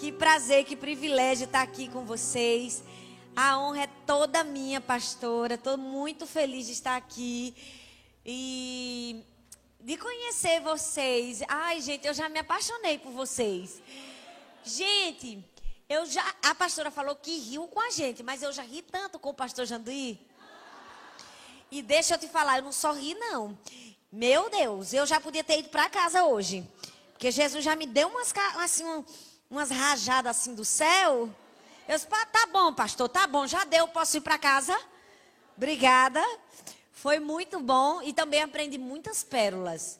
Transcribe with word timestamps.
Que 0.00 0.10
prazer, 0.10 0.64
que 0.64 0.74
privilégio 0.74 1.44
estar 1.44 1.60
aqui 1.60 1.86
com 1.86 2.06
vocês. 2.06 2.82
A 3.36 3.58
honra 3.58 3.82
é 3.82 3.86
toda 4.06 4.42
minha, 4.42 4.80
pastora. 4.80 5.56
Estou 5.56 5.76
muito 5.76 6.26
feliz 6.26 6.64
de 6.64 6.72
estar 6.72 6.96
aqui 6.96 7.54
e 8.24 9.22
de 9.78 9.98
conhecer 9.98 10.58
vocês. 10.62 11.42
Ai, 11.46 11.82
gente, 11.82 12.06
eu 12.06 12.14
já 12.14 12.30
me 12.30 12.38
apaixonei 12.38 12.96
por 12.96 13.12
vocês. 13.12 13.82
Gente, 14.64 15.44
eu 15.86 16.06
já 16.06 16.24
a 16.44 16.54
pastora 16.54 16.90
falou 16.90 17.14
que 17.14 17.36
riu 17.36 17.68
com 17.68 17.80
a 17.80 17.90
gente, 17.90 18.22
mas 18.22 18.42
eu 18.42 18.54
já 18.54 18.62
ri 18.62 18.80
tanto 18.80 19.18
com 19.18 19.28
o 19.28 19.34
pastor 19.34 19.66
Janduí. 19.66 20.18
E 21.70 21.82
deixa 21.82 22.14
eu 22.14 22.18
te 22.18 22.26
falar, 22.26 22.56
eu 22.56 22.64
não 22.64 22.72
só 22.72 22.94
ri 22.94 23.14
não. 23.16 23.58
Meu 24.10 24.48
Deus, 24.48 24.94
eu 24.94 25.04
já 25.04 25.20
podia 25.20 25.44
ter 25.44 25.58
ido 25.58 25.68
para 25.68 25.90
casa 25.90 26.24
hoje. 26.24 26.66
Porque 27.12 27.30
Jesus 27.30 27.62
já 27.62 27.76
me 27.76 27.84
deu 27.84 28.08
umas 28.08 28.32
assim, 28.56 28.82
umas 29.50 29.70
rajadas 29.70 30.38
assim 30.38 30.54
do 30.54 30.64
céu. 30.64 31.28
Eu 31.88 31.96
disse, 31.96 32.06
tá 32.06 32.46
bom, 32.52 32.72
pastor, 32.72 33.08
tá 33.08 33.26
bom, 33.26 33.46
já 33.46 33.64
deu, 33.64 33.88
posso 33.88 34.16
ir 34.16 34.20
para 34.20 34.38
casa? 34.38 34.78
Obrigada. 35.56 36.22
Foi 36.92 37.18
muito 37.18 37.58
bom 37.58 38.00
e 38.02 38.12
também 38.12 38.42
aprendi 38.42 38.78
muitas 38.78 39.24
pérolas. 39.24 39.98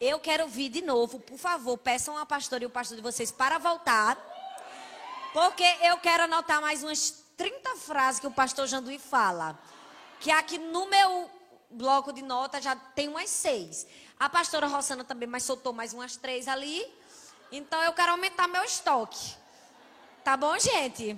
Eu 0.00 0.18
quero 0.18 0.48
vir 0.48 0.68
de 0.68 0.82
novo, 0.82 1.20
por 1.20 1.38
favor, 1.38 1.76
peçam 1.78 2.16
a 2.18 2.26
pastora 2.26 2.64
e 2.64 2.66
o 2.66 2.70
pastor 2.70 2.96
de 2.96 3.02
vocês 3.02 3.30
para 3.30 3.58
voltar. 3.58 4.16
Porque 5.32 5.64
eu 5.82 5.98
quero 5.98 6.24
anotar 6.24 6.60
mais 6.60 6.82
umas 6.82 7.22
30 7.36 7.76
frases 7.76 8.20
que 8.20 8.26
o 8.26 8.30
pastor 8.30 8.66
Janduí 8.66 8.98
fala. 8.98 9.58
Que 10.20 10.30
aqui 10.30 10.58
no 10.58 10.86
meu 10.86 11.30
bloco 11.70 12.12
de 12.12 12.22
nota 12.22 12.60
já 12.60 12.74
tem 12.74 13.08
umas 13.08 13.30
seis. 13.30 13.86
A 14.18 14.28
pastora 14.28 14.66
Rossana 14.66 15.04
também 15.04 15.28
mas 15.28 15.44
soltou 15.44 15.72
mais 15.72 15.92
umas 15.92 16.16
três 16.16 16.48
ali. 16.48 16.84
Então 17.50 17.82
eu 17.82 17.92
quero 17.92 18.12
aumentar 18.12 18.46
meu 18.46 18.62
estoque. 18.62 19.34
Tá 20.22 20.36
bom, 20.36 20.58
gente? 20.58 21.16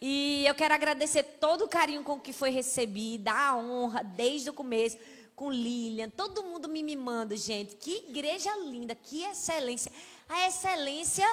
E 0.00 0.44
eu 0.46 0.54
quero 0.54 0.74
agradecer 0.74 1.22
todo 1.40 1.64
o 1.64 1.68
carinho 1.68 2.04
com 2.04 2.20
que 2.20 2.32
foi 2.32 2.50
recebida, 2.50 3.32
a 3.32 3.56
honra 3.56 4.04
desde 4.04 4.50
o 4.50 4.52
começo, 4.52 4.98
com 5.34 5.50
Lilian, 5.50 6.10
todo 6.10 6.44
mundo 6.44 6.68
me 6.68 6.82
mimando, 6.82 7.36
gente. 7.36 7.74
Que 7.76 8.04
igreja 8.08 8.54
linda, 8.58 8.94
que 8.94 9.24
excelência. 9.24 9.90
A 10.28 10.46
excelência 10.46 11.26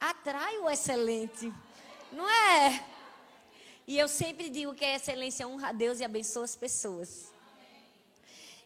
atrai 0.00 0.58
o 0.58 0.70
excelente, 0.70 1.52
não 2.12 2.28
é? 2.28 2.84
E 3.86 3.98
eu 3.98 4.08
sempre 4.08 4.48
digo 4.48 4.74
que 4.74 4.84
a 4.84 4.94
excelência 4.94 5.46
honra 5.46 5.68
a 5.68 5.72
Deus 5.72 6.00
e 6.00 6.04
abençoa 6.04 6.44
as 6.44 6.56
pessoas. 6.56 7.32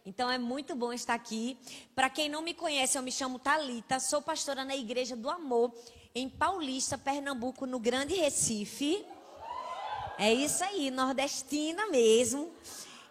Então 0.04 0.28
é 0.28 0.36
muito 0.36 0.74
bom 0.74 0.92
estar 0.92 1.14
aqui. 1.14 1.56
Para 1.94 2.10
quem 2.10 2.28
não 2.28 2.42
me 2.42 2.52
conhece, 2.52 2.98
eu 2.98 3.02
me 3.02 3.12
chamo 3.12 3.38
Talita, 3.38 4.00
sou 4.00 4.20
pastora 4.20 4.64
na 4.64 4.76
Igreja 4.76 5.14
do 5.14 5.30
Amor 5.30 5.72
em 6.14 6.28
Paulista, 6.28 6.98
Pernambuco, 6.98 7.66
no 7.66 7.78
Grande 7.78 8.14
Recife. 8.14 9.04
É 10.18 10.32
isso 10.32 10.62
aí, 10.64 10.90
nordestina 10.90 11.86
mesmo. 11.86 12.50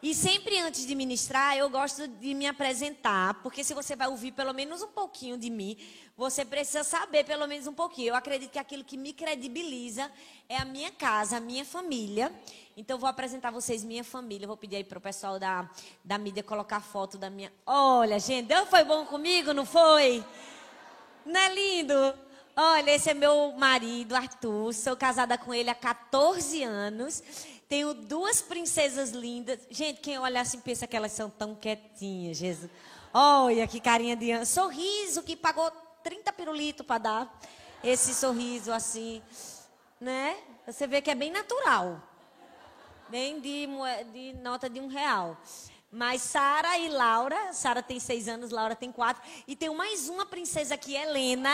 E 0.03 0.15
sempre 0.15 0.57
antes 0.57 0.87
de 0.87 0.95
ministrar, 0.95 1.55
eu 1.55 1.69
gosto 1.69 2.07
de 2.07 2.33
me 2.33 2.47
apresentar, 2.47 3.35
porque 3.35 3.63
se 3.63 3.71
você 3.71 3.95
vai 3.95 4.07
ouvir 4.07 4.31
pelo 4.31 4.51
menos 4.51 4.81
um 4.81 4.87
pouquinho 4.87 5.37
de 5.37 5.47
mim, 5.47 5.77
você 6.17 6.43
precisa 6.43 6.83
saber 6.83 7.23
pelo 7.23 7.45
menos 7.45 7.67
um 7.67 7.73
pouquinho. 7.73 8.09
Eu 8.09 8.15
acredito 8.15 8.49
que 8.49 8.57
aquilo 8.57 8.83
que 8.83 8.97
me 8.97 9.13
credibiliza 9.13 10.11
é 10.49 10.57
a 10.57 10.65
minha 10.65 10.89
casa, 10.89 11.37
a 11.37 11.39
minha 11.39 11.63
família. 11.63 12.31
Então, 12.75 12.95
eu 12.95 12.99
vou 12.99 13.07
apresentar 13.07 13.49
a 13.49 13.51
vocês 13.51 13.83
minha 13.83 14.03
família. 14.03 14.45
Eu 14.45 14.47
vou 14.47 14.57
pedir 14.57 14.77
aí 14.77 14.83
para 14.83 14.97
o 14.97 15.01
pessoal 15.01 15.37
da, 15.37 15.69
da 16.03 16.17
mídia 16.17 16.41
colocar 16.41 16.79
foto 16.79 17.15
da 17.15 17.29
minha. 17.29 17.53
Olha, 17.63 18.17
gente, 18.17 18.51
foi 18.71 18.83
bom 18.83 19.05
comigo, 19.05 19.53
não 19.53 19.67
foi? 19.67 20.25
Não 21.23 21.39
é 21.39 21.53
lindo? 21.53 21.93
Olha, 22.55 22.91
esse 22.91 23.09
é 23.09 23.13
meu 23.13 23.53
marido, 23.53 24.15
Arthur. 24.15 24.73
Sou 24.73 24.95
casada 24.95 25.37
com 25.37 25.53
ele 25.53 25.69
há 25.69 25.75
14 25.75 26.63
anos. 26.63 27.21
Tenho 27.71 27.93
duas 27.93 28.41
princesas 28.41 29.11
lindas. 29.11 29.57
Gente, 29.69 30.01
quem 30.01 30.19
olha 30.19 30.41
assim 30.41 30.59
pensa 30.59 30.85
que 30.85 30.93
elas 30.93 31.13
são 31.13 31.29
tão 31.29 31.55
quietinhas, 31.55 32.35
Jesus. 32.35 32.69
Olha 33.13 33.65
que 33.65 33.79
carinha 33.79 34.13
de 34.13 34.45
sorriso 34.45 35.23
que 35.23 35.37
pagou 35.37 35.71
30 36.03 36.33
pirulitos 36.33 36.85
para 36.85 36.97
dar. 36.97 37.39
Esse 37.81 38.13
sorriso 38.13 38.73
assim, 38.73 39.23
né? 40.01 40.35
Você 40.67 40.85
vê 40.85 41.01
que 41.01 41.09
é 41.09 41.15
bem 41.15 41.31
natural. 41.31 42.03
Bem 43.07 43.39
de, 43.39 43.69
de 44.11 44.33
nota 44.41 44.69
de 44.69 44.81
um 44.81 44.87
real. 44.87 45.37
Mas 45.89 46.23
Sara 46.23 46.77
e 46.77 46.89
Laura, 46.89 47.53
Sara 47.53 47.81
tem 47.81 48.01
seis 48.01 48.27
anos, 48.27 48.51
Laura 48.51 48.75
tem 48.75 48.91
quatro. 48.91 49.23
E 49.47 49.55
tem 49.55 49.73
mais 49.73 50.09
uma 50.09 50.25
princesa 50.25 50.75
aqui, 50.75 50.93
Helena. 50.93 51.53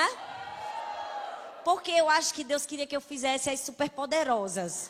Porque 1.64 1.92
eu 1.92 2.10
acho 2.10 2.34
que 2.34 2.44
Deus 2.44 2.66
queria 2.66 2.88
que 2.88 2.96
eu 2.96 3.02
fizesse 3.02 3.52
as 3.52 3.60
superpoderosas. 3.60 4.90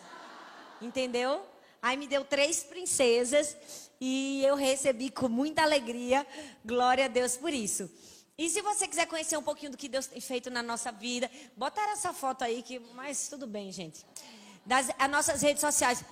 Entendeu? 0.82 1.44
Aí 1.82 1.96
me 1.98 2.08
deu 2.08 2.26
três 2.26 2.64
princesas 2.64 3.56
e 4.00 4.44
eu 4.44 4.56
recebi 4.56 5.10
com 5.10 5.28
muita 5.28 5.64
alegria. 5.64 6.26
Glória 6.66 7.06
a 7.06 7.08
Deus 7.08 7.38
por 7.38 7.54
isso. 7.54 7.90
E 8.38 8.50
se 8.50 8.62
você 8.62 8.88
quiser 8.88 9.08
conhecer 9.08 9.36
um 9.36 9.42
pouquinho 9.42 9.72
do 9.72 9.78
que 9.78 9.88
Deus 9.88 10.06
tem 10.06 10.22
feito 10.22 10.52
na 10.52 10.62
nossa 10.62 10.92
vida, 10.92 11.30
botar 11.56 11.90
essa 11.92 12.14
foto 12.14 12.44
aí 12.44 12.62
que, 12.62 12.80
mas 12.94 13.28
tudo 13.28 13.48
bem, 13.48 13.72
gente. 13.72 14.06
Das 14.66 14.92
as 15.00 15.10
nossas 15.10 15.42
redes 15.42 15.62
sociais. 15.62 16.04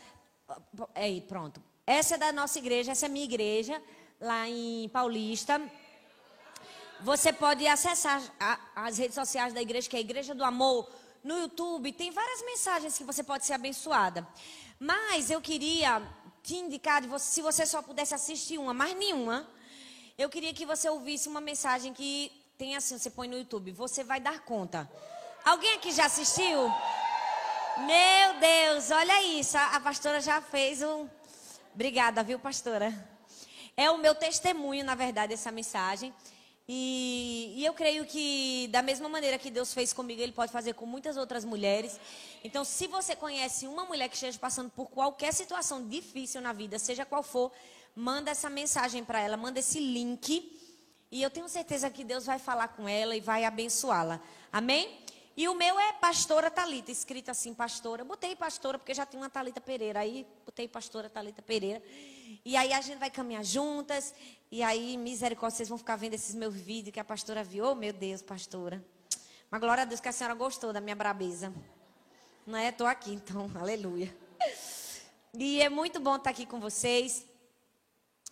Aí, 0.96 1.22
pronto. 1.22 1.62
Essa 1.86 2.16
é 2.16 2.18
da 2.18 2.32
nossa 2.32 2.58
igreja, 2.58 2.92
essa 2.92 3.06
é 3.06 3.10
a 3.10 3.12
minha 3.12 3.26
igreja 3.26 3.80
lá 4.20 4.50
em 4.50 4.90
Paulista. 4.90 5.62
Você 7.02 7.34
pode 7.34 7.68
acessar 7.68 8.22
a, 8.40 8.60
as 8.76 8.98
redes 8.98 9.16
sociais 9.16 9.54
da 9.54 9.62
igreja, 9.62 9.90
que 9.90 9.96
é 9.96 10.00
a 10.00 10.02
Igreja 10.02 10.34
do 10.34 10.44
Amor, 10.44 10.90
no 11.24 11.38
YouTube. 11.38 11.92
Tem 11.92 12.12
várias 12.12 12.42
mensagens 12.44 12.98
que 12.98 13.04
você 13.04 13.24
pode 13.24 13.46
ser 13.46 13.54
abençoada. 13.54 14.28
Mas 14.80 15.30
eu 15.30 15.42
queria 15.42 16.02
te 16.42 16.56
indicar, 16.56 17.04
se 17.20 17.42
você 17.42 17.66
só 17.66 17.82
pudesse 17.82 18.14
assistir 18.14 18.58
uma, 18.58 18.74
mais 18.74 18.96
nenhuma, 18.96 19.48
eu 20.18 20.30
queria 20.30 20.54
que 20.54 20.66
você 20.66 20.90
ouvisse 20.90 21.28
uma 21.28 21.42
mensagem 21.42 21.94
que 21.94 22.32
tem 22.58 22.76
assim, 22.76 22.98
você 22.98 23.10
põe 23.10 23.28
no 23.28 23.38
YouTube, 23.38 23.72
você 23.72 24.04
vai 24.04 24.20
dar 24.20 24.40
conta. 24.40 24.90
Alguém 25.44 25.74
aqui 25.74 25.92
já 25.92 26.06
assistiu? 26.06 26.72
Meu 27.78 28.40
Deus, 28.40 28.92
olha 28.92 29.24
isso, 29.24 29.58
a, 29.58 29.80
pastora 29.80 30.22
já 30.22 30.40
fez 30.40 30.82
um... 30.82 31.10
Obrigada, 31.74 32.24
viu, 32.24 32.40
pastora? 32.40 32.94
É 33.76 33.92
o 33.92 33.98
meu 33.98 34.16
testemunho, 34.16 34.86
na 34.86 34.96
verdade, 34.96 35.34
essa 35.34 35.52
mensagem. 35.52 36.14
E, 36.68 37.54
e, 37.58 37.66
eu 37.66 37.74
creio 37.74 38.06
que, 38.06 38.68
da 38.72 38.82
mesma 38.82 39.08
maneira 39.08 39.38
que 39.38 39.52
Deus 39.52 39.72
fez 39.72 39.94
comigo, 39.94 40.20
Ele 40.20 40.32
pode 40.32 40.52
fazer 40.52 40.74
com 40.74 40.86
muitas 40.86 41.16
outras 41.16 41.46
mulheres. 41.46 42.00
Então, 42.44 42.66
se 42.66 42.88
você 42.88 43.16
conhece 43.16 43.68
uma 43.68 43.86
mulher 43.86 44.10
que 44.10 44.16
esteja 44.16 44.40
passando 44.40 44.72
por 44.72 44.90
qualquer 44.90 45.32
situação 45.32 45.88
difícil 45.88 46.42
na 46.42 46.54
vida, 46.54 46.80
seja 46.80 47.06
qual 47.06 47.22
for, 47.22 47.52
manda 47.96 48.32
essa 48.32 48.50
mensagem 48.50 49.04
para 49.04 49.20
ela, 49.20 49.38
manda 49.38 49.60
esse 49.60 49.80
link. 49.80 50.52
E 51.12 51.22
eu 51.22 51.30
tenho 51.30 51.48
certeza 51.48 51.90
que 51.90 52.04
Deus 52.04 52.26
vai 52.26 52.40
falar 52.40 52.70
com 52.70 52.90
ela 52.90 53.16
e 53.16 53.22
vai 53.22 53.46
abençoá-la. 53.46 54.20
Amém? 54.52 55.06
E 55.38 55.48
o 55.50 55.54
meu 55.54 55.78
é 55.78 55.92
Pastora 55.94 56.50
Talita, 56.50 56.92
escrito 56.92 57.30
assim, 57.30 57.54
pastora. 57.54 58.06
Botei 58.06 58.36
pastora 58.38 58.80
porque 58.80 58.94
já 58.94 59.06
tinha 59.06 59.22
uma 59.22 59.30
Talita 59.30 59.60
Pereira. 59.60 60.00
Aí 60.00 60.26
botei 60.46 60.66
pastora 60.66 61.10
Talita 61.10 61.42
Pereira. 61.42 61.84
E 62.44 62.56
aí 62.56 62.72
a 62.72 62.80
gente 62.80 63.00
vai 63.00 63.10
caminhar 63.10 63.44
juntas. 63.44 64.14
E 64.52 64.62
aí, 64.62 64.96
misericórdia, 64.96 65.58
vocês 65.58 65.70
vão 65.70 65.78
ficar 65.78 65.96
vendo 65.96 66.14
esses 66.14 66.36
meus 66.36 66.54
vídeos 66.54 66.94
que 66.94 67.00
a 67.00 67.04
pastora 67.04 67.44
viu. 67.44 67.66
Oh, 67.66 67.76
meu 67.76 67.92
Deus, 67.92 68.22
pastora. 68.22 68.84
Mas 69.50 69.60
glória 69.60 69.82
a 69.82 69.86
Deus 69.86 70.00
que 70.00 70.08
a 70.08 70.12
senhora 70.12 70.36
gostou 70.36 70.72
da 70.72 70.80
minha 70.80 70.96
brabeza. 70.96 71.54
Não 72.46 72.58
é? 72.58 72.70
Estou 72.70 72.86
aqui, 72.86 73.12
então, 73.14 73.50
aleluia. 73.60 74.16
E 75.34 75.62
é 75.62 75.70
muito 75.70 76.00
bom 76.00 76.16
estar 76.16 76.30
aqui 76.30 76.46
com 76.46 76.60
vocês. 76.60 77.26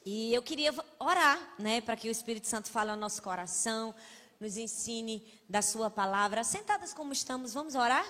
E 0.06 0.34
eu 0.34 0.44
queria 0.44 0.74
orar, 1.00 1.56
né, 1.58 1.82
para 1.82 1.96
que 1.96 2.08
o 2.10 2.12
Espírito 2.12 2.48
Santo 2.48 2.70
fale 2.70 2.92
ao 2.92 2.98
nosso 2.98 3.22
coração, 3.22 3.96
nos 4.40 4.58
ensine 4.58 5.26
da 5.50 5.62
sua 5.62 5.90
palavra. 5.90 6.44
Sentadas 6.44 6.94
como 6.94 7.12
estamos, 7.14 7.54
vamos 7.54 7.74
orar? 7.74 8.06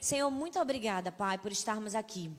Senhor, 0.00 0.30
muito 0.30 0.58
obrigada, 0.58 1.12
Pai, 1.12 1.36
por 1.36 1.52
estarmos 1.52 1.94
aqui. 1.94 2.30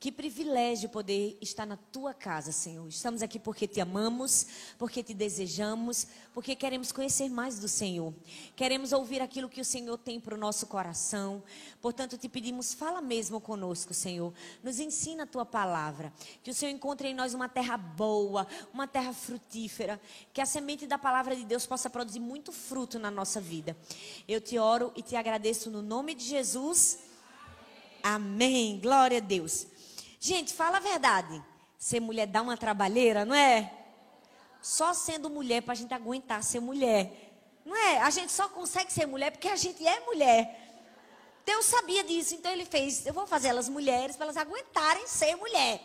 Que 0.00 0.12
privilégio 0.12 0.88
poder 0.88 1.36
estar 1.40 1.66
na 1.66 1.76
tua 1.76 2.14
casa, 2.14 2.52
Senhor. 2.52 2.86
Estamos 2.86 3.20
aqui 3.20 3.36
porque 3.36 3.66
te 3.66 3.80
amamos, 3.80 4.46
porque 4.78 5.02
te 5.02 5.12
desejamos, 5.12 6.06
porque 6.32 6.54
queremos 6.54 6.92
conhecer 6.92 7.28
mais 7.28 7.58
do 7.58 7.66
Senhor. 7.66 8.14
Queremos 8.54 8.92
ouvir 8.92 9.20
aquilo 9.20 9.48
que 9.48 9.60
o 9.60 9.64
Senhor 9.64 9.98
tem 9.98 10.20
para 10.20 10.36
o 10.36 10.38
nosso 10.38 10.68
coração. 10.68 11.42
Portanto, 11.82 12.16
te 12.16 12.28
pedimos, 12.28 12.72
fala 12.72 13.02
mesmo 13.02 13.40
conosco, 13.40 13.92
Senhor. 13.92 14.32
Nos 14.62 14.78
ensina 14.78 15.24
a 15.24 15.26
tua 15.26 15.44
palavra. 15.44 16.12
Que 16.44 16.52
o 16.52 16.54
Senhor 16.54 16.70
encontre 16.70 17.08
em 17.08 17.14
nós 17.14 17.34
uma 17.34 17.48
terra 17.48 17.76
boa, 17.76 18.46
uma 18.72 18.86
terra 18.86 19.12
frutífera. 19.12 20.00
Que 20.32 20.40
a 20.40 20.46
semente 20.46 20.86
da 20.86 20.96
palavra 20.96 21.34
de 21.34 21.44
Deus 21.44 21.66
possa 21.66 21.90
produzir 21.90 22.20
muito 22.20 22.52
fruto 22.52 23.00
na 23.00 23.10
nossa 23.10 23.40
vida. 23.40 23.76
Eu 24.28 24.40
te 24.40 24.60
oro 24.60 24.92
e 24.94 25.02
te 25.02 25.16
agradeço 25.16 25.72
no 25.72 25.82
nome 25.82 26.14
de 26.14 26.22
Jesus. 26.22 27.00
Amém. 28.00 28.78
Glória 28.80 29.18
a 29.18 29.20
Deus. 29.20 29.66
Gente, 30.20 30.52
fala 30.52 30.78
a 30.78 30.80
verdade. 30.80 31.42
Ser 31.78 32.00
mulher 32.00 32.26
dá 32.26 32.42
uma 32.42 32.56
trabalheira, 32.56 33.24
não 33.24 33.34
é? 33.34 33.72
Só 34.60 34.92
sendo 34.92 35.30
mulher 35.30 35.62
para 35.62 35.72
a 35.72 35.76
gente 35.76 35.94
aguentar 35.94 36.42
ser 36.42 36.60
mulher. 36.60 37.28
Não 37.64 37.76
é? 37.76 38.00
A 38.00 38.10
gente 38.10 38.32
só 38.32 38.48
consegue 38.48 38.92
ser 38.92 39.06
mulher 39.06 39.30
porque 39.30 39.48
a 39.48 39.56
gente 39.56 39.86
é 39.86 40.00
mulher. 40.00 40.68
Deus 41.46 41.64
sabia 41.64 42.04
disso, 42.04 42.34
então 42.34 42.52
ele 42.52 42.66
fez, 42.66 43.06
eu 43.06 43.14
vou 43.14 43.26
fazer 43.26 43.48
elas 43.48 43.68
mulheres 43.68 44.16
para 44.16 44.26
elas 44.26 44.36
aguentarem 44.36 45.06
ser 45.06 45.34
mulher. 45.36 45.80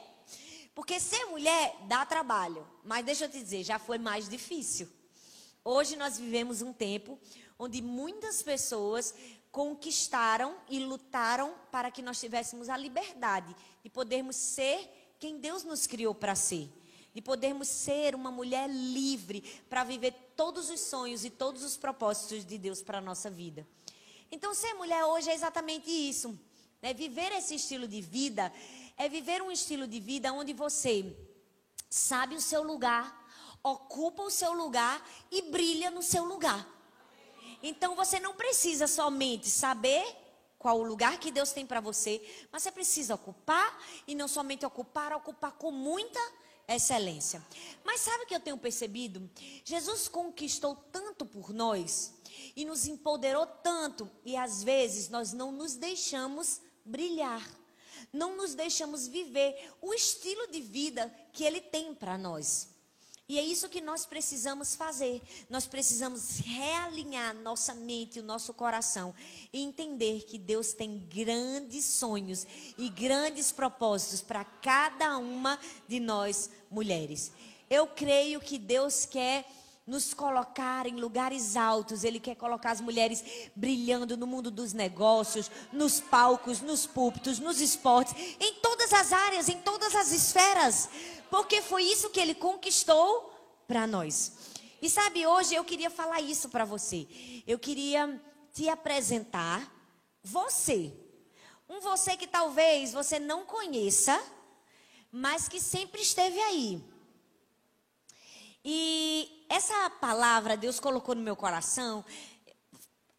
Porque 0.75 0.99
ser 0.99 1.25
mulher 1.25 1.75
dá 1.87 2.05
trabalho, 2.05 2.67
mas 2.83 3.05
deixa 3.05 3.25
eu 3.25 3.29
te 3.29 3.39
dizer, 3.39 3.63
já 3.63 3.77
foi 3.77 3.97
mais 3.97 4.27
difícil. 4.27 4.89
Hoje 5.63 5.95
nós 5.95 6.17
vivemos 6.17 6.61
um 6.61 6.73
tempo 6.73 7.17
onde 7.57 7.81
muitas 7.81 8.41
pessoas 8.41 9.13
conquistaram 9.51 10.57
e 10.67 10.79
lutaram 10.79 11.53
para 11.71 11.91
que 11.91 12.01
nós 12.01 12.19
tivéssemos 12.19 12.67
a 12.69 12.75
liberdade 12.75 13.55
de 13.83 13.89
podermos 13.89 14.35
ser 14.35 15.15
quem 15.19 15.37
Deus 15.37 15.63
nos 15.63 15.85
criou 15.85 16.15
para 16.15 16.35
ser. 16.35 16.69
De 17.13 17.21
podermos 17.21 17.67
ser 17.67 18.15
uma 18.15 18.31
mulher 18.31 18.67
livre 18.69 19.41
para 19.69 19.83
viver 19.83 20.13
todos 20.35 20.69
os 20.69 20.79
sonhos 20.79 21.23
e 21.23 21.29
todos 21.29 21.63
os 21.63 21.77
propósitos 21.77 22.45
de 22.45 22.57
Deus 22.57 22.81
para 22.81 22.97
a 22.97 23.01
nossa 23.01 23.29
vida. 23.29 23.67
Então, 24.31 24.53
ser 24.53 24.73
mulher 24.73 25.03
hoje 25.05 25.29
é 25.29 25.35
exatamente 25.35 25.91
isso. 25.91 26.39
Né? 26.81 26.93
Viver 26.93 27.31
esse 27.33 27.55
estilo 27.55 27.87
de 27.87 28.01
vida 28.01 28.51
é 28.97 29.07
viver 29.07 29.41
um 29.41 29.51
estilo 29.51 29.85
de 29.87 29.99
vida 29.99 30.33
onde 30.33 30.53
você 30.53 31.15
sabe 31.89 32.35
o 32.35 32.41
seu 32.41 32.63
lugar, 32.63 33.27
ocupa 33.61 34.23
o 34.23 34.31
seu 34.31 34.53
lugar 34.53 35.07
e 35.29 35.43
brilha 35.43 35.91
no 35.91 36.01
seu 36.01 36.25
lugar. 36.25 36.67
Então 37.61 37.95
você 37.95 38.19
não 38.19 38.33
precisa 38.33 38.87
somente 38.87 39.49
saber 39.49 40.03
qual 40.63 40.79
o 40.79 40.83
lugar 40.83 41.19
que 41.19 41.29
Deus 41.29 41.51
tem 41.51 41.65
para 41.65 41.81
você, 41.81 42.21
mas 42.49 42.63
você 42.63 42.71
precisa 42.71 43.15
ocupar 43.15 43.83
e 44.07 44.15
não 44.15 44.29
somente 44.29 44.65
ocupar, 44.65 45.11
ocupar 45.11 45.51
com 45.51 45.71
muita 45.71 46.19
excelência. 46.65 47.45
Mas 47.83 47.99
sabe 47.99 48.23
o 48.23 48.25
que 48.25 48.33
eu 48.33 48.39
tenho 48.39 48.57
percebido? 48.57 49.29
Jesus 49.65 50.07
conquistou 50.07 50.73
tanto 50.89 51.25
por 51.25 51.53
nós 51.53 52.13
e 52.55 52.63
nos 52.63 52.87
empoderou 52.87 53.45
tanto 53.45 54.09
e 54.23 54.37
às 54.37 54.63
vezes 54.63 55.09
nós 55.09 55.33
não 55.33 55.51
nos 55.51 55.75
deixamos 55.75 56.61
brilhar. 56.85 57.45
Não 58.13 58.37
nos 58.37 58.55
deixamos 58.55 59.05
viver 59.05 59.69
o 59.81 59.93
estilo 59.93 60.47
de 60.47 60.61
vida 60.61 61.13
que 61.33 61.43
ele 61.43 61.59
tem 61.59 61.93
para 61.93 62.17
nós. 62.17 62.69
E 63.33 63.39
é 63.39 63.41
isso 63.41 63.67
que 63.67 63.81
nós 63.81 64.05
precisamos 64.05 64.75
fazer. 64.75 65.19
Nós 65.49 65.65
precisamos 65.65 66.37
realinhar 66.37 67.33
nossa 67.33 67.73
mente, 67.73 68.19
o 68.19 68.23
nosso 68.23 68.53
coração 68.53 69.11
e 69.51 69.59
entender 69.63 70.21
que 70.21 70.37
Deus 70.37 70.71
tem 70.71 70.99
grandes 71.11 71.83
sonhos 71.83 72.45
e 72.77 72.87
grandes 72.89 73.51
propósitos 73.51 74.21
para 74.21 74.45
cada 74.45 75.17
uma 75.17 75.57
de 75.87 75.99
nós 75.99 76.47
mulheres. 76.69 77.31
Eu 77.71 77.87
creio 77.87 78.39
que 78.39 78.59
Deus 78.59 79.03
quer 79.03 79.49
nos 79.85 80.13
colocar 80.13 80.87
em 80.87 80.95
lugares 80.95 81.55
altos. 81.55 82.03
Ele 82.03 82.19
quer 82.19 82.35
colocar 82.35 82.71
as 82.71 82.81
mulheres 82.81 83.23
brilhando 83.55 84.15
no 84.15 84.25
mundo 84.25 84.49
dos 84.49 84.73
negócios, 84.73 85.49
nos 85.71 85.99
palcos, 85.99 86.61
nos 86.61 86.85
púlpitos, 86.85 87.39
nos 87.39 87.59
esportes, 87.59 88.13
em 88.39 88.55
todas 88.55 88.93
as 88.93 89.11
áreas, 89.11 89.49
em 89.49 89.57
todas 89.57 89.93
as 89.95 90.11
esferas 90.11 90.89
porque 91.33 91.63
foi 91.63 91.81
isso 91.85 92.11
que 92.11 92.19
ele 92.19 92.35
conquistou 92.35 93.33
para 93.67 93.87
nós. 93.87 94.33
E 94.79 94.87
sabe, 94.87 95.25
hoje 95.25 95.55
eu 95.55 95.65
queria 95.65 95.89
falar 95.89 96.21
isso 96.21 96.47
para 96.47 96.63
você. 96.63 97.07
Eu 97.47 97.57
queria 97.57 98.21
te 98.53 98.69
apresentar 98.69 99.67
você. 100.21 100.93
Um 101.67 101.81
você 101.81 102.15
que 102.15 102.27
talvez 102.27 102.93
você 102.93 103.17
não 103.17 103.47
conheça, 103.47 104.23
mas 105.11 105.47
que 105.47 105.59
sempre 105.59 106.03
esteve 106.03 106.39
aí. 106.39 106.83
E 108.63 109.42
essa 109.53 109.87
palavra 110.01 110.57
Deus 110.57 110.79
colocou 110.79 111.13
no 111.13 111.21
meu 111.21 111.35
coração, 111.35 112.03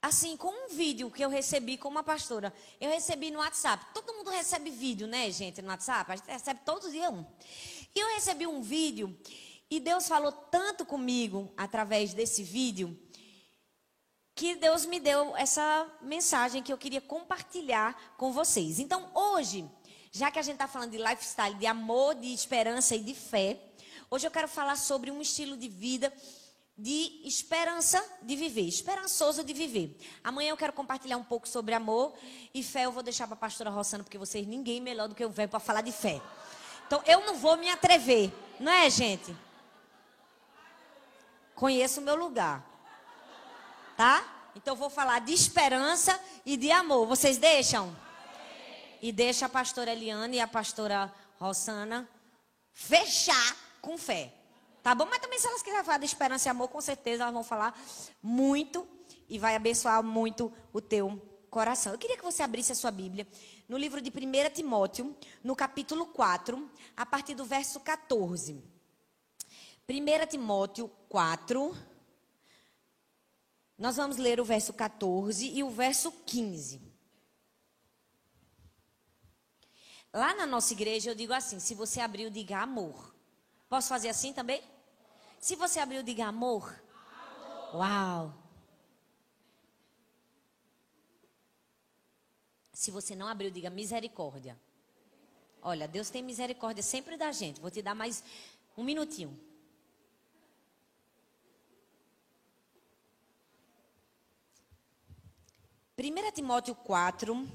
assim, 0.03 0.37
com 0.37 0.49
um 0.49 0.75
vídeo 0.75 1.09
que 1.09 1.25
eu 1.25 1.29
recebi 1.29 1.79
com 1.79 1.89
uma 1.89 2.03
pastora. 2.03 2.53
Eu 2.81 2.91
recebi 2.91 3.31
no 3.31 3.39
WhatsApp. 3.39 3.87
Todo 3.95 4.13
mundo 4.15 4.31
recebe 4.31 4.69
vídeo, 4.69 5.07
né, 5.07 5.31
gente, 5.31 5.63
no 5.63 5.69
WhatsApp? 5.69 6.11
A 6.11 6.17
gente 6.17 6.27
recebe 6.27 6.61
todo 6.65 6.91
dia 6.91 7.09
um. 7.09 7.25
E 7.95 8.01
eu 8.01 8.09
recebi 8.15 8.49
um 8.49 8.61
vídeo 8.61 9.17
e 9.71 9.79
Deus 9.79 10.09
falou 10.09 10.33
tanto 10.33 10.85
comigo 10.85 11.53
através 11.57 12.13
desse 12.13 12.43
vídeo 12.43 13.01
que 14.35 14.57
Deus 14.57 14.85
me 14.85 14.99
deu 14.99 15.37
essa 15.37 15.87
mensagem 16.03 16.65
que 16.65 16.73
eu 16.73 16.79
queria 16.79 17.01
compartilhar 17.01 18.17
com 18.17 18.33
vocês. 18.33 18.81
Então, 18.81 19.09
hoje, 19.15 19.71
já 20.11 20.33
que 20.33 20.41
a 20.41 20.43
gente 20.43 20.55
está 20.55 20.67
falando 20.67 20.91
de 20.91 20.99
lifestyle, 20.99 21.55
de 21.55 21.67
amor, 21.67 22.17
de 22.17 22.35
esperança 22.35 22.97
e 22.97 23.05
de 23.05 23.15
fé, 23.15 23.61
hoje 24.15 24.29
eu 24.29 24.31
quero 24.31 24.47
falar 24.47 24.77
sobre 24.77 25.11
um 25.11 25.21
estilo 25.21 25.57
de 25.57 25.69
vida 25.69 26.13
de 26.79 27.21
esperança 27.25 28.05
de 28.23 28.37
viver, 28.37 28.63
esperançoso 28.63 29.43
de 29.43 29.53
viver. 29.53 29.97
Amanhã 30.23 30.51
eu 30.51 30.57
quero 30.57 30.73
compartilhar 30.73 31.17
um 31.17 31.25
pouco 31.25 31.49
sobre 31.49 31.75
amor 31.75 32.15
e 32.53 32.63
fé. 32.63 32.85
Eu 32.85 32.93
vou 32.93 33.03
deixar 33.03 33.27
para 33.27 33.35
a 33.35 33.39
pastora 33.39 33.71
Rossana, 33.71 34.05
porque 34.05 34.19
vocês 34.19 34.47
ninguém 34.47 34.81
melhor 34.81 35.09
do 35.09 35.17
que 35.17 35.25
eu 35.25 35.31
venho 35.31 35.49
para 35.49 35.59
falar 35.59 35.81
de 35.81 35.91
fé. 35.91 36.21
Então 36.87 37.03
eu 37.07 37.27
não 37.27 37.35
vou 37.35 37.57
me 37.57 37.69
atrever, 37.69 38.33
não 38.61 38.71
é, 38.71 38.89
gente? 38.89 39.37
Conheço 41.57 42.01
o 42.01 42.05
meu 42.05 42.15
lugar. 42.15 42.65
Tá? 43.97 44.51
Então 44.55 44.75
eu 44.75 44.79
vou 44.79 44.91
falar 44.91 45.21
de 45.21 45.33
esperança 45.33 46.21
e 46.47 46.57
de 46.57 46.71
amor. 46.71 47.07
Vocês 47.07 47.37
deixam? 47.37 47.97
E 49.03 49.11
deixa 49.11 49.47
a 49.47 49.49
pastora 49.49 49.93
Eliane 49.93 50.37
e 50.37 50.41
a 50.41 50.47
pastora 50.47 51.13
Rossana 51.37 52.09
fechar 52.73 53.64
com 53.85 53.99
fé. 53.99 54.33
Tá 54.83 54.95
bom? 54.95 55.07
Mas 55.07 55.21
também 55.21 55.39
se 55.39 55.47
elas 55.47 55.63
quiserem 55.63 55.85
falar 55.85 55.99
de 55.99 56.07
esperança 56.07 56.49
e 56.49 56.51
amor, 56.51 56.69
com 56.69 56.81
certeza 56.81 57.23
elas 57.23 57.35
vão 57.35 57.45
falar 57.45 57.79
muito 58.23 58.87
e 59.29 59.39
vai 59.39 59.55
abençoar 59.55 60.03
muito 60.03 60.53
o 60.73 60.81
teu 60.81 61.21
coração. 61.51 61.93
Eu 61.93 61.99
queria 61.99 62.17
que 62.17 62.25
você 62.25 62.43
abrisse 62.43 62.73
a 62.73 62.75
sua 62.75 62.91
Bíblia 62.91 63.27
no 63.69 63.79
livro 63.79 64.01
de 64.01 64.11
1 64.11 64.55
Timóteo, 64.55 65.17
no 65.43 65.55
capítulo 65.55 66.07
4, 66.07 66.71
a 66.97 67.07
partir 67.07 67.35
do 67.35 67.45
verso 67.45 67.81
14. 67.81 68.63
1 69.89 70.27
Timóteo 70.29 70.91
4, 71.09 71.77
nós 73.79 73.97
vamos 73.97 74.17
ler 74.17 74.41
o 74.41 74.45
verso 74.45 74.73
14 74.73 75.47
e 75.47 75.63
o 75.63 75.71
verso 75.71 76.11
15. 76.11 76.81
Lá 80.13 80.35
na 80.35 80.47
nossa 80.47 80.73
igreja 80.73 81.11
eu 81.11 81.15
digo 81.15 81.33
assim: 81.33 81.59
se 81.59 81.75
você 81.75 82.01
abriu, 82.01 82.31
diga 82.31 82.59
amor. 82.59 83.14
Posso 83.75 83.89
fazer 83.89 84.09
assim 84.09 84.33
também? 84.33 84.63
Se 85.41 85.57
você 85.57 85.81
abriu, 85.81 86.01
diga 86.01 86.27
amor. 86.27 86.81
amor. 87.73 87.75
Uau! 87.75 88.35
Se 92.73 92.93
você 92.93 93.17
não 93.17 93.27
abriu, 93.27 93.51
diga 93.51 93.71
misericórdia. 93.71 94.57
Olha, 95.61 95.89
Deus 95.89 96.09
tem 96.09 96.23
misericórdia 96.23 96.85
sempre 96.85 97.17
da 97.17 97.33
gente. 97.33 97.61
Vou 97.61 97.69
te 97.69 97.83
dar 97.83 97.97
mais 97.97 98.23
um 98.77 98.85
minutinho. 98.85 99.37
Primeira 105.97 106.31
Timóteo 106.31 106.77
4, 106.77 107.49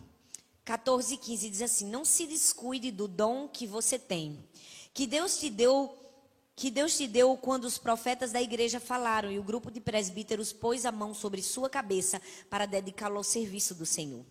14 0.66 1.14
e 1.14 1.18
15 1.18 1.50
diz 1.50 1.62
assim: 1.62 1.90
Não 1.90 2.04
se 2.04 2.28
descuide 2.28 2.92
do 2.92 3.08
dom 3.08 3.48
que 3.48 3.66
você 3.66 3.98
tem, 3.98 4.46
que 4.94 5.08
Deus 5.08 5.40
te 5.40 5.50
deu, 5.50 5.99
que 6.60 6.70
Deus 6.70 6.98
te 6.98 7.08
deu 7.08 7.38
quando 7.38 7.64
os 7.64 7.78
profetas 7.78 8.34
da 8.34 8.42
igreja 8.42 8.82
falaram 8.82 9.32
e 9.32 9.40
o 9.40 9.44
grupo 9.44 9.72
de 9.72 9.80
presbíteros 9.80 10.52
pôs 10.52 10.86
a 10.86 10.92
mão 10.92 11.14
sobre 11.14 11.42
sua 11.42 11.70
cabeça 11.70 12.22
para 12.50 12.66
dedicá-lo 12.66 13.16
ao 13.16 13.24
serviço 13.24 13.74
do 13.74 13.86
Senhor. 13.86 14.26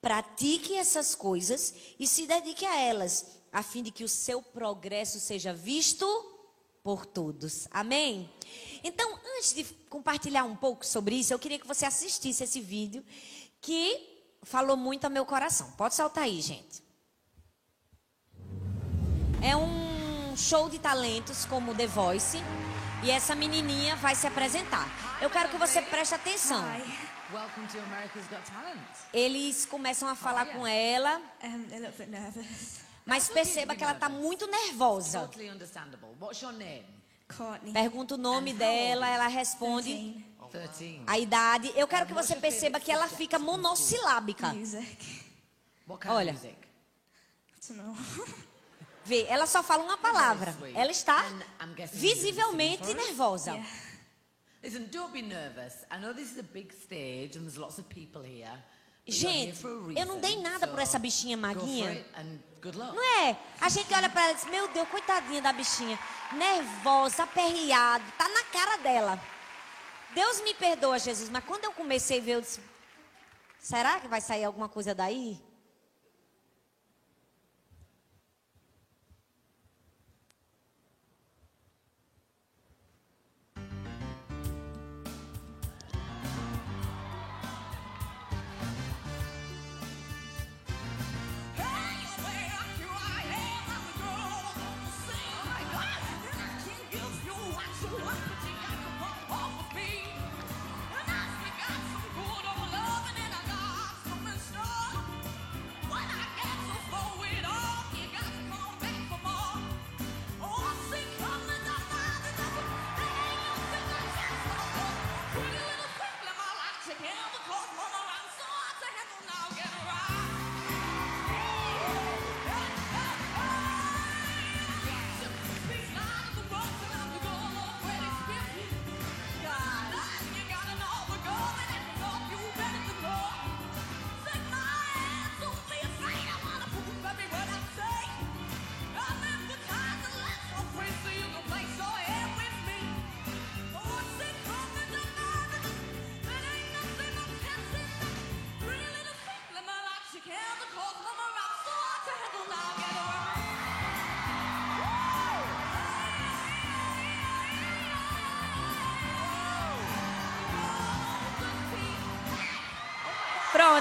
Pratique 0.00 0.74
essas 0.74 1.14
coisas 1.14 1.72
e 2.00 2.06
se 2.06 2.26
dedique 2.26 2.66
a 2.66 2.80
elas, 2.80 3.38
a 3.52 3.62
fim 3.62 3.80
de 3.80 3.92
que 3.92 4.02
o 4.02 4.08
seu 4.08 4.42
progresso 4.42 5.20
seja 5.20 5.54
visto 5.54 6.04
por 6.82 7.06
todos. 7.06 7.68
Amém? 7.70 8.28
Então, 8.82 9.16
antes 9.36 9.54
de 9.54 9.62
compartilhar 9.88 10.42
um 10.42 10.56
pouco 10.56 10.84
sobre 10.84 11.14
isso, 11.14 11.32
eu 11.32 11.38
queria 11.38 11.60
que 11.60 11.68
você 11.68 11.86
assistisse 11.86 12.42
esse 12.42 12.60
vídeo 12.60 13.04
que 13.60 14.26
falou 14.42 14.76
muito 14.76 15.04
ao 15.04 15.10
meu 15.12 15.24
coração. 15.24 15.70
Pode 15.72 15.94
saltar 15.94 16.24
aí, 16.24 16.40
gente. 16.40 16.82
É 19.40 19.54
um 19.56 19.91
show 20.36 20.68
de 20.68 20.78
talentos 20.78 21.46
como 21.46 21.74
The 21.74 21.86
Voice 21.86 22.38
e 23.02 23.10
essa 23.10 23.34
menininha 23.34 23.96
vai 23.96 24.14
se 24.14 24.26
apresentar. 24.26 24.88
Eu 25.20 25.28
quero 25.28 25.48
que 25.48 25.56
você 25.56 25.82
preste 25.82 26.14
atenção. 26.14 26.62
Eles 29.12 29.66
começam 29.66 30.08
a 30.08 30.14
falar 30.14 30.46
com 30.46 30.66
ela. 30.66 31.20
Mas 33.04 33.28
perceba 33.28 33.74
que 33.74 33.82
ela 33.82 33.94
está 33.94 34.08
muito 34.08 34.46
nervosa. 34.46 35.28
Pergunta 37.72 38.14
o 38.14 38.18
nome 38.18 38.52
dela, 38.52 39.08
ela 39.08 39.26
responde 39.26 40.24
a 41.06 41.18
idade. 41.18 41.72
Eu 41.74 41.88
quero 41.88 42.06
que 42.06 42.14
você 42.14 42.36
perceba 42.36 42.78
que 42.78 42.92
ela 42.92 43.08
fica 43.08 43.38
monossilábica. 43.38 44.52
Olha. 46.08 46.36
Vê, 49.04 49.26
ela 49.28 49.46
só 49.46 49.62
fala 49.62 49.82
uma 49.82 49.98
palavra. 49.98 50.56
Ela 50.74 50.90
está 50.90 51.24
visivelmente 51.92 52.94
nervosa. 52.94 53.58
Listen, 54.62 54.84
don't 54.84 55.12
be 55.12 55.22
nervous. 55.22 55.84
I 55.90 55.98
know 55.98 56.14
this 56.14 56.30
is 56.32 56.38
a 56.38 56.42
big 56.42 56.72
stage 56.72 57.36
and 57.36 57.42
there's 57.42 57.56
lots 57.56 57.78
of 57.78 57.88
people 57.88 58.22
here. 58.22 58.62
but 59.04 59.20
you're 59.20 59.32
Gente, 59.32 59.64
eu 59.98 60.06
não 60.06 60.20
dei 60.20 60.40
nada 60.40 60.68
por 60.68 60.78
essa 60.78 60.98
bichinha 60.98 61.36
maguinha. 61.36 62.04
Não 62.62 63.20
é? 63.24 63.36
A 63.60 63.68
gente 63.68 63.92
olha 63.92 64.08
pra 64.08 64.22
ela 64.22 64.32
e 64.32 64.34
diz, 64.36 64.44
meu 64.44 64.68
Deus, 64.68 64.88
coitadinha 64.88 65.42
da 65.42 65.52
bichinha. 65.52 65.98
Nervosa, 66.32 67.24
aperreada, 67.24 68.04
tá 68.16 68.28
na 68.28 68.44
cara 68.44 68.76
dela. 68.76 69.20
Deus 70.14 70.40
me 70.42 70.54
perdoa, 70.54 70.98
Jesus, 70.98 71.28
mas 71.28 71.44
quando 71.44 71.64
eu 71.64 71.72
comecei 71.72 72.20
a 72.20 72.22
ver, 72.22 72.32
eu 72.32 72.40
disse, 72.40 72.60
será 73.58 73.98
que 73.98 74.06
vai 74.06 74.20
sair 74.20 74.44
alguma 74.44 74.68
coisa 74.68 74.94
daí? 74.94 75.40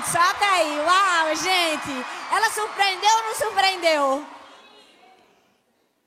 Pronto, 0.01 0.09
só 0.09 0.19
até 0.19 0.45
aí. 0.45 0.79
Uau, 0.79 1.35
gente. 1.35 2.07
Ela 2.31 2.49
surpreendeu 2.51 3.15
ou 3.17 3.23
não 3.23 3.35
surpreendeu? 3.35 4.25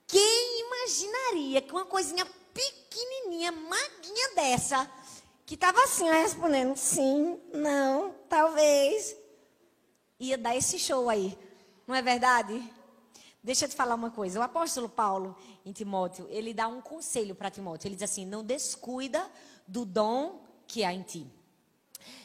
Quem 0.07 0.61
imaginaria 0.61 1.63
que 1.63 1.73
uma 1.73 1.85
coisinha 1.85 2.27
pequenininha, 2.53 3.53
maguinha 3.53 4.35
dessa, 4.35 4.91
que 5.47 5.57
tava 5.57 5.83
assim, 5.85 6.09
respondendo 6.11 6.77
sim, 6.77 7.41
não, 7.53 8.15
talvez, 8.29 9.17
ia 10.19 10.37
dar 10.39 10.57
esse 10.57 10.79
show 10.79 11.09
aí. 11.09 11.37
Não 11.87 11.95
é 11.95 12.03
verdade? 12.03 12.63
Deixa 13.43 13.65
eu 13.65 13.69
te 13.69 13.77
falar 13.77 13.95
uma 13.95 14.11
coisa. 14.11 14.41
O 14.41 14.43
apóstolo 14.43 14.89
Paulo, 14.89 15.37
em 15.65 15.73
Timóteo, 15.73 16.27
ele 16.31 16.55
dá 16.55 16.67
um 16.67 16.81
conselho 16.81 17.35
para 17.35 17.51
Timóteo. 17.51 17.89
Ele 17.89 17.97
diz 17.97 18.11
assim: 18.11 18.25
não 18.27 18.43
descuida 18.43 19.31
do 19.67 19.85
dom 19.85 20.43
que 20.67 20.83
há 20.85 20.93
em 20.93 21.03
ti. 21.03 21.44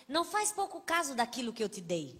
Não 0.09 0.25
faz 0.25 0.51
pouco 0.51 0.81
caso 0.81 1.13
daquilo 1.13 1.53
que 1.53 1.63
eu 1.63 1.69
te 1.69 1.79
dei. 1.79 2.19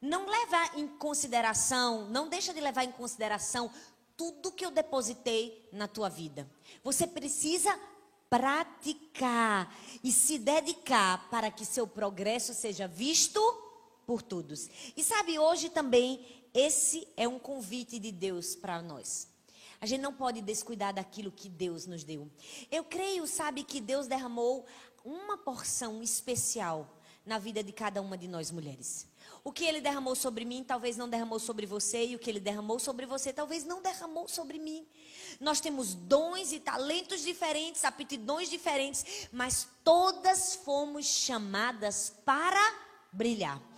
Não 0.00 0.26
leva 0.26 0.78
em 0.78 0.88
consideração, 0.88 2.08
não 2.08 2.26
deixa 2.26 2.54
de 2.54 2.60
levar 2.60 2.84
em 2.84 2.92
consideração 2.92 3.70
tudo 4.16 4.50
que 4.50 4.64
eu 4.64 4.70
depositei 4.70 5.68
na 5.70 5.86
tua 5.86 6.08
vida. 6.08 6.50
Você 6.82 7.06
precisa 7.06 7.78
praticar 8.30 9.76
e 10.02 10.10
se 10.10 10.38
dedicar 10.38 11.28
para 11.28 11.50
que 11.50 11.66
seu 11.66 11.86
progresso 11.86 12.54
seja 12.54 12.88
visto 12.88 13.40
por 14.06 14.22
todos. 14.22 14.70
E 14.96 15.04
sabe, 15.04 15.38
hoje 15.38 15.68
também 15.68 16.26
esse 16.54 17.06
é 17.14 17.28
um 17.28 17.38
convite 17.38 17.98
de 17.98 18.10
Deus 18.10 18.56
para 18.56 18.80
nós. 18.80 19.28
A 19.80 19.86
gente 19.86 20.02
não 20.02 20.12
pode 20.12 20.42
descuidar 20.42 20.92
daquilo 20.92 21.32
que 21.32 21.48
Deus 21.48 21.86
nos 21.86 22.04
deu. 22.04 22.30
Eu 22.70 22.84
creio, 22.84 23.26
sabe, 23.26 23.64
que 23.64 23.80
Deus 23.80 24.06
derramou 24.06 24.66
uma 25.04 25.36
porção 25.36 26.02
especial 26.02 27.00
na 27.24 27.38
vida 27.38 27.62
de 27.62 27.72
cada 27.72 28.00
uma 28.00 28.16
de 28.16 28.26
nós 28.26 28.50
mulheres. 28.50 29.06
O 29.42 29.52
que 29.52 29.64
ele 29.64 29.80
derramou 29.80 30.14
sobre 30.14 30.44
mim, 30.44 30.62
talvez 30.62 30.96
não 30.96 31.08
derramou 31.08 31.38
sobre 31.38 31.64
você, 31.64 32.06
e 32.06 32.16
o 32.16 32.18
que 32.18 32.28
ele 32.28 32.40
derramou 32.40 32.78
sobre 32.78 33.06
você, 33.06 33.32
talvez 33.32 33.64
não 33.64 33.80
derramou 33.80 34.28
sobre 34.28 34.58
mim. 34.58 34.86
Nós 35.40 35.60
temos 35.60 35.94
dons 35.94 36.52
e 36.52 36.60
talentos 36.60 37.22
diferentes, 37.22 37.84
aptidões 37.84 38.50
diferentes, 38.50 39.28
mas 39.32 39.66
todas 39.82 40.56
fomos 40.56 41.06
chamadas 41.06 42.12
para 42.24 42.60
brilhar. 43.12 43.69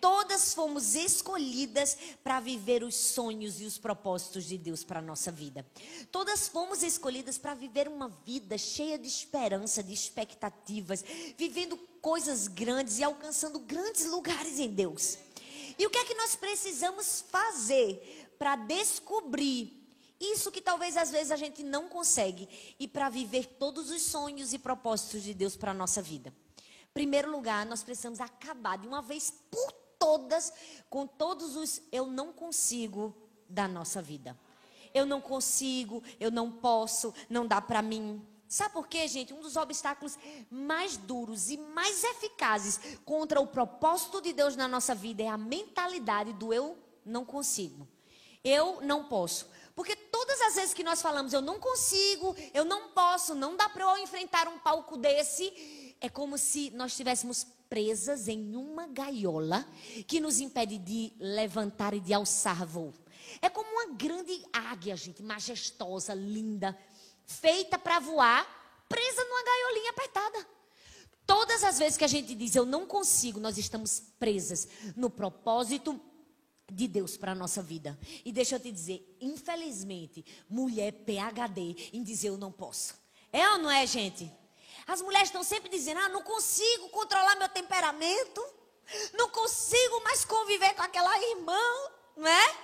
Todas 0.00 0.54
fomos 0.54 0.94
escolhidas 0.94 1.96
para 2.22 2.40
viver 2.40 2.82
os 2.82 2.94
sonhos 2.94 3.60
e 3.60 3.64
os 3.64 3.78
propósitos 3.78 4.44
de 4.44 4.58
Deus 4.58 4.84
para 4.84 4.98
a 4.98 5.02
nossa 5.02 5.30
vida. 5.32 5.66
Todas 6.10 6.48
fomos 6.48 6.82
escolhidas 6.82 7.38
para 7.38 7.54
viver 7.54 7.88
uma 7.88 8.08
vida 8.08 8.58
cheia 8.58 8.98
de 8.98 9.08
esperança, 9.08 9.82
de 9.82 9.92
expectativas, 9.92 11.04
vivendo 11.36 11.76
coisas 12.00 12.46
grandes 12.48 12.98
e 12.98 13.04
alcançando 13.04 13.58
grandes 13.58 14.06
lugares 14.06 14.58
em 14.58 14.68
Deus. 14.68 15.18
E 15.78 15.86
o 15.86 15.90
que 15.90 15.98
é 15.98 16.04
que 16.04 16.14
nós 16.14 16.36
precisamos 16.36 17.24
fazer 17.30 18.34
para 18.38 18.56
descobrir 18.56 19.82
isso 20.18 20.50
que 20.50 20.62
talvez 20.62 20.96
às 20.96 21.10
vezes 21.10 21.30
a 21.30 21.36
gente 21.36 21.62
não 21.62 21.88
consegue 21.88 22.48
e 22.78 22.88
para 22.88 23.08
viver 23.08 23.46
todos 23.58 23.90
os 23.90 24.02
sonhos 24.02 24.52
e 24.52 24.58
propósitos 24.58 25.22
de 25.22 25.34
Deus 25.34 25.56
para 25.56 25.72
a 25.72 25.74
nossa 25.74 26.00
vida? 26.00 26.32
Primeiro 26.94 27.30
lugar, 27.30 27.66
nós 27.66 27.82
precisamos 27.82 28.20
acabar 28.20 28.78
de 28.78 28.88
uma 28.88 29.02
vez 29.02 29.30
por 29.50 29.85
todas 29.98 30.52
com 30.88 31.06
todos 31.06 31.56
os 31.56 31.82
eu 31.90 32.06
não 32.06 32.32
consigo 32.32 33.14
da 33.48 33.66
nossa 33.68 34.00
vida. 34.00 34.38
Eu 34.94 35.04
não 35.04 35.20
consigo, 35.20 36.02
eu 36.18 36.30
não 36.30 36.50
posso, 36.50 37.12
não 37.28 37.46
dá 37.46 37.60
para 37.60 37.82
mim. 37.82 38.24
Sabe 38.48 38.74
por 38.74 38.86
quê, 38.86 39.08
gente? 39.08 39.34
Um 39.34 39.40
dos 39.40 39.56
obstáculos 39.56 40.16
mais 40.50 40.96
duros 40.96 41.50
e 41.50 41.56
mais 41.56 42.04
eficazes 42.04 42.80
contra 43.04 43.40
o 43.40 43.46
propósito 43.46 44.20
de 44.20 44.32
Deus 44.32 44.54
na 44.54 44.68
nossa 44.68 44.94
vida 44.94 45.22
é 45.22 45.28
a 45.28 45.36
mentalidade 45.36 46.32
do 46.32 46.52
eu 46.52 46.78
não 47.04 47.24
consigo. 47.24 47.86
Eu 48.44 48.80
não 48.82 49.04
posso. 49.04 49.48
Porque 49.74 49.96
todas 49.96 50.40
as 50.42 50.54
vezes 50.54 50.74
que 50.74 50.84
nós 50.84 51.02
falamos 51.02 51.32
eu 51.32 51.42
não 51.42 51.58
consigo, 51.58 52.34
eu 52.54 52.64
não 52.64 52.88
posso, 52.90 53.34
não 53.34 53.56
dá 53.56 53.68
para 53.68 53.84
eu 53.84 53.98
enfrentar 53.98 54.48
um 54.48 54.58
palco 54.58 54.96
desse, 54.96 55.96
é 56.00 56.08
como 56.08 56.38
se 56.38 56.70
nós 56.70 56.92
estivéssemos 56.92 57.46
presas 57.68 58.28
em 58.28 58.56
uma 58.56 58.86
gaiola 58.86 59.66
que 60.06 60.20
nos 60.20 60.40
impede 60.40 60.78
de 60.78 61.12
levantar 61.18 61.94
e 61.94 62.00
de 62.00 62.12
alçar 62.12 62.66
voo. 62.66 62.94
É 63.42 63.48
como 63.48 63.68
uma 63.70 63.94
grande 63.94 64.44
águia, 64.52 64.96
gente, 64.96 65.22
majestosa, 65.22 66.14
linda, 66.14 66.76
feita 67.24 67.78
para 67.78 67.98
voar, 67.98 68.84
presa 68.88 69.24
numa 69.24 69.42
gaiolinha 69.42 69.90
apertada. 69.90 70.46
Todas 71.26 71.64
as 71.64 71.78
vezes 71.78 71.98
que 71.98 72.04
a 72.04 72.08
gente 72.08 72.34
diz 72.34 72.54
eu 72.54 72.64
não 72.64 72.86
consigo, 72.86 73.40
nós 73.40 73.58
estamos 73.58 74.00
presas 74.18 74.68
no 74.94 75.10
propósito 75.10 76.00
de 76.70 76.86
Deus 76.86 77.16
para 77.16 77.32
a 77.32 77.34
nossa 77.34 77.62
vida. 77.62 77.98
E 78.24 78.32
deixa 78.32 78.56
eu 78.56 78.60
te 78.60 78.70
dizer, 78.70 79.16
infelizmente, 79.20 80.24
mulher 80.48 80.92
PHD 80.92 81.90
em 81.92 82.02
dizer 82.02 82.28
eu 82.28 82.38
não 82.38 82.52
posso. 82.52 82.94
É 83.32 83.48
ou 83.50 83.58
não 83.58 83.70
é, 83.70 83.84
gente? 83.86 84.30
As 84.86 85.02
mulheres 85.02 85.28
estão 85.28 85.42
sempre 85.42 85.68
dizendo: 85.68 86.00
ah, 86.00 86.08
não 86.08 86.22
consigo 86.22 86.88
controlar 86.90 87.36
meu 87.36 87.48
temperamento, 87.48 88.44
não 89.14 89.28
consigo 89.30 90.00
mais 90.04 90.24
conviver 90.24 90.74
com 90.74 90.82
aquela 90.82 91.18
irmã, 91.30 91.60
não 92.16 92.28
é? 92.28 92.56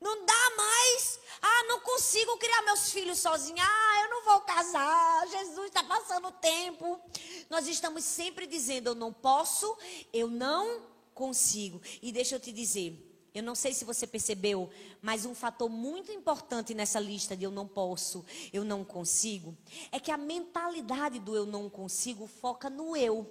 Não 0.00 0.24
dá 0.24 0.50
mais. 0.56 1.20
Ah, 1.42 1.64
não 1.68 1.80
consigo 1.80 2.36
criar 2.38 2.62
meus 2.62 2.90
filhos 2.90 3.18
sozinha. 3.18 3.62
Ah, 3.62 4.02
eu 4.02 4.10
não 4.10 4.24
vou 4.24 4.40
casar. 4.40 5.28
Jesus 5.28 5.66
está 5.66 5.84
passando 5.84 6.28
o 6.28 6.32
tempo. 6.32 7.00
Nós 7.48 7.66
estamos 7.68 8.04
sempre 8.04 8.46
dizendo: 8.46 8.88
eu 8.88 8.94
não 8.94 9.12
posso, 9.12 9.76
eu 10.12 10.28
não 10.28 10.82
consigo. 11.14 11.80
E 12.02 12.10
deixa 12.10 12.34
eu 12.34 12.40
te 12.40 12.50
dizer: 12.50 13.09
Eu 13.34 13.42
não 13.42 13.54
sei 13.54 13.72
se 13.72 13.84
você 13.84 14.06
percebeu, 14.06 14.68
mas 15.00 15.24
um 15.24 15.34
fator 15.34 15.68
muito 15.68 16.10
importante 16.10 16.74
nessa 16.74 16.98
lista 16.98 17.36
de 17.36 17.44
eu 17.44 17.50
não 17.50 17.66
posso, 17.66 18.24
eu 18.52 18.64
não 18.64 18.84
consigo, 18.84 19.56
é 19.92 20.00
que 20.00 20.10
a 20.10 20.16
mentalidade 20.16 21.20
do 21.20 21.36
eu 21.36 21.46
não 21.46 21.70
consigo 21.70 22.26
foca 22.26 22.68
no 22.68 22.96
eu. 22.96 23.30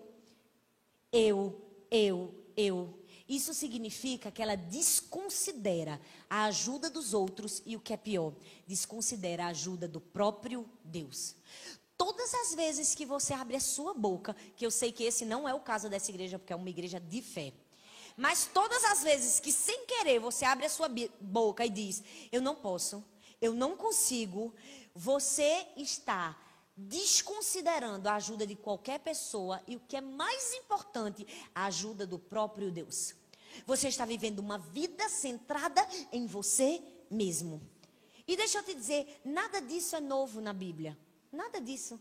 Eu, 1.12 1.62
eu, 1.92 2.34
eu. 2.56 3.00
Isso 3.28 3.54
significa 3.54 4.32
que 4.32 4.42
ela 4.42 4.56
desconsidera 4.56 6.02
a 6.30 6.46
ajuda 6.46 6.90
dos 6.90 7.14
outros 7.14 7.62
e 7.66 7.76
o 7.76 7.80
que 7.80 7.94
é 7.94 7.98
pior, 7.98 8.34
desconsidera 8.66 9.46
a 9.46 9.50
ajuda 9.50 9.88
do 9.88 10.00
próprio 10.00 10.68
Deus. 10.84 11.36
Todas 11.96 12.34
as 12.34 12.56
vezes 12.56 12.96
que 12.96 13.06
você 13.06 13.34
abre 13.34 13.58
a 13.58 13.60
sua 13.60 13.94
boca, 13.94 14.36
que 14.56 14.66
eu 14.66 14.72
sei 14.72 14.92
que 14.92 15.04
esse 15.04 15.26
não 15.26 15.48
é 15.48 15.54
o 15.54 15.60
caso 15.60 15.90
dessa 15.90 16.10
igreja, 16.10 16.40
porque 16.40 16.54
é 16.54 16.56
uma 16.56 16.70
igreja 16.70 17.00
de 17.00 17.22
fé. 17.22 17.54
Mas 18.20 18.50
todas 18.54 18.84
as 18.84 19.02
vezes 19.02 19.40
que 19.40 19.50
sem 19.50 19.86
querer 19.86 20.20
você 20.20 20.44
abre 20.44 20.66
a 20.66 20.70
sua 20.70 20.90
boca 21.22 21.66
e 21.66 21.70
diz: 21.70 22.04
Eu 22.30 22.42
não 22.42 22.54
posso, 22.54 23.02
eu 23.40 23.54
não 23.54 23.78
consigo, 23.78 24.54
você 24.94 25.66
está 25.78 26.38
desconsiderando 26.76 28.10
a 28.10 28.16
ajuda 28.16 28.46
de 28.46 28.58
qualquer 28.58 29.00
pessoa 29.00 29.64
e 29.66 29.78
o 29.78 29.80
que 29.80 29.96
é 29.96 30.02
mais 30.02 30.54
importante, 30.54 31.26
a 31.56 31.68
ajuda 31.68 32.06
do 32.06 32.20
próprio 32.20 32.70
Deus. 32.70 33.16
Você 33.66 33.88
está 33.88 34.04
vivendo 34.04 34.40
uma 34.40 34.58
vida 34.58 35.08
centrada 35.08 35.82
em 36.12 36.28
você 36.28 36.84
mesmo. 37.10 37.62
E 38.28 38.36
deixa 38.36 38.58
eu 38.58 38.64
te 38.64 38.74
dizer, 38.74 39.22
nada 39.24 39.62
disso 39.62 39.96
é 39.96 40.02
novo 40.02 40.42
na 40.42 40.52
Bíblia. 40.52 40.98
Nada 41.32 41.62
disso. 41.62 41.98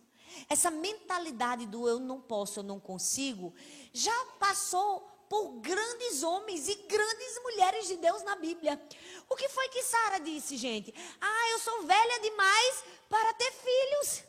Essa 0.48 0.68
mentalidade 0.68 1.64
do 1.64 1.88
eu 1.88 2.00
não 2.00 2.20
posso, 2.20 2.58
eu 2.58 2.64
não 2.64 2.80
consigo, 2.80 3.54
já 3.92 4.26
passou 4.40 5.17
por 5.28 5.61
grandes 5.61 6.23
homens 6.23 6.68
e 6.68 6.75
grandes 6.75 7.42
mulheres 7.42 7.87
de 7.87 7.97
Deus 7.97 8.23
na 8.23 8.37
Bíblia. 8.37 8.80
O 9.28 9.37
que 9.37 9.49
foi 9.49 9.68
que 9.68 9.82
Sara 9.82 10.18
disse, 10.18 10.56
gente? 10.56 10.94
Ah, 11.20 11.50
eu 11.52 11.58
sou 11.58 11.82
velha 11.85 12.20
demais 12.20 12.85
para 13.08 13.32
ter 13.35 13.52
filhos. 13.52 14.28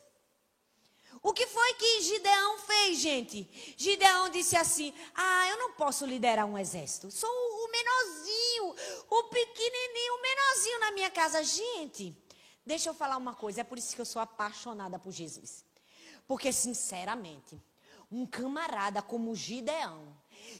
O 1.21 1.33
que 1.33 1.45
foi 1.47 1.73
que 1.73 2.01
Gideão 2.01 2.59
fez, 2.59 2.99
gente? 2.99 3.75
Gideão 3.77 4.29
disse 4.29 4.55
assim: 4.55 4.93
Ah, 5.13 5.49
eu 5.49 5.57
não 5.57 5.73
posso 5.73 6.05
liderar 6.05 6.45
um 6.45 6.57
exército. 6.57 7.11
Sou 7.11 7.29
o 7.29 7.71
menorzinho, 7.71 8.75
o 9.09 9.23
pequenininho, 9.23 10.13
o 10.13 10.21
menorzinho 10.21 10.79
na 10.79 10.91
minha 10.91 11.09
casa. 11.09 11.43
Gente, 11.43 12.15
deixa 12.65 12.89
eu 12.89 12.93
falar 12.93 13.17
uma 13.17 13.35
coisa. 13.35 13.61
É 13.61 13.63
por 13.65 13.77
isso 13.77 13.93
que 13.93 14.01
eu 14.01 14.05
sou 14.05 14.21
apaixonada 14.21 14.97
por 14.97 15.11
Jesus. 15.11 15.65
Porque, 16.25 16.53
sinceramente, 16.53 17.61
um 18.09 18.25
camarada 18.25 19.01
como 19.01 19.35
Gideão, 19.35 20.15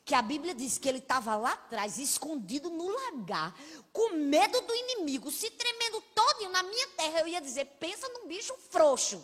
que 0.06 0.16
a 0.16 0.22
Bíblia 0.22 0.54
diz 0.54 0.78
que 0.78 0.88
ele 0.88 1.00
estava 1.00 1.36
lá 1.36 1.54
atrás, 1.54 1.98
escondido 1.98 2.70
no 2.70 2.88
lagar, 2.88 3.54
com 3.92 4.16
medo 4.16 4.62
do 4.62 4.76
inimigo, 4.76 5.32
se 5.32 5.50
tremendo 5.52 6.02
todinho 6.14 6.50
na 6.52 6.64
minha 6.64 6.88
terra, 6.90 7.22
eu 7.22 7.28
ia 7.28 7.42
dizer: 7.42 7.66
pensa 7.80 8.08
num 8.10 8.28
bicho 8.28 8.54
frouxo. 8.70 9.24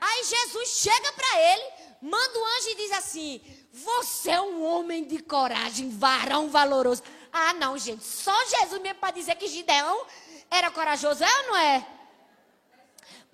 Aí 0.00 0.24
Jesus 0.24 0.68
chega 0.68 1.12
para 1.12 1.40
ele, 1.40 1.64
manda 2.02 2.38
o 2.38 2.44
anjo 2.44 2.68
e 2.70 2.76
diz 2.76 2.92
assim: 2.92 3.40
Você 3.72 4.30
é 4.30 4.40
um 4.40 4.62
homem 4.64 5.04
de 5.04 5.18
coragem, 5.22 5.88
varão 5.90 6.50
valoroso. 6.50 7.02
Ah, 7.32 7.54
não, 7.54 7.76
gente, 7.78 8.04
só 8.04 8.34
Jesus 8.46 8.80
mesmo 8.80 9.00
para 9.00 9.12
dizer 9.12 9.34
que 9.36 9.48
Gideão 9.48 10.06
era 10.50 10.70
corajoso, 10.70 11.24
é 11.24 11.40
ou 11.40 11.46
não 11.48 11.56
é? 11.56 11.93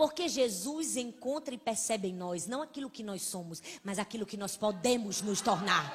Porque 0.00 0.30
Jesus 0.30 0.96
encontra 0.96 1.54
e 1.54 1.58
percebe 1.58 2.08
em 2.08 2.14
nós 2.14 2.46
não 2.46 2.62
aquilo 2.62 2.88
que 2.88 3.02
nós 3.02 3.20
somos, 3.20 3.62
mas 3.84 3.98
aquilo 3.98 4.24
que 4.24 4.34
nós 4.34 4.56
podemos 4.56 5.20
nos 5.20 5.42
tornar. 5.42 5.92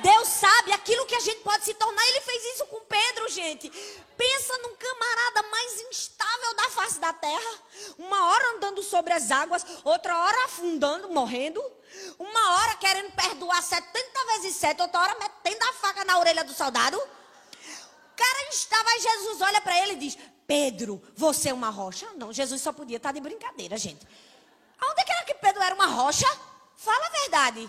Deus 0.00 0.28
sabe 0.28 0.70
aquilo 0.70 1.04
que 1.06 1.14
a 1.16 1.20
gente 1.20 1.40
pode 1.40 1.64
se 1.64 1.74
tornar. 1.74 2.00
Ele 2.06 2.20
fez 2.20 2.54
isso 2.54 2.66
com 2.66 2.78
Pedro, 2.82 3.28
gente. 3.30 3.68
Pensa 4.16 4.58
num 4.58 4.76
camarada 4.76 5.42
mais 5.50 5.80
instável 5.90 6.54
da 6.54 6.70
face 6.70 7.00
da 7.00 7.12
terra. 7.12 7.58
Uma 7.98 8.28
hora 8.28 8.56
andando 8.56 8.80
sobre 8.80 9.12
as 9.12 9.32
águas, 9.32 9.66
outra 9.82 10.16
hora 10.16 10.44
afundando, 10.44 11.08
morrendo. 11.08 11.60
Uma 12.20 12.60
hora 12.60 12.76
querendo 12.76 13.10
perdoar 13.10 13.60
70 13.60 14.24
vezes 14.36 14.54
7, 14.54 14.82
outra 14.82 15.00
hora 15.00 15.18
metendo 15.18 15.64
a 15.64 15.72
faca 15.72 16.04
na 16.04 16.16
orelha 16.16 16.44
do 16.44 16.54
soldado. 16.54 16.96
O 16.96 18.14
cara 18.14 18.48
estava, 18.52 18.88
aí 18.88 19.00
Jesus 19.00 19.40
olha 19.40 19.60
para 19.60 19.82
ele 19.82 19.94
e 19.94 19.96
diz: 19.96 20.16
Pedro, 20.52 21.02
você 21.16 21.48
é 21.48 21.54
uma 21.54 21.70
rocha? 21.70 22.06
Não, 22.14 22.30
Jesus 22.30 22.60
só 22.60 22.74
podia 22.74 22.98
estar 22.98 23.10
de 23.10 23.20
brincadeira, 23.20 23.78
gente. 23.78 24.06
Aonde 24.78 25.02
que 25.02 25.10
era 25.10 25.24
que 25.24 25.32
Pedro 25.32 25.62
era 25.62 25.74
uma 25.74 25.86
rocha? 25.86 26.26
Fala 26.76 27.06
a 27.06 27.20
verdade. 27.20 27.66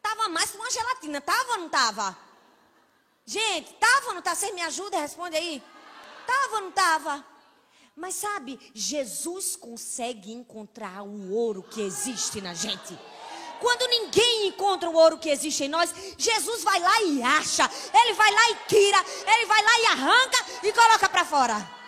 Tava 0.00 0.30
mais 0.30 0.50
que 0.50 0.56
uma 0.56 0.70
gelatina, 0.70 1.20
tava 1.20 1.52
ou 1.52 1.58
não 1.58 1.68
tava? 1.68 2.16
Gente, 3.26 3.74
tava 3.74 4.06
ou 4.06 4.14
não 4.14 4.22
tava? 4.22 4.36
Vocês 4.36 4.54
me 4.54 4.62
ajudam? 4.62 4.98
Responde 4.98 5.36
aí. 5.36 5.62
Tava 6.26 6.54
ou 6.54 6.60
não 6.62 6.72
tava? 6.72 7.22
Mas 7.94 8.14
sabe, 8.14 8.58
Jesus 8.72 9.54
consegue 9.54 10.32
encontrar 10.32 11.02
o 11.02 11.34
ouro 11.34 11.62
que 11.62 11.82
existe 11.82 12.40
na 12.40 12.54
gente. 12.54 12.98
Quando 13.60 13.86
ninguém 13.88 14.46
encontra 14.46 14.88
o 14.88 14.96
ouro 14.96 15.18
que 15.18 15.28
existe 15.28 15.64
em 15.64 15.68
nós, 15.68 15.92
Jesus 16.16 16.64
vai 16.64 16.80
lá 16.80 17.02
e 17.02 17.22
acha. 17.22 17.70
Ele 17.92 18.14
vai 18.14 18.30
lá 18.30 18.50
e 18.52 18.54
tira. 18.68 19.04
Ele 19.34 19.44
vai 19.44 19.62
lá 19.62 19.78
e 19.80 19.86
arranca 19.88 20.46
e 20.62 20.72
coloca 20.72 21.10
para 21.10 21.26
fora. 21.26 21.81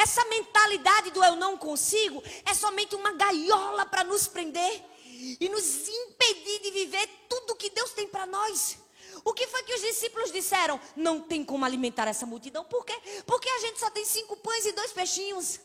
Essa 0.00 0.24
mentalidade 0.24 1.10
do 1.10 1.22
eu 1.22 1.36
não 1.36 1.58
consigo 1.58 2.22
é 2.46 2.54
somente 2.54 2.94
uma 2.94 3.12
gaiola 3.12 3.84
para 3.84 4.02
nos 4.02 4.26
prender 4.26 4.82
e 5.38 5.46
nos 5.46 5.86
impedir 5.88 6.60
de 6.60 6.70
viver 6.70 7.06
tudo 7.28 7.54
que 7.54 7.68
Deus 7.68 7.90
tem 7.90 8.08
para 8.08 8.24
nós. 8.24 8.78
O 9.22 9.34
que 9.34 9.46
foi 9.46 9.62
que 9.62 9.74
os 9.74 9.82
discípulos 9.82 10.32
disseram? 10.32 10.80
Não 10.96 11.20
tem 11.20 11.44
como 11.44 11.66
alimentar 11.66 12.08
essa 12.08 12.24
multidão. 12.24 12.64
Por 12.64 12.82
quê? 12.86 12.98
Porque 13.26 13.50
a 13.50 13.58
gente 13.58 13.78
só 13.78 13.90
tem 13.90 14.06
cinco 14.06 14.38
pães 14.38 14.64
e 14.64 14.72
dois 14.72 14.90
peixinhos. 14.90 15.60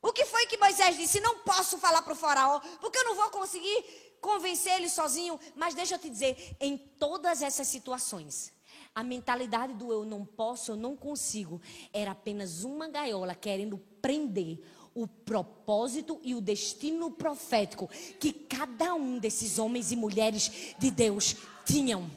O 0.00 0.12
que 0.12 0.24
foi 0.26 0.46
que 0.46 0.56
Moisés 0.56 0.96
disse? 0.96 1.18
Não 1.18 1.40
posso 1.40 1.76
falar 1.78 2.02
para 2.02 2.12
o 2.12 2.16
faraó, 2.16 2.60
porque 2.80 2.98
eu 2.98 3.04
não 3.04 3.16
vou 3.16 3.30
conseguir 3.30 3.84
convencer 4.20 4.74
ele 4.74 4.88
sozinho. 4.88 5.40
Mas 5.56 5.74
deixa 5.74 5.96
eu 5.96 5.98
te 5.98 6.08
dizer, 6.08 6.56
em 6.60 6.76
todas 6.76 7.42
essas 7.42 7.66
situações, 7.66 8.52
a 8.94 9.02
mentalidade 9.02 9.74
do 9.74 9.92
eu 9.92 10.04
não 10.04 10.24
posso, 10.24 10.70
eu 10.70 10.76
não 10.76 10.96
consigo, 10.96 11.60
era 11.92 12.12
apenas 12.12 12.62
uma 12.62 12.88
gaiola 12.88 13.34
querendo 13.34 13.78
prender 14.00 14.60
o 14.94 15.08
propósito 15.08 16.20
e 16.22 16.34
o 16.34 16.40
destino 16.40 17.10
profético 17.10 17.90
que 18.20 18.32
cada 18.32 18.94
um 18.94 19.18
desses 19.18 19.58
homens 19.58 19.90
e 19.90 19.96
mulheres 19.96 20.74
de 20.78 20.90
Deus 20.90 21.34
tinham. 21.66 22.08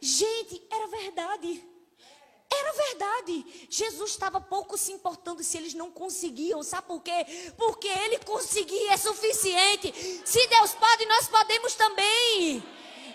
Gente, 0.00 0.60
era 0.70 0.86
verdade. 0.88 1.64
Era 2.52 2.72
verdade. 2.72 3.66
Jesus 3.70 4.10
estava 4.10 4.40
pouco 4.40 4.76
se 4.76 4.92
importando 4.92 5.42
se 5.42 5.56
eles 5.56 5.74
não 5.74 5.90
conseguiam. 5.90 6.62
Sabe 6.62 6.88
por 6.88 7.00
quê? 7.00 7.52
Porque 7.56 7.88
ele 7.88 8.18
conseguia, 8.18 8.92
é 8.92 8.96
suficiente. 8.96 9.92
Se 10.24 10.46
Deus 10.48 10.72
pode, 10.74 11.06
nós 11.06 11.28
podemos 11.28 11.74
também. 11.74 12.62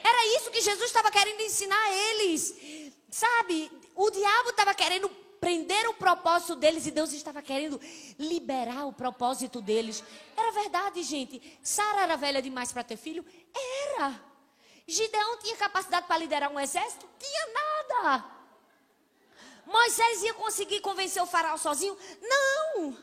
Era 0.03 0.38
isso 0.38 0.51
que 0.51 0.62
Jesus 0.62 0.85
estava 0.85 1.12
querendo 1.12 1.41
ensinar 1.41 1.79
a 1.79 1.93
eles. 1.93 2.55
Sabe? 3.09 3.71
O 3.95 4.09
diabo 4.09 4.49
estava 4.49 4.73
querendo 4.73 5.09
prender 5.39 5.88
o 5.88 5.93
propósito 5.93 6.55
deles 6.55 6.85
e 6.85 6.91
Deus 6.91 7.13
estava 7.13 7.41
querendo 7.41 7.79
liberar 8.17 8.85
o 8.85 8.93
propósito 8.93 9.62
deles. 9.62 10.03
Era 10.35 10.51
verdade, 10.51 11.01
gente. 11.03 11.59
Sara 11.63 12.01
era 12.01 12.15
velha 12.17 12.41
demais 12.41 12.71
para 12.71 12.83
ter 12.83 12.97
filho? 12.97 13.25
Era. 13.95 14.21
Gideão 14.88 15.38
tinha 15.39 15.55
capacidade 15.55 16.07
para 16.07 16.17
liderar 16.17 16.51
um 16.51 16.59
exército? 16.59 17.07
Tinha 17.17 17.47
nada. 17.53 18.25
Moisés 19.65 20.23
ia 20.23 20.33
conseguir 20.33 20.81
convencer 20.81 21.21
o 21.21 21.27
faraó 21.27 21.55
sozinho? 21.57 21.95
Não. 22.21 22.97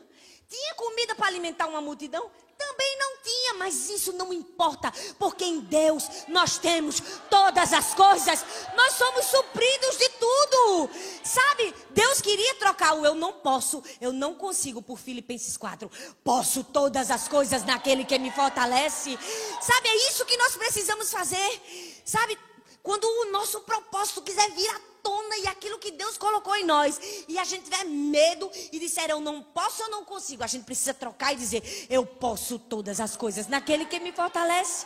Tinha 0.49 0.75
comida 0.75 1.13
para 1.13 1.27
alimentar 1.27 1.67
uma 1.67 1.81
multidão? 1.81 2.31
Também 2.57 2.97
não 2.97 3.17
tinha, 3.21 3.53
mas 3.55 3.89
isso 3.89 4.13
não 4.13 4.33
importa, 4.33 4.91
porque 5.19 5.43
em 5.43 5.59
Deus 5.59 6.09
nós 6.27 6.57
temos 6.57 6.99
todas 7.29 7.71
as 7.71 7.93
coisas, 7.93 8.43
nós 8.75 8.93
somos 8.93 9.25
supridos 9.25 9.97
de 9.97 10.09
tudo. 10.09 10.89
Sabe, 11.23 11.75
Deus 11.91 12.19
queria 12.19 12.55
trocar 12.55 12.93
o 12.93 13.05
eu 13.05 13.13
não 13.13 13.33
posso, 13.33 13.83
eu 14.01 14.11
não 14.11 14.33
consigo 14.33 14.81
por 14.81 14.97
Filipenses 14.97 15.55
4. 15.55 15.91
Posso 16.23 16.63
todas 16.63 17.11
as 17.11 17.27
coisas 17.27 17.63
naquele 17.63 18.05
que 18.05 18.17
me 18.17 18.31
fortalece. 18.31 19.19
Sabe, 19.61 19.89
é 19.89 20.09
isso 20.09 20.25
que 20.25 20.37
nós 20.37 20.55
precisamos 20.55 21.11
fazer. 21.11 21.61
Sabe, 22.05 22.37
quando 22.81 23.03
o 23.03 23.31
nosso 23.31 23.59
propósito 23.61 24.21
quiser 24.21 24.49
vir 24.51 24.69
à 24.69 24.79
tona 25.03 25.37
e 25.37 25.47
aquilo 25.47 25.79
que 25.79 25.91
Deus 25.91 26.17
colocou 26.17 26.55
em 26.55 26.65
nós, 26.65 26.99
e 27.27 27.37
a 27.37 27.43
gente 27.43 27.65
tiver 27.65 27.85
medo 27.85 28.49
e 28.71 28.79
disser 28.79 29.09
eu 29.09 29.19
não 29.19 29.41
posso, 29.41 29.81
eu 29.81 29.89
não 29.89 30.05
consigo, 30.05 30.43
a 30.43 30.47
gente 30.47 30.65
precisa 30.65 30.93
trocar 30.93 31.33
e 31.33 31.37
dizer 31.37 31.87
eu 31.89 32.05
posso 32.05 32.59
todas 32.59 32.99
as 32.99 33.15
coisas 33.15 33.47
naquele 33.47 33.85
que 33.85 33.99
me 33.99 34.11
fortalece. 34.11 34.85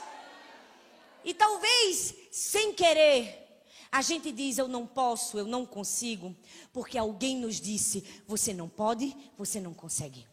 E 1.24 1.34
talvez, 1.34 2.16
sem 2.32 2.74
querer, 2.74 3.42
a 3.92 4.02
gente 4.02 4.32
diz 4.32 4.58
eu 4.58 4.68
não 4.68 4.88
posso, 4.88 5.38
eu 5.38 5.46
não 5.46 5.66
consigo, 5.66 6.36
porque 6.72 6.98
alguém 6.98 7.38
nos 7.38 7.60
disse 7.60 8.04
você 8.26 8.54
não 8.54 8.70
pode, 8.70 9.16
você 9.38 9.60
não 9.60 9.74
consegue. 9.74 10.31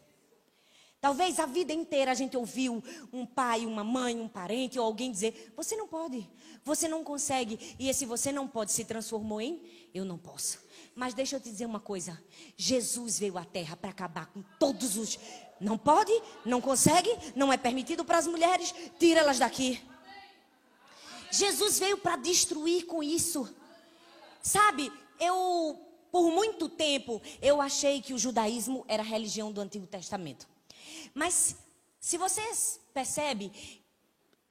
Talvez 1.00 1.38
a 1.38 1.46
vida 1.46 1.72
inteira 1.72 2.10
a 2.10 2.14
gente 2.14 2.36
ouviu 2.36 2.82
um 3.12 3.24
pai, 3.24 3.64
uma 3.64 3.84
mãe, 3.84 4.20
um 4.20 4.28
parente 4.28 4.78
ou 4.78 4.84
alguém 4.84 5.12
dizer: 5.12 5.52
você 5.56 5.76
não 5.76 5.86
pode, 5.86 6.28
você 6.64 6.88
não 6.88 7.04
consegue. 7.04 7.76
E 7.78 7.88
esse 7.88 8.04
você 8.04 8.32
não 8.32 8.48
pode 8.48 8.72
se 8.72 8.84
transformou 8.84 9.40
em 9.40 9.62
eu 9.94 10.04
não 10.04 10.18
posso. 10.18 10.58
Mas 10.94 11.14
deixa 11.14 11.36
eu 11.36 11.40
te 11.40 11.50
dizer 11.50 11.66
uma 11.66 11.78
coisa: 11.78 12.20
Jesus 12.56 13.18
veio 13.18 13.38
à 13.38 13.44
terra 13.44 13.76
para 13.76 13.90
acabar 13.90 14.26
com 14.26 14.42
todos 14.58 14.96
os. 14.96 15.18
Não 15.60 15.78
pode, 15.78 16.12
não 16.44 16.60
consegue, 16.60 17.10
não 17.34 17.52
é 17.52 17.56
permitido 17.56 18.04
para 18.04 18.18
as 18.18 18.26
mulheres, 18.26 18.74
tira 18.98 19.20
elas 19.20 19.38
daqui. 19.38 19.80
Jesus 21.30 21.78
veio 21.78 21.98
para 21.98 22.16
destruir 22.16 22.86
com 22.86 23.02
isso. 23.02 23.54
Sabe, 24.42 24.92
eu, 25.20 25.78
por 26.10 26.30
muito 26.30 26.68
tempo, 26.68 27.20
eu 27.42 27.60
achei 27.60 28.00
que 28.00 28.14
o 28.14 28.18
judaísmo 28.18 28.84
era 28.88 29.02
a 29.02 29.06
religião 29.06 29.52
do 29.52 29.60
Antigo 29.60 29.86
Testamento. 29.86 30.48
Mas, 31.14 31.56
se 32.00 32.16
vocês 32.16 32.80
percebem, 32.92 33.52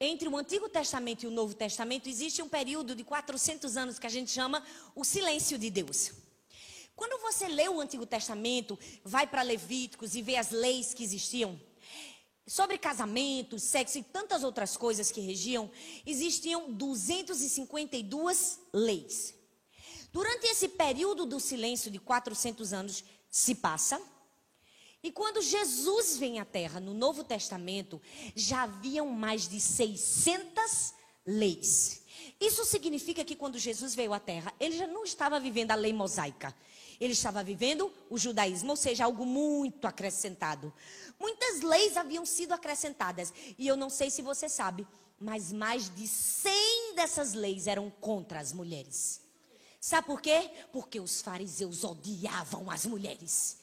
entre 0.00 0.28
o 0.28 0.36
Antigo 0.36 0.68
Testamento 0.68 1.24
e 1.24 1.26
o 1.26 1.30
Novo 1.30 1.54
Testamento 1.54 2.08
existe 2.08 2.40
um 2.40 2.48
período 2.48 2.94
de 2.94 3.02
400 3.02 3.76
anos 3.76 3.98
que 3.98 4.06
a 4.06 4.10
gente 4.10 4.30
chama 4.30 4.62
o 4.94 5.04
silêncio 5.04 5.58
de 5.58 5.70
Deus. 5.70 6.12
Quando 6.94 7.20
você 7.20 7.48
lê 7.48 7.68
o 7.68 7.80
Antigo 7.80 8.06
Testamento, 8.06 8.78
vai 9.04 9.26
para 9.26 9.42
Levíticos 9.42 10.14
e 10.14 10.22
vê 10.22 10.36
as 10.36 10.50
leis 10.50 10.92
que 10.92 11.04
existiam, 11.04 11.60
sobre 12.46 12.78
casamento, 12.78 13.58
sexo 13.58 13.98
e 13.98 14.02
tantas 14.02 14.42
outras 14.42 14.76
coisas 14.76 15.10
que 15.10 15.20
regiam, 15.20 15.70
existiam 16.06 16.72
252 16.72 18.58
leis. 18.72 19.34
Durante 20.10 20.46
esse 20.46 20.68
período 20.68 21.26
do 21.26 21.38
silêncio 21.38 21.90
de 21.90 21.98
400 21.98 22.72
anos, 22.72 23.04
se 23.30 23.54
passa. 23.54 24.00
E 25.02 25.12
quando 25.12 25.40
Jesus 25.40 26.16
vem 26.16 26.40
à 26.40 26.44
Terra, 26.44 26.80
no 26.80 26.92
Novo 26.92 27.22
Testamento, 27.22 28.00
já 28.34 28.64
haviam 28.64 29.08
mais 29.08 29.48
de 29.48 29.60
600 29.60 30.94
leis. 31.24 32.02
Isso 32.40 32.64
significa 32.64 33.24
que 33.24 33.36
quando 33.36 33.58
Jesus 33.58 33.94
veio 33.94 34.12
à 34.12 34.18
Terra, 34.18 34.52
ele 34.58 34.76
já 34.76 34.86
não 34.86 35.04
estava 35.04 35.38
vivendo 35.38 35.70
a 35.70 35.76
lei 35.76 35.92
mosaica. 35.92 36.54
Ele 37.00 37.12
estava 37.12 37.44
vivendo 37.44 37.92
o 38.10 38.18
judaísmo, 38.18 38.70
ou 38.70 38.76
seja, 38.76 39.04
algo 39.04 39.24
muito 39.24 39.86
acrescentado. 39.86 40.72
Muitas 41.18 41.60
leis 41.60 41.96
haviam 41.96 42.26
sido 42.26 42.52
acrescentadas. 42.52 43.32
E 43.56 43.68
eu 43.68 43.76
não 43.76 43.88
sei 43.88 44.10
se 44.10 44.20
você 44.20 44.48
sabe, 44.48 44.86
mas 45.20 45.52
mais 45.52 45.94
de 45.94 46.08
100 46.08 46.94
dessas 46.96 47.34
leis 47.34 47.68
eram 47.68 47.88
contra 47.88 48.40
as 48.40 48.52
mulheres. 48.52 49.20
Sabe 49.80 50.08
por 50.08 50.20
quê? 50.20 50.50
Porque 50.72 50.98
os 50.98 51.22
fariseus 51.22 51.84
odiavam 51.84 52.68
as 52.68 52.84
mulheres. 52.84 53.58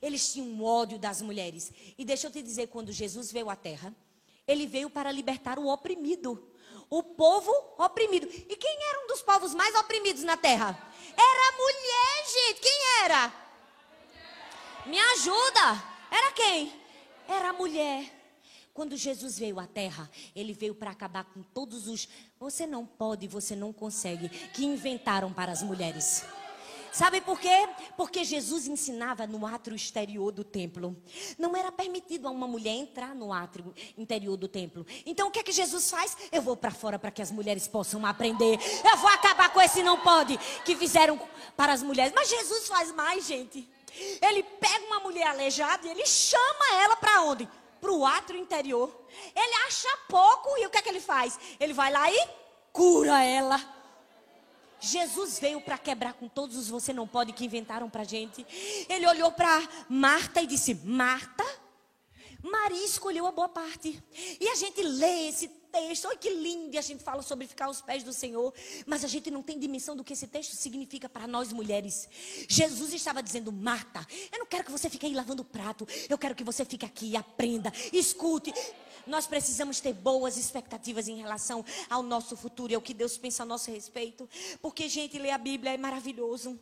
Eles 0.00 0.32
tinham 0.32 0.46
um 0.46 0.64
ódio 0.64 0.98
das 0.98 1.20
mulheres. 1.22 1.72
E 1.96 2.04
deixa 2.04 2.26
eu 2.26 2.30
te 2.30 2.42
dizer, 2.42 2.68
quando 2.68 2.92
Jesus 2.92 3.32
veio 3.32 3.50
à 3.50 3.56
terra, 3.56 3.94
ele 4.46 4.66
veio 4.66 4.88
para 4.88 5.12
libertar 5.12 5.58
o 5.58 5.68
oprimido. 5.68 6.52
O 6.90 7.02
povo 7.02 7.52
oprimido. 7.76 8.26
E 8.26 8.56
quem 8.56 8.78
era 8.88 9.04
um 9.04 9.08
dos 9.08 9.22
povos 9.22 9.54
mais 9.54 9.74
oprimidos 9.74 10.22
na 10.22 10.36
terra? 10.36 10.78
Era 11.16 11.48
a 11.48 11.56
mulher, 11.56 12.32
gente. 12.32 12.60
Quem 12.60 13.04
era? 13.04 13.32
Me 14.86 14.98
ajuda. 14.98 15.84
Era 16.10 16.32
quem? 16.32 16.72
Era 17.28 17.50
a 17.50 17.52
mulher. 17.52 18.18
Quando 18.72 18.96
Jesus 18.96 19.38
veio 19.38 19.58
à 19.58 19.66
terra, 19.66 20.08
ele 20.36 20.52
veio 20.52 20.74
para 20.74 20.92
acabar 20.92 21.24
com 21.24 21.42
todos 21.42 21.88
os 21.88 22.08
você 22.38 22.66
não 22.66 22.86
pode, 22.86 23.26
você 23.26 23.56
não 23.56 23.72
consegue 23.72 24.28
que 24.28 24.64
inventaram 24.64 25.32
para 25.32 25.50
as 25.50 25.62
mulheres. 25.62 26.24
Sabe 26.92 27.20
por 27.20 27.38
quê? 27.38 27.68
Porque 27.96 28.24
Jesus 28.24 28.66
ensinava 28.66 29.26
no 29.26 29.46
átrio 29.46 29.76
exterior 29.76 30.32
do 30.32 30.44
templo. 30.44 30.96
Não 31.38 31.56
era 31.56 31.70
permitido 31.70 32.26
a 32.28 32.30
uma 32.30 32.46
mulher 32.46 32.74
entrar 32.74 33.14
no 33.14 33.32
átrio 33.32 33.74
interior 33.96 34.36
do 34.36 34.48
templo. 34.48 34.86
Então 35.04 35.28
o 35.28 35.30
que 35.30 35.40
é 35.40 35.42
que 35.42 35.52
Jesus 35.52 35.90
faz? 35.90 36.16
Eu 36.32 36.42
vou 36.42 36.56
para 36.56 36.70
fora 36.70 36.98
para 36.98 37.10
que 37.10 37.22
as 37.22 37.30
mulheres 37.30 37.68
possam 37.68 38.04
aprender. 38.06 38.58
Eu 38.84 38.96
vou 38.96 39.10
acabar 39.10 39.52
com 39.52 39.60
esse 39.60 39.82
não 39.82 39.98
pode 40.00 40.38
que 40.64 40.76
fizeram 40.76 41.20
para 41.56 41.72
as 41.72 41.82
mulheres. 41.82 42.12
Mas 42.14 42.28
Jesus 42.28 42.66
faz 42.68 42.92
mais, 42.92 43.26
gente. 43.26 43.68
Ele 44.22 44.42
pega 44.42 44.86
uma 44.86 45.00
mulher 45.00 45.28
aleijada 45.28 45.86
e 45.86 45.90
ele 45.90 46.06
chama 46.06 46.74
ela 46.82 46.96
para 46.96 47.22
onde? 47.22 47.48
Para 47.80 47.92
o 47.92 48.04
átrio 48.04 48.38
interior. 48.38 48.92
Ele 49.34 49.54
acha 49.66 49.88
pouco 50.08 50.56
e 50.58 50.66
o 50.66 50.70
que 50.70 50.78
é 50.78 50.82
que 50.82 50.88
ele 50.88 51.00
faz? 51.00 51.38
Ele 51.58 51.72
vai 51.72 51.92
lá 51.92 52.10
e 52.12 52.28
cura 52.72 53.24
ela. 53.24 53.77
Jesus 54.80 55.38
veio 55.38 55.60
para 55.60 55.78
quebrar 55.78 56.14
com 56.14 56.28
todos 56.28 56.56
os 56.56 56.68
você 56.68 56.92
não 56.92 57.06
pode 57.06 57.32
que 57.32 57.44
inventaram 57.44 57.88
para 57.90 58.04
gente. 58.04 58.46
Ele 58.88 59.06
olhou 59.06 59.32
para 59.32 59.68
Marta 59.88 60.42
e 60.42 60.46
disse: 60.46 60.74
Marta, 60.74 61.44
Maria 62.42 62.84
escolheu 62.84 63.26
a 63.26 63.32
boa 63.32 63.48
parte. 63.48 64.02
E 64.40 64.48
a 64.48 64.54
gente 64.54 64.80
lê 64.82 65.28
esse 65.28 65.48
texto, 65.48 66.06
olha 66.08 66.16
que 66.16 66.30
lindo, 66.30 66.74
e 66.74 66.78
a 66.78 66.82
gente 66.82 67.02
fala 67.02 67.22
sobre 67.22 67.46
ficar 67.46 67.66
aos 67.66 67.80
pés 67.80 68.02
do 68.02 68.12
Senhor, 68.12 68.52
mas 68.86 69.04
a 69.04 69.08
gente 69.08 69.30
não 69.30 69.42
tem 69.42 69.58
dimensão 69.58 69.94
do 69.94 70.02
que 70.02 70.12
esse 70.12 70.26
texto 70.26 70.54
significa 70.54 71.08
para 71.08 71.26
nós 71.26 71.52
mulheres. 71.52 72.08
Jesus 72.48 72.92
estava 72.92 73.22
dizendo: 73.22 73.52
Marta, 73.52 74.06
eu 74.32 74.38
não 74.38 74.46
quero 74.46 74.64
que 74.64 74.70
você 74.70 74.88
fique 74.88 75.06
aí 75.06 75.14
lavando 75.14 75.44
prato, 75.44 75.86
eu 76.08 76.16
quero 76.16 76.34
que 76.34 76.44
você 76.44 76.64
fique 76.64 76.86
aqui 76.86 77.16
aprenda, 77.16 77.72
escute. 77.92 78.52
Nós 79.08 79.26
precisamos 79.26 79.80
ter 79.80 79.92
boas 79.92 80.36
expectativas 80.36 81.08
em 81.08 81.16
relação 81.16 81.64
ao 81.88 82.02
nosso 82.02 82.36
futuro 82.36 82.72
e 82.72 82.74
ao 82.74 82.82
que 82.82 82.94
Deus 82.94 83.16
pensa 83.16 83.42
a 83.42 83.46
nosso 83.46 83.70
respeito. 83.70 84.28
Porque, 84.62 84.88
gente, 84.88 85.18
ler 85.18 85.30
a 85.30 85.38
Bíblia 85.38 85.74
é 85.74 85.78
maravilhoso. 85.78 86.58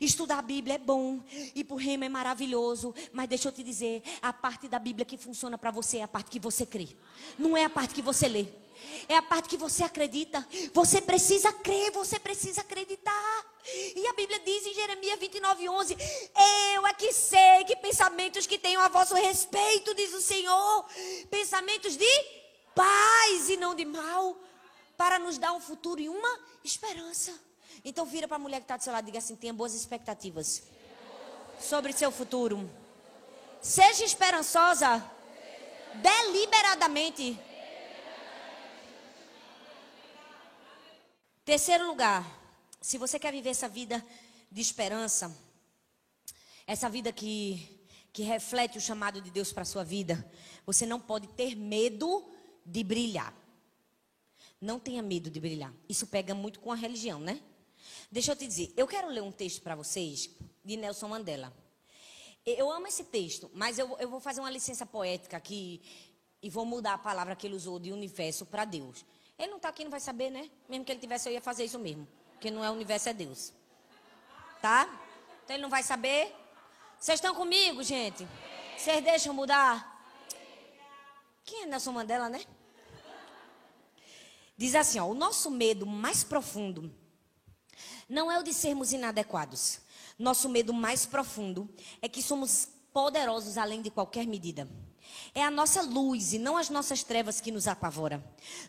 Estudar 0.00 0.38
a 0.38 0.42
Bíblia 0.42 0.74
é 0.74 0.78
bom 0.78 1.20
e 1.54 1.64
por 1.64 1.76
rema 1.76 2.04
é 2.04 2.08
maravilhoso, 2.08 2.94
mas 3.12 3.28
deixa 3.28 3.48
eu 3.48 3.52
te 3.52 3.62
dizer, 3.62 4.02
a 4.20 4.32
parte 4.32 4.68
da 4.68 4.78
Bíblia 4.78 5.04
que 5.04 5.16
funciona 5.16 5.56
para 5.56 5.70
você 5.70 5.98
é 5.98 6.02
a 6.02 6.08
parte 6.08 6.30
que 6.30 6.38
você 6.38 6.66
crê. 6.66 6.88
Não 7.38 7.56
é 7.56 7.64
a 7.64 7.70
parte 7.70 7.94
que 7.94 8.02
você 8.02 8.28
lê. 8.28 8.46
É 9.08 9.16
a 9.16 9.22
parte 9.22 9.48
que 9.48 9.56
você 9.56 9.84
acredita. 9.84 10.46
Você 10.74 11.00
precisa 11.00 11.52
crer, 11.52 11.90
você 11.92 12.18
precisa 12.18 12.60
acreditar. 12.60 13.51
E 13.64 14.06
a 14.06 14.12
Bíblia 14.12 14.40
diz 14.40 14.66
em 14.66 14.74
Jeremias 14.74 15.18
29, 15.20 15.68
11: 15.68 15.96
Eu 16.74 16.86
é 16.86 16.94
que 16.94 17.12
sei 17.12 17.64
que 17.64 17.76
pensamentos 17.76 18.46
que 18.46 18.58
tenho 18.58 18.80
a 18.80 18.88
vosso 18.88 19.14
respeito, 19.14 19.94
diz 19.94 20.12
o 20.12 20.20
Senhor, 20.20 20.84
pensamentos 21.30 21.96
de 21.96 22.24
paz 22.74 23.48
e 23.48 23.56
não 23.56 23.74
de 23.74 23.84
mal, 23.84 24.36
para 24.96 25.18
nos 25.18 25.38
dar 25.38 25.52
um 25.52 25.60
futuro 25.60 26.00
e 26.00 26.08
uma 26.08 26.40
esperança. 26.64 27.32
Então 27.84 28.04
vira 28.04 28.26
para 28.26 28.36
a 28.36 28.40
mulher 28.40 28.58
que 28.58 28.64
está 28.64 28.76
do 28.76 28.82
seu 28.82 28.92
lado 28.92 29.04
e 29.04 29.06
diga 29.06 29.18
assim: 29.18 29.36
tenha 29.36 29.52
boas 29.52 29.74
expectativas 29.74 30.62
sobre 31.60 31.92
seu 31.92 32.10
futuro. 32.10 32.68
Seja 33.60 34.04
esperançosa 34.04 35.08
deliberadamente. 35.94 37.38
Terceiro 41.44 41.86
lugar, 41.86 42.24
se 42.82 42.98
você 42.98 43.16
quer 43.16 43.32
viver 43.32 43.50
essa 43.50 43.68
vida 43.68 44.04
de 44.50 44.60
esperança, 44.60 45.34
essa 46.66 46.90
vida 46.90 47.12
que, 47.12 47.80
que 48.12 48.24
reflete 48.24 48.76
o 48.76 48.80
chamado 48.80 49.20
de 49.20 49.30
Deus 49.30 49.52
para 49.52 49.62
a 49.62 49.64
sua 49.64 49.84
vida, 49.84 50.28
você 50.66 50.84
não 50.84 50.98
pode 50.98 51.28
ter 51.28 51.54
medo 51.54 52.28
de 52.66 52.82
brilhar. 52.82 53.32
Não 54.60 54.80
tenha 54.80 55.00
medo 55.00 55.30
de 55.30 55.38
brilhar. 55.38 55.72
Isso 55.88 56.08
pega 56.08 56.34
muito 56.34 56.58
com 56.58 56.72
a 56.72 56.74
religião, 56.74 57.20
né? 57.20 57.40
Deixa 58.10 58.32
eu 58.32 58.36
te 58.36 58.46
dizer, 58.46 58.72
eu 58.76 58.86
quero 58.86 59.08
ler 59.08 59.22
um 59.22 59.32
texto 59.32 59.62
para 59.62 59.76
vocês 59.76 60.28
de 60.64 60.76
Nelson 60.76 61.08
Mandela. 61.08 61.56
Eu 62.44 62.68
amo 62.68 62.88
esse 62.88 63.04
texto, 63.04 63.48
mas 63.54 63.78
eu, 63.78 63.96
eu 64.00 64.08
vou 64.08 64.18
fazer 64.18 64.40
uma 64.40 64.50
licença 64.50 64.84
poética 64.84 65.36
aqui 65.36 65.80
e 66.42 66.50
vou 66.50 66.64
mudar 66.64 66.94
a 66.94 66.98
palavra 66.98 67.36
que 67.36 67.46
ele 67.46 67.54
usou 67.54 67.78
de 67.78 67.92
universo 67.92 68.44
para 68.44 68.64
Deus. 68.64 69.04
Ele 69.38 69.50
não 69.50 69.56
está 69.58 69.68
aqui, 69.68 69.84
não 69.84 69.90
vai 69.90 70.00
saber, 70.00 70.30
né? 70.30 70.50
Mesmo 70.68 70.84
que 70.84 70.90
ele 70.90 71.00
tivesse, 71.00 71.28
eu 71.28 71.32
ia 71.32 71.40
fazer 71.40 71.64
isso 71.64 71.78
mesmo. 71.78 72.06
Porque 72.42 72.50
não 72.50 72.64
é 72.64 72.70
o 72.70 72.72
universo, 72.72 73.08
é 73.08 73.14
Deus. 73.14 73.52
Tá? 74.60 74.82
Então 75.44 75.54
ele 75.54 75.62
não 75.62 75.70
vai 75.70 75.84
saber. 75.84 76.34
Vocês 76.98 77.18
estão 77.18 77.36
comigo, 77.36 77.84
gente? 77.84 78.26
Vocês 78.76 79.04
deixam 79.04 79.32
mudar? 79.32 80.04
Quem 81.44 81.62
é 81.62 81.66
Nelson 81.66 81.92
Mandela, 81.92 82.28
né? 82.28 82.44
Diz 84.56 84.74
assim, 84.74 84.98
ó, 84.98 85.06
o 85.06 85.14
nosso 85.14 85.52
medo 85.52 85.86
mais 85.86 86.24
profundo 86.24 86.92
não 88.08 88.28
é 88.28 88.40
o 88.40 88.42
de 88.42 88.52
sermos 88.52 88.92
inadequados. 88.92 89.78
Nosso 90.18 90.48
medo 90.48 90.72
mais 90.72 91.06
profundo 91.06 91.72
é 92.00 92.08
que 92.08 92.20
somos 92.20 92.68
poderosos 92.92 93.56
além 93.56 93.80
de 93.80 93.88
qualquer 93.88 94.26
medida. 94.26 94.68
É 95.34 95.42
a 95.42 95.50
nossa 95.50 95.82
luz 95.82 96.32
e 96.32 96.38
não 96.38 96.56
as 96.56 96.68
nossas 96.68 97.02
trevas 97.02 97.40
que 97.40 97.50
nos 97.50 97.66
apavora. 97.66 98.22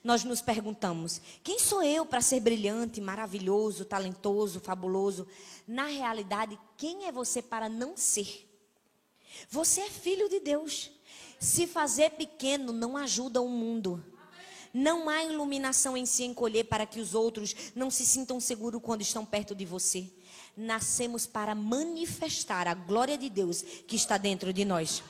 Nós 0.04 0.24
nos 0.24 0.42
perguntamos: 0.42 1.22
quem 1.44 1.60
sou 1.60 1.84
eu 1.84 2.06
para 2.06 2.22
ser 2.22 2.40
brilhante, 2.40 3.02
maravilhoso, 3.02 3.86
talentoso, 3.86 4.60
fabuloso? 4.60 5.28
Na 5.68 5.88
realidade, 5.88 6.58
quem 6.78 7.06
é 7.06 7.12
você 7.12 7.42
para 7.42 7.68
não 7.68 7.98
ser? 7.98 8.50
Você 9.50 9.82
é 9.82 9.90
filho 9.90 10.30
de 10.30 10.40
Deus. 10.40 10.92
Se 11.40 11.68
fazer 11.68 12.12
pequeno 12.12 12.72
não 12.72 12.96
ajuda 12.96 13.42
o 13.42 13.50
mundo. 13.50 14.04
Não 14.74 15.08
há 15.08 15.24
iluminação 15.24 15.96
em 15.96 16.06
se 16.06 16.24
encolher 16.24 16.64
para 16.64 16.86
que 16.86 17.00
os 17.00 17.14
outros 17.14 17.56
não 17.76 17.92
se 17.92 18.06
sintam 18.06 18.40
seguros 18.40 18.82
quando 18.82 19.02
estão 19.02 19.24
perto 19.24 19.54
de 19.54 19.66
você. 19.66 20.10
Nascemos 20.58 21.28
para 21.28 21.54
manifestar 21.54 22.68
a 22.68 22.74
glória 22.74 23.18
de 23.18 23.30
Deus 23.30 23.62
que 23.62 23.96
está 23.96 24.18
dentro 24.18 24.52
de 24.52 24.66
nós. 24.66 25.04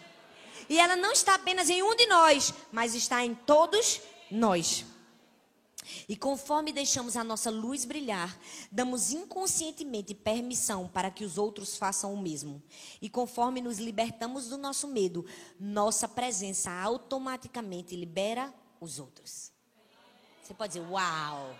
E 0.69 0.79
ela 0.79 0.95
não 0.95 1.11
está 1.11 1.35
apenas 1.35 1.69
em 1.69 1.81
um 1.83 1.95
de 1.95 2.05
nós, 2.07 2.53
mas 2.71 2.95
está 2.95 3.23
em 3.25 3.33
todos 3.33 4.01
nós. 4.29 4.85
E 6.07 6.15
conforme 6.15 6.71
deixamos 6.71 7.17
a 7.17 7.23
nossa 7.23 7.49
luz 7.49 7.85
brilhar, 7.85 8.37
damos 8.71 9.11
inconscientemente 9.11 10.13
permissão 10.13 10.87
para 10.87 11.11
que 11.11 11.23
os 11.23 11.37
outros 11.37 11.77
façam 11.77 12.13
o 12.13 12.21
mesmo. 12.21 12.61
E 13.01 13.09
conforme 13.09 13.61
nos 13.61 13.79
libertamos 13.79 14.47
do 14.47 14.57
nosso 14.57 14.87
medo, 14.87 15.25
nossa 15.59 16.07
presença 16.07 16.71
automaticamente 16.71 17.95
libera 17.95 18.53
os 18.79 18.99
outros. 18.99 19.51
Você 20.41 20.53
pode 20.53 20.73
dizer, 20.73 20.85
uau! 20.87 21.55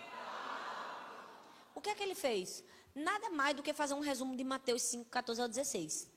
O 1.74 1.80
que 1.80 1.90
é 1.90 1.94
que 1.94 2.02
ele 2.02 2.14
fez? 2.14 2.62
Nada 2.94 3.30
mais 3.30 3.56
do 3.56 3.62
que 3.62 3.72
fazer 3.72 3.94
um 3.94 4.00
resumo 4.00 4.36
de 4.36 4.44
Mateus 4.44 4.82
5, 4.82 5.10
14 5.10 5.42
ao 5.42 5.48
16. 5.48 6.13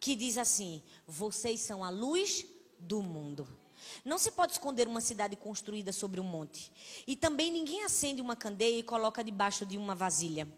Que 0.00 0.14
diz 0.14 0.38
assim: 0.38 0.82
Vocês 1.06 1.60
são 1.60 1.82
a 1.82 1.90
luz 1.90 2.46
do 2.78 3.02
mundo. 3.02 3.46
Não 4.04 4.18
se 4.18 4.30
pode 4.30 4.52
esconder 4.52 4.88
uma 4.88 5.00
cidade 5.00 5.36
construída 5.36 5.92
sobre 5.92 6.20
um 6.20 6.24
monte. 6.24 6.72
E 7.06 7.14
também 7.16 7.50
ninguém 7.50 7.84
acende 7.84 8.20
uma 8.20 8.36
candeia 8.36 8.78
e 8.78 8.82
coloca 8.82 9.22
debaixo 9.22 9.64
de 9.64 9.76
uma 9.76 9.94
vasilha. 9.94 10.48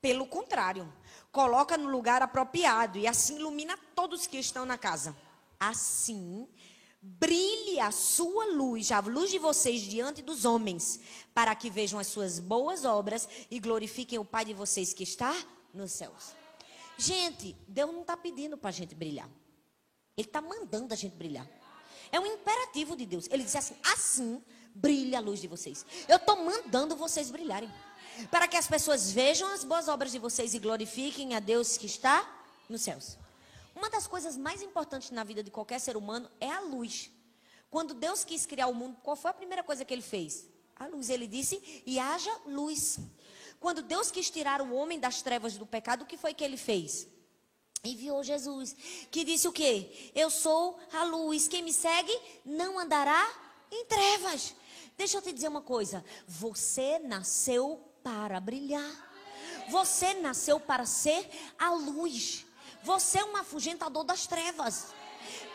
Pelo 0.00 0.26
contrário, 0.26 0.92
coloca 1.30 1.76
no 1.76 1.88
lugar 1.88 2.22
apropriado 2.22 2.98
e 2.98 3.06
assim 3.06 3.36
ilumina 3.36 3.78
todos 3.94 4.26
que 4.26 4.36
estão 4.36 4.66
na 4.66 4.76
casa. 4.76 5.16
Assim, 5.60 6.48
brilhe 7.00 7.78
a 7.78 7.92
sua 7.92 8.46
luz, 8.46 8.90
a 8.90 8.98
luz 8.98 9.30
de 9.30 9.38
vocês 9.38 9.80
diante 9.80 10.20
dos 10.20 10.44
homens, 10.44 11.00
para 11.32 11.54
que 11.54 11.70
vejam 11.70 12.00
as 12.00 12.08
suas 12.08 12.40
boas 12.40 12.84
obras 12.84 13.28
e 13.50 13.60
glorifiquem 13.60 14.18
o 14.18 14.24
Pai 14.24 14.44
de 14.44 14.54
vocês 14.54 14.92
que 14.92 15.04
está 15.04 15.34
nos 15.72 15.92
céus. 15.92 16.41
Gente, 16.96 17.56
Deus 17.66 17.92
não 17.92 18.02
está 18.02 18.16
pedindo 18.16 18.56
para 18.56 18.70
a 18.70 18.72
gente 18.72 18.94
brilhar. 18.94 19.28
Ele 20.16 20.26
está 20.26 20.40
mandando 20.40 20.92
a 20.92 20.96
gente 20.96 21.16
brilhar. 21.16 21.48
É 22.10 22.20
um 22.20 22.26
imperativo 22.26 22.94
de 22.96 23.06
Deus. 23.06 23.26
Ele 23.30 23.42
diz 23.42 23.56
assim: 23.56 23.74
assim 23.82 24.44
brilha 24.74 25.18
a 25.18 25.20
luz 25.20 25.40
de 25.40 25.48
vocês. 25.48 25.84
Eu 26.08 26.16
estou 26.16 26.36
mandando 26.36 26.94
vocês 26.96 27.30
brilharem. 27.30 27.70
Para 28.30 28.46
que 28.46 28.56
as 28.56 28.66
pessoas 28.66 29.10
vejam 29.10 29.48
as 29.48 29.64
boas 29.64 29.88
obras 29.88 30.12
de 30.12 30.18
vocês 30.18 30.52
e 30.52 30.58
glorifiquem 30.58 31.34
a 31.34 31.40
Deus 31.40 31.78
que 31.78 31.86
está 31.86 32.28
nos 32.68 32.82
céus. 32.82 33.16
Uma 33.74 33.88
das 33.88 34.06
coisas 34.06 34.36
mais 34.36 34.60
importantes 34.60 35.10
na 35.10 35.24
vida 35.24 35.42
de 35.42 35.50
qualquer 35.50 35.80
ser 35.80 35.96
humano 35.96 36.30
é 36.38 36.50
a 36.50 36.60
luz. 36.60 37.10
Quando 37.70 37.94
Deus 37.94 38.22
quis 38.22 38.44
criar 38.44 38.66
o 38.66 38.74
mundo, 38.74 38.98
qual 39.02 39.16
foi 39.16 39.30
a 39.30 39.34
primeira 39.34 39.62
coisa 39.62 39.82
que 39.82 39.94
ele 39.94 40.02
fez? 40.02 40.46
A 40.76 40.86
luz. 40.86 41.08
Ele 41.08 41.26
disse: 41.26 41.82
e 41.86 41.98
haja 41.98 42.30
luz. 42.46 42.98
Quando 43.62 43.80
Deus 43.80 44.10
quis 44.10 44.28
tirar 44.28 44.60
o 44.60 44.74
homem 44.74 44.98
das 44.98 45.22
trevas 45.22 45.56
do 45.56 45.64
pecado, 45.64 46.02
o 46.02 46.06
que 46.06 46.16
foi 46.16 46.34
que 46.34 46.42
ele 46.42 46.56
fez? 46.56 47.06
Enviou 47.84 48.20
Jesus, 48.24 48.74
que 49.08 49.22
disse 49.22 49.46
o 49.46 49.52
quê? 49.52 50.10
Eu 50.16 50.30
sou 50.30 50.80
a 50.92 51.04
luz. 51.04 51.46
Quem 51.46 51.62
me 51.62 51.72
segue 51.72 52.12
não 52.44 52.76
andará 52.76 53.24
em 53.70 53.84
trevas. 53.84 54.52
Deixa 54.96 55.16
eu 55.16 55.22
te 55.22 55.32
dizer 55.32 55.46
uma 55.46 55.62
coisa. 55.62 56.04
Você 56.26 56.98
nasceu 56.98 57.80
para 58.02 58.40
brilhar. 58.40 58.90
Você 59.70 60.12
nasceu 60.14 60.58
para 60.58 60.84
ser 60.84 61.30
a 61.56 61.70
luz. 61.70 62.44
Você 62.82 63.20
é 63.20 63.24
um 63.24 63.36
afugentador 63.36 64.02
das 64.02 64.26
trevas. 64.26 64.88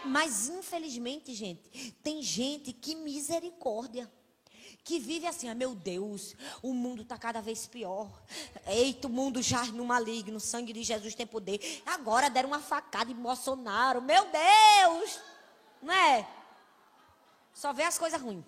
Mas 0.05 0.47
infelizmente, 0.47 1.33
gente, 1.33 1.91
tem 2.01 2.21
gente 2.21 2.71
que 2.71 2.95
misericórdia. 2.95 4.09
Que 4.87 4.99
vive 4.99 5.27
assim, 5.27 5.49
ah, 5.49 5.53
meu 5.53 5.75
Deus, 5.75 6.33
o 6.63 6.73
mundo 6.73 7.01
está 7.01 7.17
cada 7.17 7.41
vez 7.41 7.67
pior. 7.67 8.09
Eita, 8.65 9.09
o 9.09 9.11
mundo 9.11 9.41
jaz 9.41 9.67
no 9.69 9.83
maligno, 9.83 10.37
o 10.37 10.39
sangue 10.39 10.71
de 10.71 10.81
Jesus 10.81 11.13
tem 11.13 11.27
poder. 11.27 11.83
Agora 11.85 12.29
deram 12.29 12.47
uma 12.47 12.61
facada 12.61 13.11
em 13.11 13.15
Bolsonaro, 13.15 14.01
meu 14.01 14.23
Deus! 14.23 15.19
Não 15.81 15.93
é? 15.93 16.25
Só 17.53 17.73
vê 17.73 17.83
as 17.83 17.97
coisas 17.97 18.21
ruins. 18.21 18.45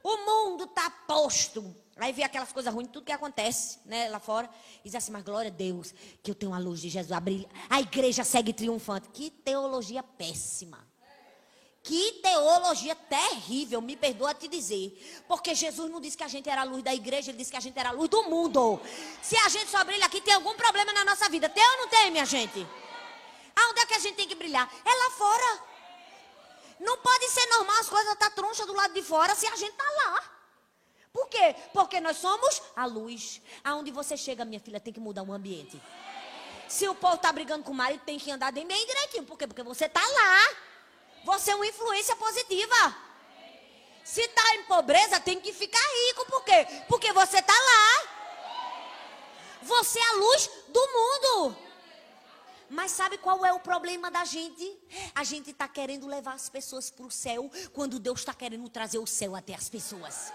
O 0.00 0.16
mundo 0.18 0.62
está 0.62 0.88
posto. 1.08 1.74
Aí 1.96 2.12
vê 2.12 2.22
aquelas 2.22 2.52
coisas 2.52 2.72
ruins, 2.72 2.90
tudo 2.92 3.06
que 3.06 3.10
acontece 3.10 3.80
né, 3.84 4.08
lá 4.08 4.20
fora. 4.20 4.48
E 4.84 4.84
diz 4.84 4.94
assim, 4.94 5.10
mas 5.10 5.24
glória 5.24 5.50
a 5.50 5.52
Deus, 5.52 5.92
que 6.22 6.30
eu 6.30 6.36
tenho 6.36 6.54
a 6.54 6.58
luz 6.58 6.80
de 6.80 6.88
Jesus 6.88 7.10
a. 7.10 7.20
A 7.68 7.80
igreja 7.80 8.22
segue 8.22 8.52
triunfante. 8.52 9.08
Que 9.08 9.28
teologia 9.28 10.04
péssima. 10.04 10.85
Que 11.86 12.14
teologia 12.14 12.96
terrível, 12.96 13.80
me 13.80 13.96
perdoa 13.96 14.34
te 14.34 14.48
dizer. 14.48 15.24
Porque 15.28 15.54
Jesus 15.54 15.88
não 15.88 16.00
disse 16.00 16.16
que 16.16 16.24
a 16.24 16.28
gente 16.28 16.50
era 16.50 16.62
a 16.62 16.64
luz 16.64 16.82
da 16.82 16.92
igreja, 16.92 17.30
ele 17.30 17.38
disse 17.38 17.52
que 17.52 17.56
a 17.56 17.60
gente 17.60 17.78
era 17.78 17.90
a 17.90 17.92
luz 17.92 18.10
do 18.10 18.24
mundo. 18.24 18.80
Se 19.22 19.36
a 19.36 19.48
gente 19.48 19.70
só 19.70 19.84
brilha 19.84 20.04
aqui, 20.04 20.20
tem 20.20 20.34
algum 20.34 20.52
problema 20.56 20.92
na 20.92 21.04
nossa 21.04 21.28
vida. 21.28 21.48
Tem 21.48 21.64
ou 21.64 21.76
não 21.78 21.88
tem, 21.88 22.10
minha 22.10 22.24
gente? 22.24 22.66
Aonde 23.54 23.80
é 23.82 23.86
que 23.86 23.94
a 23.94 24.00
gente 24.00 24.16
tem 24.16 24.26
que 24.26 24.34
brilhar? 24.34 24.68
É 24.84 24.90
lá 24.92 25.10
fora. 25.10 25.62
Não 26.80 26.98
pode 26.98 27.28
ser 27.28 27.46
normal 27.50 27.76
as 27.78 27.88
coisas 27.88 28.12
estar 28.14 28.30
tá 28.30 28.34
troncha 28.34 28.66
do 28.66 28.72
lado 28.72 28.92
de 28.92 29.02
fora 29.02 29.36
se 29.36 29.46
a 29.46 29.54
gente 29.54 29.70
está 29.70 29.84
lá. 29.84 30.24
Por 31.12 31.28
quê? 31.28 31.54
Porque 31.72 32.00
nós 32.00 32.16
somos 32.16 32.62
a 32.74 32.84
luz. 32.84 33.40
Aonde 33.62 33.92
você 33.92 34.16
chega, 34.16 34.44
minha 34.44 34.58
filha, 34.58 34.80
tem 34.80 34.92
que 34.92 34.98
mudar 34.98 35.22
o 35.22 35.32
ambiente. 35.32 35.80
Se 36.66 36.88
o 36.88 36.96
povo 36.96 37.14
está 37.14 37.30
brigando 37.30 37.62
com 37.62 37.70
o 37.70 37.76
marido, 37.76 38.00
tem 38.04 38.18
que 38.18 38.28
andar 38.28 38.50
bem 38.50 38.66
direitinho. 38.66 39.22
Por 39.22 39.38
quê? 39.38 39.46
Porque 39.46 39.62
você 39.62 39.84
está 39.84 40.00
lá. 40.00 40.66
Você 41.26 41.50
é 41.50 41.56
uma 41.56 41.66
influência 41.66 42.14
positiva. 42.14 42.96
Se 44.04 44.20
está 44.20 44.54
em 44.54 44.62
pobreza, 44.62 45.18
tem 45.18 45.40
que 45.40 45.52
ficar 45.52 45.80
rico. 46.06 46.24
Por 46.26 46.44
quê? 46.44 46.64
Porque 46.88 47.12
você 47.12 47.38
está 47.38 47.52
lá. 47.52 48.08
Você 49.62 49.98
é 49.98 50.08
a 50.10 50.12
luz 50.12 50.50
do 50.68 50.80
mundo. 50.80 51.56
Mas 52.70 52.92
sabe 52.92 53.18
qual 53.18 53.44
é 53.44 53.52
o 53.52 53.58
problema 53.58 54.08
da 54.08 54.24
gente? 54.24 54.64
A 55.16 55.24
gente 55.24 55.50
está 55.50 55.66
querendo 55.66 56.06
levar 56.06 56.34
as 56.34 56.48
pessoas 56.48 56.90
para 56.90 57.04
o 57.04 57.10
céu, 57.10 57.50
quando 57.72 57.98
Deus 57.98 58.20
está 58.20 58.32
querendo 58.32 58.68
trazer 58.68 58.98
o 58.98 59.06
céu 59.06 59.34
até 59.34 59.52
as 59.52 59.68
pessoas. 59.68 60.32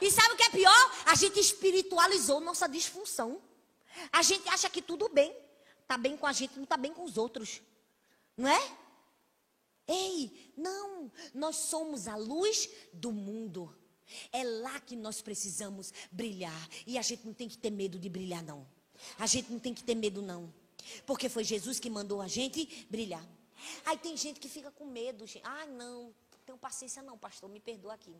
E 0.00 0.08
sabe 0.08 0.34
o 0.34 0.36
que 0.36 0.44
é 0.44 0.50
pior? 0.50 0.92
A 1.06 1.16
gente 1.16 1.40
espiritualizou 1.40 2.38
nossa 2.38 2.68
disfunção. 2.68 3.42
A 4.12 4.22
gente 4.22 4.48
acha 4.50 4.70
que 4.70 4.80
tudo 4.80 5.08
bem. 5.08 5.36
Está 5.82 5.98
bem 5.98 6.16
com 6.16 6.26
a 6.28 6.32
gente, 6.32 6.54
não 6.54 6.64
está 6.64 6.76
bem 6.76 6.92
com 6.92 7.02
os 7.02 7.18
outros. 7.18 7.60
Não 8.36 8.48
é? 8.48 8.85
Ei, 9.86 10.52
não, 10.56 11.10
nós 11.34 11.56
somos 11.56 12.08
a 12.08 12.16
luz 12.16 12.68
do 12.92 13.12
mundo. 13.12 13.74
É 14.32 14.42
lá 14.44 14.80
que 14.80 14.96
nós 14.96 15.20
precisamos 15.20 15.92
brilhar. 16.10 16.68
E 16.86 16.98
a 16.98 17.02
gente 17.02 17.26
não 17.26 17.34
tem 17.34 17.48
que 17.48 17.58
ter 17.58 17.70
medo 17.70 17.98
de 17.98 18.08
brilhar, 18.08 18.42
não. 18.42 18.66
A 19.18 19.26
gente 19.26 19.50
não 19.50 19.58
tem 19.58 19.74
que 19.74 19.84
ter 19.84 19.94
medo, 19.94 20.22
não. 20.22 20.52
Porque 21.04 21.28
foi 21.28 21.44
Jesus 21.44 21.78
que 21.78 21.90
mandou 21.90 22.20
a 22.20 22.28
gente 22.28 22.86
brilhar. 22.88 23.26
Aí 23.84 23.96
tem 23.98 24.16
gente 24.16 24.38
que 24.38 24.48
fica 24.48 24.70
com 24.70 24.86
medo. 24.86 25.24
Ah, 25.42 25.66
não, 25.66 26.14
tenho 26.44 26.58
paciência, 26.58 27.02
não, 27.02 27.18
pastor, 27.18 27.48
me 27.48 27.60
perdoa 27.60 27.94
aqui. 27.94 28.14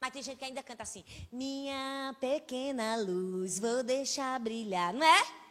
Mas 0.00 0.12
tem 0.12 0.22
gente 0.22 0.38
que 0.38 0.44
ainda 0.44 0.62
canta 0.62 0.82
assim: 0.82 1.04
Minha 1.30 2.14
pequena 2.20 2.96
luz, 2.96 3.58
vou 3.58 3.82
deixar 3.82 4.38
brilhar. 4.40 4.92
Não 4.92 5.06
é? 5.06 5.41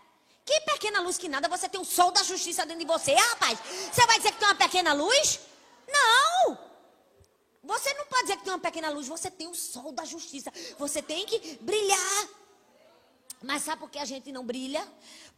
Que 0.51 0.59
pequena 0.59 0.99
luz 0.99 1.17
que 1.17 1.29
nada, 1.29 1.47
você 1.47 1.69
tem 1.69 1.79
o 1.79 1.85
sol 1.85 2.11
da 2.11 2.21
justiça 2.23 2.65
dentro 2.65 2.81
de 2.81 2.85
você, 2.85 3.13
rapaz. 3.13 3.57
Você 3.89 4.05
vai 4.05 4.17
dizer 4.17 4.33
que 4.33 4.39
tem 4.39 4.47
uma 4.49 4.55
pequena 4.55 4.91
luz? 4.91 5.39
Não! 5.87 6.57
Você 7.63 7.93
não 7.93 8.05
pode 8.07 8.23
dizer 8.23 8.35
que 8.35 8.43
tem 8.43 8.51
uma 8.51 8.59
pequena 8.59 8.89
luz, 8.89 9.07
você 9.07 9.31
tem 9.31 9.47
o 9.47 9.55
sol 9.55 9.93
da 9.93 10.03
justiça. 10.03 10.51
Você 10.77 11.01
tem 11.01 11.25
que 11.25 11.57
brilhar. 11.61 12.27
Mas 13.41 13.63
sabe 13.63 13.79
por 13.79 13.89
que 13.89 13.97
a 13.97 14.03
gente 14.03 14.29
não 14.29 14.45
brilha? 14.45 14.85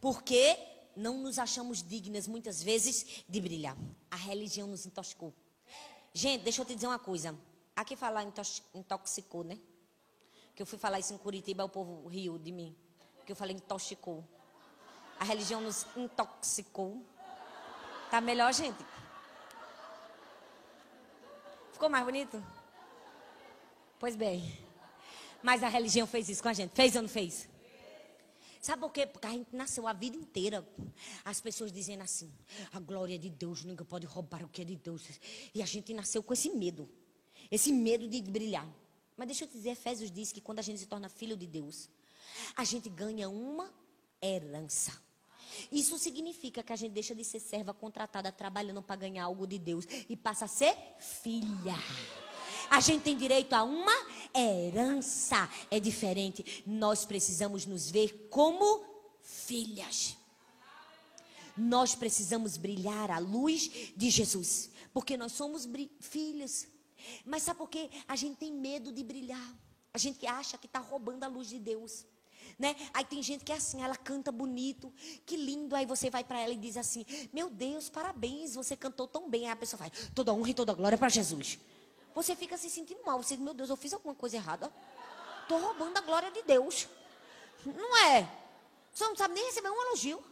Porque 0.00 0.58
não 0.96 1.18
nos 1.18 1.38
achamos 1.38 1.80
dignas, 1.80 2.26
muitas 2.26 2.60
vezes, 2.60 3.24
de 3.28 3.40
brilhar. 3.40 3.76
A 4.10 4.16
religião 4.16 4.66
nos 4.66 4.84
intoxicou. 4.84 5.32
Gente, 6.12 6.42
deixa 6.42 6.60
eu 6.60 6.66
te 6.66 6.74
dizer 6.74 6.88
uma 6.88 6.98
coisa. 6.98 7.38
Aqui 7.76 7.94
falar 7.94 8.24
intoxicou, 8.74 9.44
né? 9.44 9.60
Que 10.56 10.62
eu 10.62 10.66
fui 10.66 10.76
falar 10.76 10.98
isso 10.98 11.14
em 11.14 11.18
Curitiba, 11.18 11.62
o 11.62 11.68
povo 11.68 12.08
riu 12.08 12.36
de 12.36 12.50
mim. 12.50 12.76
Que 13.24 13.30
eu 13.30 13.36
falei 13.36 13.54
intoxicou. 13.54 14.24
A 15.18 15.24
religião 15.24 15.60
nos 15.60 15.86
intoxicou. 15.96 17.04
Tá 18.10 18.20
melhor, 18.20 18.52
gente? 18.52 18.84
Ficou 21.72 21.88
mais 21.88 22.04
bonito? 22.04 22.44
Pois 23.98 24.16
bem. 24.16 24.64
Mas 25.42 25.62
a 25.62 25.68
religião 25.68 26.06
fez 26.06 26.28
isso 26.28 26.42
com 26.42 26.48
a 26.48 26.52
gente. 26.52 26.70
Fez 26.74 26.96
ou 26.96 27.02
não 27.02 27.08
fez? 27.08 27.48
Sabe 28.60 28.80
por 28.80 28.92
quê? 28.92 29.06
Porque 29.06 29.26
a 29.26 29.30
gente 29.30 29.54
nasceu 29.54 29.86
a 29.86 29.92
vida 29.92 30.16
inteira. 30.16 30.66
As 31.22 31.38
pessoas 31.38 31.70
dizendo 31.70 32.02
assim: 32.02 32.32
a 32.72 32.80
glória 32.80 33.18
de 33.18 33.28
Deus 33.28 33.62
nunca 33.62 33.84
pode 33.84 34.06
roubar 34.06 34.42
o 34.42 34.48
que 34.48 34.62
é 34.62 34.64
de 34.64 34.76
Deus. 34.76 35.02
E 35.54 35.62
a 35.62 35.66
gente 35.66 35.92
nasceu 35.92 36.22
com 36.22 36.32
esse 36.32 36.48
medo. 36.48 36.88
Esse 37.50 37.70
medo 37.72 38.08
de 38.08 38.22
brilhar. 38.22 38.66
Mas 39.16 39.26
deixa 39.26 39.44
eu 39.44 39.48
te 39.48 39.52
dizer: 39.52 39.70
Efésios 39.70 40.10
diz 40.10 40.32
que 40.32 40.40
quando 40.40 40.60
a 40.60 40.62
gente 40.62 40.78
se 40.78 40.86
torna 40.86 41.10
filho 41.10 41.36
de 41.36 41.46
Deus, 41.46 41.90
a 42.56 42.64
gente 42.64 42.88
ganha 42.88 43.28
uma 43.28 43.70
herança. 44.22 44.98
Isso 45.70 45.98
significa 45.98 46.62
que 46.62 46.72
a 46.72 46.76
gente 46.76 46.92
deixa 46.92 47.14
de 47.14 47.24
ser 47.24 47.40
serva 47.40 47.74
contratada 47.74 48.30
trabalhando 48.32 48.82
para 48.82 48.96
ganhar 48.96 49.24
algo 49.24 49.46
de 49.46 49.58
Deus 49.58 49.86
e 50.08 50.16
passa 50.16 50.44
a 50.44 50.48
ser 50.48 50.76
filha. 50.98 51.76
A 52.70 52.80
gente 52.80 53.02
tem 53.02 53.16
direito 53.16 53.52
a 53.52 53.62
uma 53.62 53.92
herança. 54.34 55.48
É 55.70 55.78
diferente. 55.78 56.62
Nós 56.66 57.04
precisamos 57.04 57.66
nos 57.66 57.90
ver 57.90 58.28
como 58.30 58.84
filhas. 59.22 60.16
Nós 61.56 61.94
precisamos 61.94 62.56
brilhar 62.56 63.10
a 63.10 63.18
luz 63.18 63.70
de 63.96 64.10
Jesus, 64.10 64.70
porque 64.92 65.16
nós 65.16 65.32
somos 65.32 65.68
filhos. 66.00 66.66
Mas 67.24 67.44
sabe 67.44 67.58
por 67.58 67.68
quê? 67.68 67.90
A 68.08 68.16
gente 68.16 68.36
tem 68.36 68.52
medo 68.52 68.90
de 68.90 69.04
brilhar. 69.04 69.54
A 69.92 69.98
gente 69.98 70.26
acha 70.26 70.58
que 70.58 70.66
está 70.66 70.80
roubando 70.80 71.22
a 71.22 71.28
luz 71.28 71.48
de 71.48 71.60
Deus. 71.60 72.04
Né? 72.58 72.76
Aí 72.92 73.04
tem 73.04 73.22
gente 73.22 73.44
que 73.44 73.52
é 73.52 73.56
assim, 73.56 73.82
ela 73.82 73.96
canta 73.96 74.30
bonito, 74.30 74.92
que 75.26 75.36
lindo. 75.36 75.74
Aí 75.74 75.86
você 75.86 76.10
vai 76.10 76.22
para 76.22 76.40
ela 76.40 76.52
e 76.52 76.56
diz 76.56 76.76
assim: 76.76 77.04
Meu 77.32 77.50
Deus, 77.50 77.88
parabéns, 77.88 78.54
você 78.54 78.76
cantou 78.76 79.06
tão 79.08 79.28
bem. 79.28 79.46
Aí 79.46 79.52
a 79.52 79.56
pessoa 79.56 79.78
faz: 79.78 80.10
Toda 80.14 80.32
honra 80.32 80.50
e 80.50 80.54
toda 80.54 80.72
glória 80.72 80.98
para 80.98 81.08
Jesus. 81.08 81.58
Você 82.14 82.36
fica 82.36 82.56
se 82.56 82.70
sentindo 82.70 83.04
mal. 83.04 83.22
Você 83.22 83.36
diz: 83.36 83.44
Meu 83.44 83.54
Deus, 83.54 83.70
eu 83.70 83.76
fiz 83.76 83.92
alguma 83.92 84.14
coisa 84.14 84.36
errada. 84.36 84.72
Estou 85.42 85.58
roubando 85.60 85.96
a 85.96 86.00
glória 86.00 86.30
de 86.30 86.42
Deus. 86.42 86.88
Não 87.66 87.96
é? 88.08 88.28
Você 88.92 89.04
não 89.04 89.16
sabe 89.16 89.34
nem 89.34 89.44
receber 89.46 89.70
um 89.70 89.82
elogio. 89.86 90.22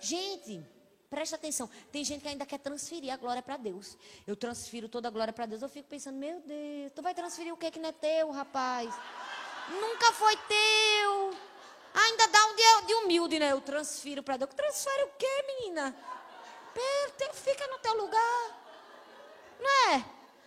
Gente, 0.00 0.64
presta 1.10 1.36
atenção. 1.36 1.68
Tem 1.92 2.02
gente 2.04 2.22
que 2.22 2.28
ainda 2.28 2.46
quer 2.46 2.58
transferir 2.58 3.12
a 3.12 3.16
glória 3.16 3.42
para 3.42 3.56
Deus. 3.56 3.96
Eu 4.26 4.34
transfiro 4.34 4.88
toda 4.88 5.08
a 5.08 5.10
glória 5.10 5.32
para 5.32 5.46
Deus. 5.46 5.62
Eu 5.62 5.68
fico 5.68 5.88
pensando, 5.88 6.16
meu 6.16 6.40
Deus, 6.40 6.92
tu 6.94 7.02
vai 7.02 7.14
transferir 7.14 7.52
o 7.52 7.56
que 7.56 7.70
que 7.70 7.78
não 7.78 7.90
é 7.90 7.92
teu, 7.92 8.30
rapaz? 8.30 8.94
Nunca 9.68 10.12
foi 10.12 10.36
teu. 10.36 11.36
Ainda 11.94 12.28
dá 12.28 12.46
um 12.46 12.54
de, 12.54 12.86
de 12.86 12.94
humilde, 12.94 13.38
né? 13.38 13.52
Eu 13.52 13.60
transfiro 13.60 14.22
para 14.22 14.36
Deus. 14.36 14.50
Transfere 14.54 15.04
o 15.04 15.10
quê, 15.18 15.44
menina? 15.46 15.94
Fica 17.32 17.66
no 17.68 17.78
teu 17.78 17.96
lugar. 17.96 18.66
Não 19.58 19.94
é? 19.94 20.04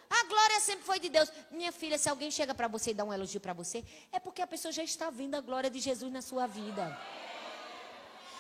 A 0.10 0.24
glória 0.24 0.60
sempre 0.60 0.84
foi 0.84 1.00
de 1.00 1.10
Deus. 1.10 1.32
Minha 1.52 1.72
filha, 1.72 1.98
se 1.98 2.10
alguém 2.10 2.32
chega 2.32 2.54
para 2.54 2.68
você 2.68 2.92
e 2.92 2.94
dá 2.94 3.04
um 3.04 3.14
elogio 3.14 3.40
para 3.40 3.54
você, 3.54 3.84
é 4.12 4.20
porque 4.20 4.42
a 4.42 4.48
pessoa 4.48 4.72
já 4.72 4.84
está 4.84 5.10
vendo 5.10 5.36
a 5.36 5.42
glória 5.42 5.70
de 5.70 5.80
Jesus 5.80 6.12
na 6.12 6.22
sua 6.22 6.48
vida. 6.48 7.00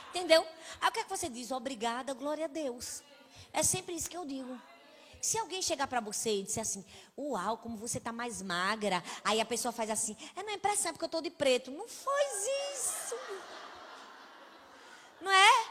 Entendeu? 0.09 0.45
Aí 0.81 0.89
o 0.89 0.91
que 0.91 0.99
é 0.99 1.03
que 1.03 1.09
você 1.09 1.29
diz? 1.29 1.51
Obrigada, 1.51 2.13
glória 2.13 2.45
a 2.45 2.47
Deus. 2.47 3.03
É 3.53 3.61
sempre 3.61 3.95
isso 3.95 4.09
que 4.09 4.17
eu 4.17 4.25
digo. 4.25 4.59
Se 5.21 5.37
alguém 5.37 5.61
chegar 5.61 5.87
para 5.87 5.99
você 5.99 6.39
e 6.39 6.43
disser 6.43 6.61
assim, 6.61 6.85
uau, 7.17 7.57
como 7.57 7.75
você 7.75 7.99
tá 7.99 8.11
mais 8.11 8.41
magra, 8.41 9.03
aí 9.23 9.41
a 9.41 9.45
pessoa 9.45 9.71
faz 9.71 9.89
assim, 9.89 10.15
é 10.35 10.43
minha 10.43 10.55
impressão 10.55 10.93
porque 10.93 11.05
eu 11.05 11.09
tô 11.09 11.21
de 11.21 11.29
preto. 11.29 11.71
Não 11.71 11.87
faz 11.87 12.47
isso. 12.73 13.15
Não 15.21 15.31
é? 15.31 15.61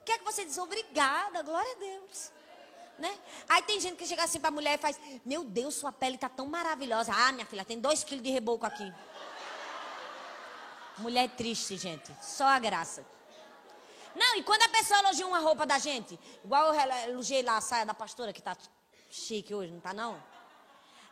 O 0.00 0.04
que 0.04 0.12
é 0.12 0.18
que 0.18 0.24
você 0.24 0.44
diz? 0.44 0.58
Obrigada, 0.58 1.42
glória 1.42 1.72
a 1.72 1.78
Deus. 1.78 2.32
Né? 2.98 3.18
Aí 3.48 3.62
tem 3.62 3.80
gente 3.80 3.96
que 3.96 4.06
chega 4.06 4.24
assim 4.24 4.38
pra 4.38 4.50
mulher 4.50 4.74
e 4.74 4.78
faz, 4.78 5.00
meu 5.24 5.42
Deus, 5.42 5.74
sua 5.74 5.90
pele 5.90 6.18
tá 6.18 6.28
tão 6.28 6.46
maravilhosa. 6.46 7.12
Ah, 7.14 7.32
minha 7.32 7.46
filha, 7.46 7.64
tem 7.64 7.80
dois 7.80 8.04
quilos 8.04 8.22
de 8.22 8.30
reboco 8.30 8.66
aqui. 8.66 8.92
Mulher 10.98 11.30
triste, 11.30 11.78
gente. 11.78 12.14
Só 12.20 12.44
a 12.44 12.58
graça. 12.58 13.04
Não, 14.14 14.36
e 14.36 14.42
quando 14.42 14.62
a 14.62 14.68
pessoa 14.68 14.98
elogia 15.00 15.26
uma 15.26 15.38
roupa 15.38 15.64
da 15.64 15.78
gente, 15.78 16.18
igual 16.44 16.74
eu 16.74 16.80
elogiei 17.08 17.42
lá 17.42 17.56
a 17.56 17.60
saia 17.60 17.86
da 17.86 17.94
pastora, 17.94 18.32
que 18.32 18.42
tá 18.42 18.56
chique 19.10 19.54
hoje, 19.54 19.72
não 19.72 19.80
tá 19.80 19.92
não? 19.92 20.20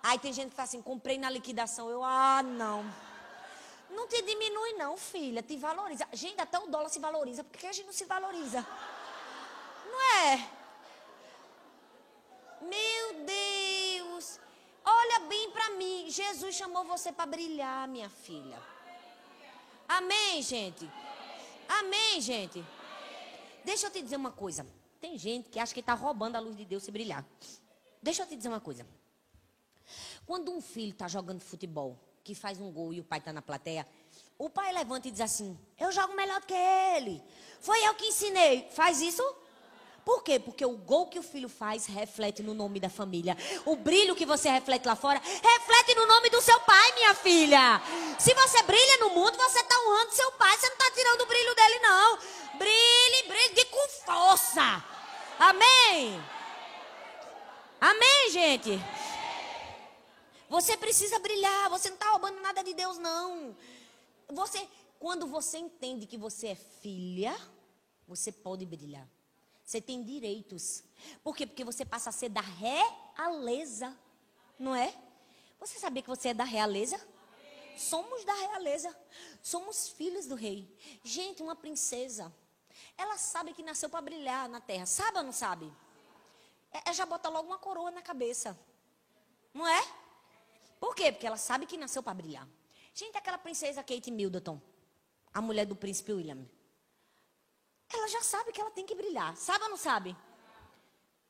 Aí 0.03 0.19
tem 0.19 0.33
gente 0.33 0.51
que 0.51 0.57
fala 0.57 0.69
assim, 0.69 0.83
comprei 0.83 1.19
na 1.19 1.31
liquidação. 1.31 1.91
Eu, 1.91 2.05
ah, 2.05 2.43
não. 2.43 2.85
Não 3.91 4.07
te 4.07 4.23
diminui 4.23 4.75
não, 4.75 4.97
filha, 4.97 5.43
te 5.43 5.57
valoriza. 5.57 6.07
Gente, 6.13 6.41
até 6.41 6.59
o 6.59 6.67
dólar 6.67 6.89
se 6.89 6.99
valoriza, 6.99 7.43
por 7.43 7.57
que 7.59 7.67
a 7.67 7.73
gente 7.73 7.87
não 7.87 7.93
se 7.93 8.05
valoriza? 8.05 8.65
Não 9.87 10.01
é? 10.27 10.49
Meu 12.61 13.25
Deus. 13.25 14.41
Olha 14.85 15.21
bem 15.21 15.51
pra 15.51 15.71
mim, 15.71 16.07
Jesus 16.09 16.55
chamou 16.55 16.85
você 16.85 17.13
para 17.13 17.27
brilhar, 17.27 17.89
minha 17.89 18.09
filha. 18.09 18.59
Amém, 19.89 20.43
gente? 20.43 20.89
Amém, 21.69 22.21
gente? 22.21 22.65
Deixa 23.65 23.87
eu 23.87 23.91
te 23.91 24.03
dizer 24.03 24.17
uma 24.17 24.31
coisa. 24.31 24.67
Tem 25.01 25.17
gente 25.17 25.49
que 25.49 25.59
acha 25.59 25.73
que 25.73 25.81
está 25.81 25.95
roubando 25.95 26.37
a 26.37 26.41
luz 26.41 26.57
de 26.57 26.65
Deus 26.65 26.83
se 26.83 26.91
brilhar. 26.91 27.25
Deixa 28.03 28.23
eu 28.23 28.27
te 28.27 28.37
dizer 28.37 28.49
uma 28.49 28.61
coisa. 28.61 28.87
Quando 30.27 30.53
um 30.53 30.61
filho 30.61 30.93
está 30.93 31.09
jogando 31.09 31.41
futebol, 31.41 31.99
que 32.23 32.35
faz 32.35 32.61
um 32.61 32.71
gol 32.71 32.93
e 32.93 33.01
o 33.01 33.05
pai 33.05 33.19
está 33.19 33.33
na 33.33 33.41
plateia, 33.41 33.87
o 34.37 34.51
pai 34.51 34.73
levanta 34.73 35.09
e 35.09 35.11
diz 35.11 35.21
assim: 35.21 35.59
Eu 35.79 35.91
jogo 35.91 36.15
melhor 36.15 36.41
do 36.41 36.47
que 36.47 36.55
ele. 36.55 37.23
Foi 37.61 37.79
eu 37.87 37.95
que 37.95 38.07
ensinei. 38.07 38.69
Faz 38.71 39.01
isso? 39.01 39.23
Por 40.05 40.23
quê? 40.23 40.39
Porque 40.39 40.65
o 40.65 40.75
gol 40.77 41.07
que 41.07 41.19
o 41.19 41.23
filho 41.23 41.51
faz 41.51 41.85
reflete 41.85 42.43
no 42.43 42.55
nome 42.55 42.81
da 42.81 42.89
família. 42.89 43.37
O 43.67 43.77
brilho 43.77 44.17
que 44.17 44.25
você 44.25 44.49
reflete 44.49 44.87
lá 44.87 44.97
fora 44.97 45.21
reflete 45.21 45.95
no 45.95 46.07
nome 46.07 46.31
do 46.31 46.41
seu 46.41 46.59
pai, 46.61 46.93
minha 46.93 47.15
filha. 47.15 47.83
Se 48.19 48.33
você 48.33 48.63
brilha 48.63 48.99
no 49.01 49.11
mundo, 49.11 49.37
você 49.37 49.61
está 49.61 49.79
honrando 49.81 50.13
seu 50.13 50.33
pai. 50.33 50.57
Você 50.57 50.67
não 50.67 50.77
está 50.77 50.91
tirando 50.93 51.21
o 51.21 51.27
brilho 51.27 51.55
dele, 51.55 51.79
não. 51.81 52.19
Brilhe, 52.59 53.29
brilhe 53.29 53.65
com 53.67 53.89
força. 54.05 54.85
Amém? 55.39 56.21
Amém, 57.81 58.31
gente? 58.31 58.71
Você 60.49 60.77
precisa 60.77 61.19
brilhar. 61.19 61.71
Você 61.71 61.89
não 61.89 61.95
está 61.95 62.11
roubando 62.11 62.41
nada 62.41 62.63
de 62.63 62.75
Deus, 62.75 62.99
não. 62.99 63.57
Você, 64.29 64.69
quando 64.99 65.27
você 65.27 65.59
entende 65.59 66.07
que 66.07 66.17
você 66.17 66.49
é 66.49 66.55
filha, 66.55 67.39
você 68.07 68.33
pode 68.33 68.67
brilhar. 68.67 69.07
Você 69.65 69.81
tem 69.81 70.03
direitos. 70.03 70.83
Por 71.23 71.37
quê? 71.37 71.47
Porque 71.47 71.65
você 71.65 71.85
passa 71.85 72.11
a 72.11 72.13
ser 72.13 72.31
da 72.31 72.41
realeza. 72.41 73.97
Não 74.59 74.75
é? 74.75 74.95
Você 75.61 75.79
sabia 75.79 76.03
que 76.03 76.09
você 76.09 76.29
é 76.29 76.35
da 76.35 76.45
realeza? 76.45 76.99
Somos 77.77 78.25
da 78.25 78.35
realeza. 78.35 78.97
Somos 79.43 79.91
filhos 79.91 80.27
do 80.27 80.35
rei. 80.35 80.75
Gente, 81.05 81.43
uma 81.43 81.55
princesa. 81.55 82.35
Ela 82.97 83.17
sabe 83.17 83.53
que 83.53 83.63
nasceu 83.63 83.89
para 83.89 84.01
brilhar 84.01 84.49
na 84.49 84.61
terra. 84.61 84.87
Sabe 84.87 85.19
ou 85.19 85.25
não 85.25 85.33
sabe? 85.33 85.73
Ela 86.71 86.93
já 86.93 87.07
bota 87.07 87.29
logo 87.29 87.49
uma 87.49 87.59
coroa 87.59 87.91
na 87.91 88.03
cabeça. 88.03 88.59
Não 89.55 89.67
é? 89.67 89.87
Por 90.79 90.95
quê? 90.95 91.11
Porque 91.13 91.27
ela 91.27 91.37
sabe 91.37 91.67
que 91.67 91.77
nasceu 91.77 92.03
para 92.03 92.15
brilhar. 92.15 92.47
Gente, 92.95 93.17
aquela 93.17 93.39
princesa 93.39 93.83
Kate 93.83 94.11
Middleton, 94.11 94.61
a 95.33 95.41
mulher 95.41 95.67
do 95.67 95.77
príncipe 95.77 96.13
William. 96.13 96.47
Ela 97.93 98.09
já 98.09 98.23
sabe 98.23 98.53
que 98.53 98.61
ela 98.61 98.71
tem 98.71 98.85
que 98.85 98.95
brilhar. 98.95 99.37
Sabe 99.37 99.65
ou 99.65 99.71
não 99.71 99.77
sabe? 99.77 100.17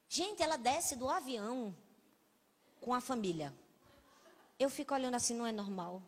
Gente, 0.08 0.42
ela 0.42 0.56
desce 0.56 0.96
do 0.96 1.08
avião 1.08 1.74
com 2.80 2.94
a 2.94 3.00
família. 3.00 3.54
Eu 4.58 4.68
fico 4.68 4.94
olhando 4.94 5.14
assim, 5.14 5.34
não 5.34 5.46
é 5.46 5.52
normal. 5.52 6.02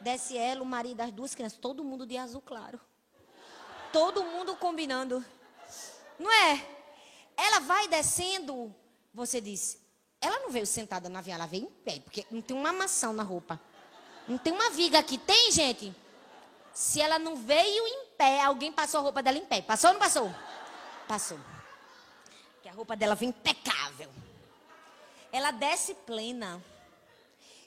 Desce 0.00 0.36
ela, 0.36 0.62
o 0.62 0.66
marido, 0.66 1.00
as 1.00 1.12
duas 1.12 1.34
crianças, 1.34 1.58
todo 1.58 1.84
mundo 1.84 2.04
de 2.04 2.16
azul 2.16 2.42
claro. 2.42 2.80
Todo 3.96 4.24
mundo 4.24 4.54
combinando. 4.56 5.24
Não 6.18 6.30
é? 6.30 6.68
Ela 7.34 7.60
vai 7.60 7.88
descendo, 7.88 8.74
você 9.14 9.40
diz, 9.40 9.80
ela 10.20 10.38
não 10.40 10.50
veio 10.50 10.66
sentada 10.66 11.08
no 11.08 11.16
avião, 11.16 11.36
ela 11.36 11.46
veio 11.46 11.64
em 11.64 11.70
pé, 11.70 12.00
porque 12.00 12.26
não 12.30 12.42
tem 12.42 12.54
uma 12.54 12.74
maçã 12.74 13.10
na 13.10 13.22
roupa. 13.22 13.58
Não 14.28 14.36
tem 14.36 14.52
uma 14.52 14.68
viga 14.68 14.98
aqui. 14.98 15.16
Tem, 15.16 15.50
gente? 15.50 15.96
Se 16.74 17.00
ela 17.00 17.18
não 17.18 17.36
veio 17.36 17.86
em 17.86 18.06
pé, 18.18 18.42
alguém 18.42 18.70
passou 18.70 19.00
a 19.00 19.02
roupa 19.02 19.22
dela 19.22 19.38
em 19.38 19.46
pé. 19.46 19.62
Passou 19.62 19.88
ou 19.88 19.94
não 19.94 20.00
passou? 20.00 20.30
Passou. 21.08 21.40
Que 22.62 22.68
a 22.68 22.72
roupa 22.72 22.94
dela 22.96 23.14
vem 23.14 23.30
impecável. 23.30 24.12
Ela 25.32 25.52
desce 25.52 25.94
plena. 25.94 26.62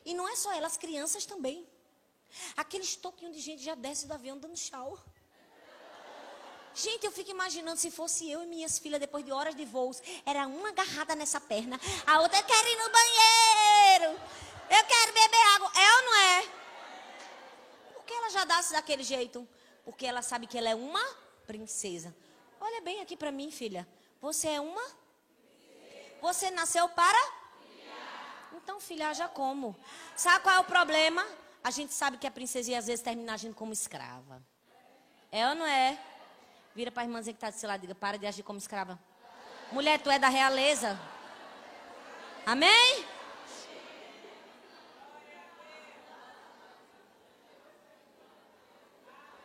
E 0.05 0.13
não 0.13 0.29
é 0.29 0.35
só 0.35 0.53
ela, 0.53 0.67
as 0.67 0.77
crianças 0.77 1.25
também. 1.25 1.67
Aqueles 2.55 2.95
toquinhos 2.95 3.35
de 3.35 3.41
gente 3.41 3.63
já 3.63 3.73
desce 3.73 4.05
do 4.05 4.13
avião 4.13 4.37
dando 4.37 4.53
tchau. 4.53 4.95
Gente, 6.73 7.05
eu 7.05 7.11
fico 7.11 7.31
imaginando 7.31 7.79
se 7.79 7.91
fosse 7.91 8.29
eu 8.29 8.43
e 8.43 8.45
minhas 8.45 8.79
filhas, 8.79 8.99
depois 8.99 9.25
de 9.25 9.31
horas 9.31 9.55
de 9.55 9.65
voos, 9.65 10.01
era 10.25 10.47
uma 10.47 10.69
agarrada 10.69 11.15
nessa 11.15 11.41
perna, 11.41 11.79
a 12.05 12.21
outra, 12.21 12.39
eu 12.39 12.43
quero 12.43 12.67
ir 12.67 12.77
no 12.77 12.89
banheiro, 12.91 14.19
eu 14.69 14.83
quero 14.85 15.13
beber 15.13 15.55
água. 15.55 15.71
É 15.75 15.95
ou 15.95 16.01
não 16.03 16.15
é? 16.15 16.47
Por 17.93 18.03
que 18.05 18.13
ela 18.13 18.29
já 18.29 18.45
desce 18.45 18.73
daquele 18.73 19.03
jeito? 19.03 19.47
Porque 19.83 20.05
ela 20.05 20.21
sabe 20.21 20.47
que 20.47 20.57
ela 20.57 20.69
é 20.69 20.75
uma 20.75 21.03
princesa. 21.47 22.15
Olha 22.61 22.81
bem 22.81 23.01
aqui 23.01 23.17
para 23.17 23.31
mim, 23.31 23.51
filha. 23.51 23.87
Você 24.21 24.47
é 24.49 24.61
uma? 24.61 24.83
Você 26.21 26.51
nasceu 26.51 26.87
para? 26.89 27.39
Então, 28.53 28.79
filha, 28.79 29.13
já 29.13 29.27
como? 29.27 29.75
Sabe 30.15 30.43
qual 30.43 30.55
é 30.55 30.59
o 30.59 30.63
problema? 30.63 31.25
A 31.63 31.71
gente 31.71 31.93
sabe 31.93 32.17
que 32.17 32.27
a 32.27 32.31
princesinha 32.31 32.79
às 32.79 32.87
vezes 32.87 33.01
termina 33.01 33.33
agindo 33.33 33.55
como 33.55 33.73
escrava. 33.73 34.41
É 35.31 35.47
ou 35.47 35.55
não 35.55 35.65
é? 35.65 35.97
Vira 36.79 36.91
para 36.91 37.03
a 37.03 37.05
irmãzinha 37.05 37.33
que 37.33 37.37
está 37.37 37.49
do 37.49 37.59
seu 37.59 37.67
lado 37.67 37.79
e 37.79 37.81
diga, 37.81 37.93
para 37.93 38.17
de 38.17 38.25
agir 38.25 38.41
como 38.41 38.57
escrava. 38.57 38.97
Mulher, 39.69 39.99
tu 40.01 40.09
é 40.09 40.17
da 40.17 40.29
realeza. 40.29 40.97
Amém? 42.45 43.05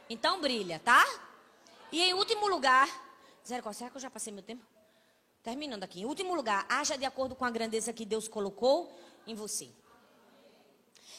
Então 0.08 0.40
brilha, 0.40 0.78
tá? 0.78 1.04
E 1.90 2.02
em 2.02 2.14
último 2.14 2.46
lugar, 2.46 2.88
qual 3.64 3.74
será 3.74 3.90
que 3.90 3.96
eu 3.96 4.00
já 4.00 4.08
passei 4.08 4.32
meu 4.32 4.44
tempo? 4.44 4.64
Terminando 5.42 5.82
aqui. 5.82 6.02
Em 6.02 6.04
último 6.04 6.36
lugar, 6.36 6.64
haja 6.68 6.96
de 6.96 7.04
acordo 7.04 7.34
com 7.34 7.44
a 7.44 7.50
grandeza 7.50 7.92
que 7.92 8.04
Deus 8.04 8.28
colocou 8.28 8.96
em 9.26 9.34
você. 9.34 9.72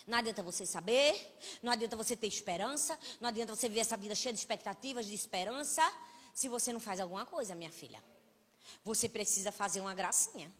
Não 0.06 0.20
adianta 0.20 0.43
você 0.43 0.66
saber, 0.66 1.38
não 1.64 1.72
adianta 1.72 1.95
você 1.95 2.16
ter 2.16 2.28
esperança, 2.28 2.97
não 3.20 3.30
adianta 3.30 3.56
você 3.56 3.68
viver 3.68 3.82
essa 3.82 3.97
vida 3.97 4.14
cheia 4.14 4.34
de 4.34 4.39
expectativas, 4.39 5.06
de 5.06 5.16
esperança, 5.16 5.82
se 6.34 6.47
você 6.47 6.72
não 6.72 6.80
faz 6.80 6.99
alguma 6.99 7.26
coisa, 7.26 7.56
minha 7.56 7.72
filha. 7.72 8.03
Você 8.84 9.10
precisa 9.10 9.51
fazer 9.51 9.82
uma 9.82 9.93
gracinha. 9.93 10.51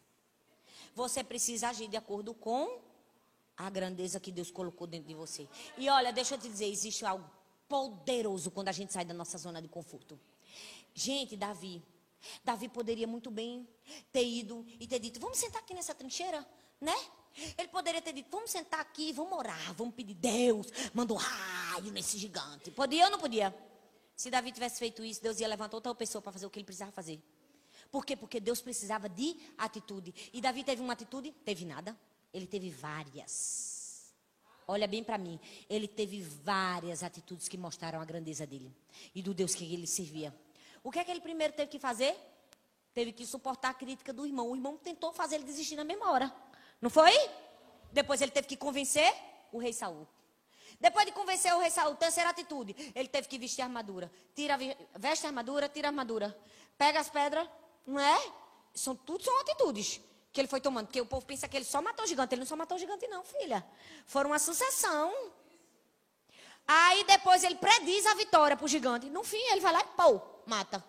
Você 0.94 1.22
precisa 1.22 1.68
agir 1.68 1.88
de 1.88 1.96
acordo 1.96 2.34
com 2.34 2.80
a 3.56 3.70
grandeza 3.70 4.18
que 4.18 4.32
Deus 4.32 4.50
colocou 4.50 4.86
dentro 4.86 5.08
de 5.08 5.14
você. 5.14 5.48
E 5.78 5.88
olha, 5.88 6.12
deixa 6.12 6.34
eu 6.34 6.38
te 6.38 6.48
dizer, 6.48 6.66
existe 6.66 7.04
algo 7.04 7.30
poderoso 7.68 8.50
quando 8.50 8.68
a 8.68 8.72
gente 8.72 8.92
sai 8.92 9.04
da 9.04 9.14
nossa 9.14 9.38
zona 9.38 9.60
de 9.60 9.68
conforto. 9.68 10.18
Gente, 10.94 11.36
Davi, 11.36 11.82
Davi 12.44 12.68
poderia 12.68 13.06
muito 13.06 13.30
bem 13.30 13.68
ter 14.12 14.26
ido 14.26 14.64
e 14.80 14.86
ter 14.86 14.98
dito: 14.98 15.20
vamos 15.20 15.38
sentar 15.38 15.62
aqui 15.62 15.74
nessa 15.74 15.94
trincheira, 15.94 16.46
né? 16.80 16.96
Ele 17.58 17.68
poderia 17.68 18.00
ter 18.00 18.12
dito: 18.12 18.28
vamos 18.30 18.50
sentar 18.50 18.80
aqui, 18.80 19.12
vamos 19.12 19.36
orar, 19.38 19.74
vamos 19.74 19.94
pedir 19.94 20.14
Deus, 20.14 20.66
manda 20.94 21.12
um 21.12 21.16
raio 21.16 21.90
nesse 21.92 22.18
gigante. 22.18 22.70
Podia 22.70 23.04
ou 23.04 23.10
não 23.10 23.18
podia? 23.18 23.54
Se 24.14 24.30
Davi 24.30 24.50
tivesse 24.50 24.78
feito 24.78 25.04
isso, 25.04 25.22
Deus 25.22 25.38
ia 25.40 25.48
levantar 25.48 25.76
outra 25.76 25.94
pessoa 25.94 26.22
para 26.22 26.32
fazer 26.32 26.46
o 26.46 26.50
que 26.50 26.58
ele 26.58 26.64
precisava 26.64 26.90
fazer. 26.90 27.22
Por 27.90 28.04
quê? 28.04 28.16
Porque 28.16 28.40
Deus 28.40 28.60
precisava 28.60 29.08
de 29.08 29.36
atitude. 29.58 30.14
E 30.32 30.40
Davi 30.40 30.64
teve 30.64 30.80
uma 30.80 30.94
atitude? 30.94 31.32
Teve 31.44 31.64
nada. 31.64 31.96
Ele 32.32 32.46
teve 32.46 32.70
várias. 32.70 34.14
Olha 34.66 34.88
bem 34.88 35.04
para 35.04 35.18
mim. 35.18 35.38
Ele 35.68 35.86
teve 35.86 36.22
várias 36.22 37.02
atitudes 37.02 37.46
que 37.46 37.56
mostraram 37.56 38.00
a 38.00 38.04
grandeza 38.04 38.46
dele 38.46 38.74
e 39.14 39.22
do 39.22 39.32
Deus 39.32 39.54
que 39.54 39.64
ele 39.72 39.86
servia. 39.86 40.34
O 40.82 40.90
que 40.90 40.98
é 40.98 41.04
que 41.04 41.10
ele 41.10 41.20
primeiro 41.20 41.52
teve 41.52 41.70
que 41.70 41.78
fazer? 41.78 42.16
Teve 42.92 43.12
que 43.12 43.26
suportar 43.26 43.70
a 43.70 43.74
crítica 43.74 44.12
do 44.12 44.26
irmão. 44.26 44.50
O 44.50 44.56
irmão 44.56 44.76
tentou 44.76 45.12
fazer 45.12 45.36
ele 45.36 45.44
desistir 45.44 45.76
na 45.76 45.84
mesma 45.84 46.10
hora. 46.10 46.34
Não 46.80 46.90
foi? 46.90 47.12
Depois 47.92 48.20
ele 48.20 48.30
teve 48.30 48.46
que 48.46 48.56
convencer 48.56 49.12
o 49.52 49.58
rei 49.58 49.72
Saul. 49.72 50.06
Depois 50.78 51.06
de 51.06 51.12
convencer 51.12 51.54
o 51.54 51.58
rei 51.58 51.70
Saul, 51.70 51.94
terceira 51.96 52.30
atitude, 52.30 52.74
ele 52.94 53.08
teve 53.08 53.28
que 53.28 53.38
vestir 53.38 53.62
a 53.62 53.64
armadura. 53.64 54.12
Tira, 54.34 54.58
veste 54.96 55.24
a 55.26 55.30
armadura, 55.30 55.68
tira 55.68 55.88
a 55.88 55.90
armadura. 55.90 56.38
Pega 56.76 57.00
as 57.00 57.08
pedras, 57.08 57.48
não 57.86 57.98
é? 57.98 58.32
São, 58.74 58.94
tudo 58.94 59.24
são 59.24 59.40
atitudes 59.40 60.00
que 60.32 60.40
ele 60.40 60.48
foi 60.48 60.60
tomando. 60.60 60.86
Porque 60.86 61.00
o 61.00 61.06
povo 61.06 61.24
pensa 61.24 61.48
que 61.48 61.56
ele 61.56 61.64
só 61.64 61.80
matou 61.80 62.04
o 62.04 62.08
gigante. 62.08 62.34
Ele 62.34 62.40
não 62.40 62.46
só 62.46 62.56
matou 62.56 62.76
o 62.76 62.80
gigante, 62.80 63.06
não, 63.08 63.24
filha. 63.24 63.66
Foram 64.04 64.30
uma 64.30 64.38
sucessão. 64.38 65.32
Aí 66.68 67.04
depois 67.04 67.42
ele 67.42 67.54
prediz 67.54 68.04
a 68.06 68.14
vitória 68.14 68.56
pro 68.56 68.68
gigante. 68.68 69.08
No 69.08 69.24
fim, 69.24 69.40
ele 69.50 69.60
vai 69.60 69.72
lá 69.72 69.80
e 69.80 69.96
pô, 69.96 70.20
mata. 70.44 70.84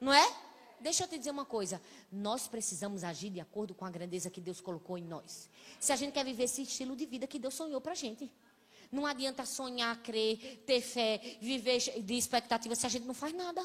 Não 0.00 0.12
é? 0.12 0.36
Deixa 0.82 1.04
eu 1.04 1.08
te 1.08 1.16
dizer 1.16 1.30
uma 1.30 1.44
coisa. 1.44 1.80
Nós 2.10 2.48
precisamos 2.48 3.04
agir 3.04 3.30
de 3.30 3.40
acordo 3.40 3.74
com 3.74 3.84
a 3.84 3.90
grandeza 3.90 4.28
que 4.28 4.40
Deus 4.40 4.60
colocou 4.60 4.98
em 4.98 5.04
nós. 5.04 5.48
Se 5.78 5.92
a 5.92 5.96
gente 5.96 6.12
quer 6.12 6.24
viver 6.24 6.44
esse 6.44 6.62
estilo 6.62 6.96
de 6.96 7.06
vida 7.06 7.26
que 7.26 7.38
Deus 7.38 7.54
sonhou 7.54 7.80
pra 7.80 7.94
gente. 7.94 8.30
Não 8.90 9.06
adianta 9.06 9.46
sonhar, 9.46 10.02
crer, 10.02 10.62
ter 10.66 10.82
fé, 10.82 11.38
viver 11.40 11.78
de 11.78 12.14
expectativa 12.14 12.74
se 12.74 12.84
a 12.84 12.88
gente 12.88 13.06
não 13.06 13.14
faz 13.14 13.32
nada. 13.32 13.64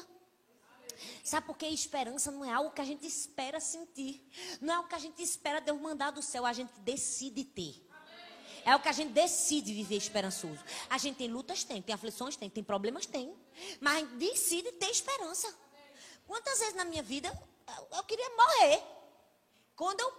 Sabe 1.22 1.46
por 1.46 1.56
que 1.56 1.66
esperança 1.66 2.30
não 2.30 2.44
é 2.44 2.52
algo 2.52 2.70
que 2.70 2.80
a 2.80 2.84
gente 2.84 3.06
espera 3.06 3.60
sentir? 3.60 4.26
Não 4.60 4.72
é 4.72 4.76
algo 4.76 4.88
que 4.88 4.94
a 4.94 4.98
gente 4.98 5.22
espera 5.22 5.60
Deus 5.60 5.80
mandar 5.80 6.12
do 6.12 6.22
céu, 6.22 6.46
a 6.46 6.52
gente 6.52 6.72
decide 6.80 7.44
ter. 7.44 7.84
É 8.64 8.74
o 8.74 8.80
que 8.80 8.88
a 8.88 8.92
gente 8.92 9.12
decide 9.12 9.72
viver 9.72 9.96
esperançoso. 9.96 10.58
A 10.88 10.98
gente 10.98 11.16
tem 11.16 11.28
lutas, 11.28 11.64
tem, 11.64 11.80
tem 11.80 11.94
aflições, 11.94 12.36
tem, 12.36 12.48
tem 12.50 12.64
problemas, 12.64 13.06
tem. 13.06 13.34
Mas 13.80 13.96
a 13.96 14.00
gente 14.00 14.14
decide 14.16 14.72
ter 14.72 14.90
esperança. 14.90 15.54
Quantas 16.28 16.58
vezes 16.58 16.74
na 16.74 16.84
minha 16.84 17.02
vida 17.02 17.28
eu, 17.66 17.98
eu 17.98 18.04
queria 18.04 18.28
morrer? 18.36 18.82
Quando 19.74 20.00
eu 20.00 20.12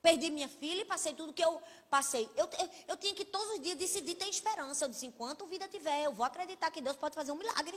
perdi 0.00 0.30
minha 0.30 0.48
filha 0.48 0.82
e 0.82 0.84
passei 0.84 1.12
tudo 1.12 1.32
que 1.32 1.44
eu 1.44 1.60
passei, 1.90 2.30
eu, 2.36 2.48
eu, 2.60 2.70
eu 2.86 2.96
tinha 2.96 3.12
que 3.12 3.24
todos 3.24 3.54
os 3.54 3.60
dias 3.60 3.76
decidir 3.76 4.14
ter 4.14 4.28
esperança. 4.28 4.84
Eu 4.84 4.88
disse, 4.88 5.04
enquanto 5.04 5.44
vida 5.46 5.66
tiver, 5.66 6.04
eu 6.04 6.12
vou 6.12 6.24
acreditar 6.24 6.70
que 6.70 6.80
Deus 6.80 6.96
pode 6.96 7.16
fazer 7.16 7.32
um 7.32 7.34
milagre. 7.34 7.76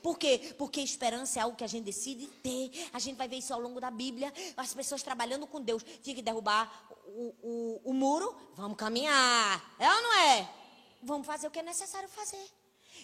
Por 0.00 0.16
quê? 0.16 0.54
Porque 0.56 0.80
esperança 0.80 1.40
é 1.40 1.42
algo 1.42 1.56
que 1.56 1.64
a 1.64 1.66
gente 1.66 1.84
decide 1.84 2.28
ter. 2.28 2.88
A 2.92 3.00
gente 3.00 3.16
vai 3.16 3.26
ver 3.26 3.38
isso 3.38 3.52
ao 3.52 3.60
longo 3.60 3.80
da 3.80 3.90
Bíblia. 3.90 4.32
As 4.56 4.72
pessoas 4.72 5.02
trabalhando 5.02 5.48
com 5.48 5.60
Deus. 5.60 5.82
Tinha 6.00 6.14
que 6.14 6.22
derrubar 6.22 6.88
o, 7.06 7.34
o, 7.42 7.80
o 7.90 7.92
muro. 7.92 8.32
Vamos 8.54 8.76
caminhar. 8.76 9.74
É 9.80 9.92
ou 9.92 10.02
não 10.02 10.14
é? 10.14 10.48
Vamos 11.02 11.26
fazer 11.26 11.48
o 11.48 11.50
que 11.50 11.58
é 11.58 11.64
necessário 11.64 12.08
fazer. 12.08 12.48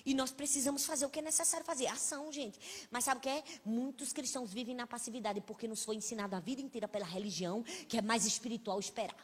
E 0.05 0.15
nós 0.15 0.31
precisamos 0.31 0.85
fazer 0.85 1.07
o 1.07 1.11
que 1.11 1.19
é 1.19 1.23
necessário 1.23 1.65
fazer. 1.65 1.87
Ação, 1.87 2.31
gente. 2.33 2.59
Mas 2.91 3.05
sabe 3.05 3.19
o 3.19 3.21
que 3.21 3.29
é? 3.29 3.43
Muitos 3.65 4.13
cristãos 4.13 4.53
vivem 4.53 4.75
na 4.75 4.87
passividade 4.87 5.41
porque 5.41 5.69
nos 5.69 5.85
foi 5.85 5.97
ensinado 5.97 6.35
a 6.37 6.41
vida 6.41 6.61
inteira 6.61 6.89
pela 6.89 7.07
religião 7.07 7.63
que 7.89 7.99
é 7.99 8.03
mais 8.03 8.27
espiritual 8.27 8.79
esperar. 8.79 9.17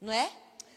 Não 0.00 0.12
é? 0.12 0.30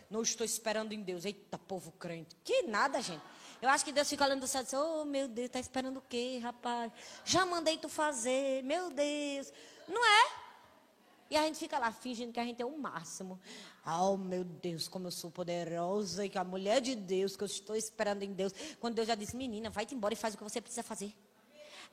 Não 0.10 0.22
estou 0.22 0.46
esperando 0.46 0.92
em 0.92 1.02
Deus. 1.02 1.26
Eita, 1.26 1.58
povo 1.58 1.92
crente. 1.94 2.36
Que 2.44 2.64
nada, 2.64 3.02
gente. 3.02 3.24
Eu 3.62 3.70
acho 3.70 3.86
que 3.86 3.92
Deus 3.92 4.10
fica 4.10 4.26
olhando 4.26 4.42
do 4.42 4.48
céu 4.48 4.62
e 4.62 4.64
diz, 4.64 4.74
oh, 4.74 5.06
meu 5.06 5.28
Deus, 5.28 5.50
tá 5.50 5.60
esperando 5.60 5.98
o 5.98 6.02
quê, 6.02 6.40
rapaz? 6.42 6.92
Já 7.24 7.46
mandei 7.46 7.78
tu 7.78 7.88
fazer, 7.88 8.64
meu 8.64 8.90
Deus. 8.90 9.54
Não 9.88 10.04
é? 10.04 10.41
E 11.32 11.38
a 11.38 11.44
gente 11.44 11.58
fica 11.58 11.80
lá 11.80 11.94
fingindo 11.94 12.34
que 12.34 12.40
a 12.42 12.44
gente 12.44 12.62
é 12.62 12.66
o 12.66 12.78
máximo. 12.78 13.40
Oh, 13.86 14.18
meu 14.18 14.44
Deus, 14.44 14.90
como 14.90 15.08
eu 15.08 15.12
sou 15.12 15.32
poderosa 15.32 16.26
e 16.26 16.30
que 16.30 16.38
a 16.38 16.44
mulher 16.44 16.82
de 16.82 16.94
Deus, 16.94 17.38
que 17.38 17.44
eu 17.44 17.46
estou 17.46 17.74
esperando 17.74 18.22
em 18.24 18.34
Deus. 18.34 18.54
Quando 18.82 18.96
Deus 18.96 19.08
já 19.08 19.16
disse, 19.16 19.38
menina, 19.38 19.70
vai-te 19.70 19.96
embora 19.96 20.14
e 20.14 20.18
faz 20.18 20.34
o 20.34 20.38
que 20.38 20.44
você 20.44 20.60
precisa 20.60 20.84
fazer. 20.84 21.16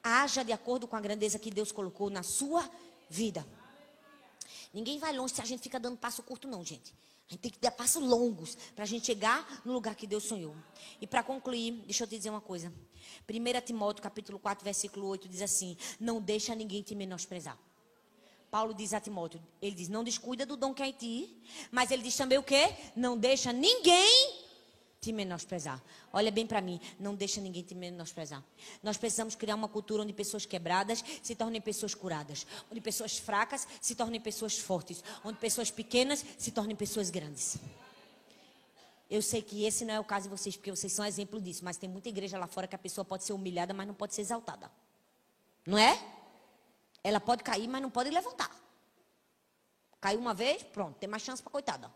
Haja 0.03 0.43
de 0.43 0.51
acordo 0.51 0.89
com 0.89 0.97
a 0.97 1.01
grandeza 1.01 1.39
que 1.39 1.53
Deus 1.53 1.71
colocou 1.71 2.11
na 2.11 2.25
sua 2.25 2.69
vida. 3.09 3.47
Ninguém 4.75 4.99
vai 4.99 5.17
longe 5.17 5.35
se 5.35 5.41
a 5.41 5.45
gente 5.45 5.63
fica 5.63 5.79
dando 5.79 5.97
passo 5.97 6.21
curto, 6.25 6.49
não, 6.49 6.65
gente. 6.65 6.93
A 7.29 7.33
gente 7.33 7.41
tem 7.41 7.51
que 7.53 7.61
dar 7.61 7.71
passos 7.71 8.03
longos 8.03 8.57
para 8.75 8.83
a 8.83 8.89
gente 8.89 9.07
chegar 9.07 9.63
no 9.65 9.73
lugar 9.73 9.95
que 9.95 10.07
Deus 10.07 10.25
sonhou. 10.25 10.57
E 11.01 11.07
para 11.07 11.23
concluir, 11.23 11.73
deixa 11.85 12.03
eu 12.03 12.09
te 12.09 12.17
dizer 12.17 12.31
uma 12.31 12.41
coisa. 12.41 12.73
1 13.29 13.61
Timóteo, 13.65 14.03
capítulo 14.03 14.41
4, 14.41 14.65
versículo 14.65 15.07
8, 15.07 15.29
diz 15.29 15.43
assim: 15.43 15.77
Não 16.01 16.21
deixa 16.21 16.57
ninguém 16.57 16.83
te 16.83 16.97
menosprezar. 16.97 17.57
Paulo 18.51 18.73
diz 18.73 18.95
a 18.95 19.01
Timóteo, 19.01 19.41
ele 19.61 19.75
diz, 19.75 19.89
não 19.89 20.03
descuida 20.03 20.47
do 20.47 20.57
dom 20.57 20.73
que 20.73 20.83
é 20.83 20.87
em 20.87 20.93
ti, 20.93 21.43
mas 21.71 21.91
ele 21.91 22.03
diz 22.03 22.17
também 22.17 22.39
o 22.39 22.43
quê? 22.43 22.75
Não 22.97 23.17
deixa 23.17 23.53
ninguém 23.53 24.49
te 25.01 25.13
menosprezar. 25.13 25.83
Olha 26.13 26.31
bem 26.31 26.47
para 26.47 26.61
mim, 26.61 26.81
não 26.99 27.15
deixa 27.15 27.41
ninguém 27.41 27.63
te 27.63 27.75
menosprezar. 27.75 28.43
Nós 28.83 28.97
precisamos 28.97 29.35
criar 29.35 29.55
uma 29.55 29.69
cultura 29.69 30.03
onde 30.03 30.13
pessoas 30.13 30.45
quebradas 30.45 31.05
se 31.23 31.35
tornem 31.35 31.61
pessoas 31.61 31.95
curadas, 31.95 32.47
onde 32.71 32.81
pessoas 32.81 33.19
fracas 33.19 33.67
se 33.81 33.95
tornem 33.95 34.21
pessoas 34.21 34.59
fortes, 34.59 35.05
onde 35.25 35.39
pessoas 35.39 35.71
pequenas 35.71 36.25
se 36.37 36.51
tornem 36.51 36.75
pessoas 36.75 37.11
grandes. 37.11 37.59
Eu 39.11 39.23
sei 39.23 39.41
que 39.41 39.65
esse 39.65 39.85
não 39.85 39.95
é 39.95 40.01
o 40.01 40.05
caso 40.05 40.25
de 40.25 40.37
vocês, 40.37 40.57
porque 40.57 40.71
vocês 40.71 40.93
são 40.93 41.05
exemplo 41.05 41.41
disso, 41.41 41.65
mas 41.65 41.77
tem 41.77 41.89
muita 41.89 42.09
igreja 42.09 42.39
lá 42.39 42.47
fora 42.47 42.67
que 42.67 42.75
a 42.75 42.79
pessoa 42.79 43.05
pode 43.05 43.25
ser 43.25 43.33
humilhada, 43.33 43.73
mas 43.73 43.87
não 43.87 43.95
pode 43.95 44.15
ser 44.15 44.21
exaltada. 44.21 44.71
Não 45.67 45.79
é? 45.79 45.99
Ela 47.03 47.21
pode 47.21 47.43
cair, 47.43 47.69
mas 47.69 47.83
não 47.83 47.91
pode 47.91 48.11
levantar. 48.11 48.51
Caiu 50.01 50.21
uma 50.21 50.35
vez, 50.35 50.63
pronto, 50.63 50.97
tem 50.97 51.09
mais 51.09 51.23
chance 51.23 51.43
para 51.43 51.51
coitada. 51.51 51.93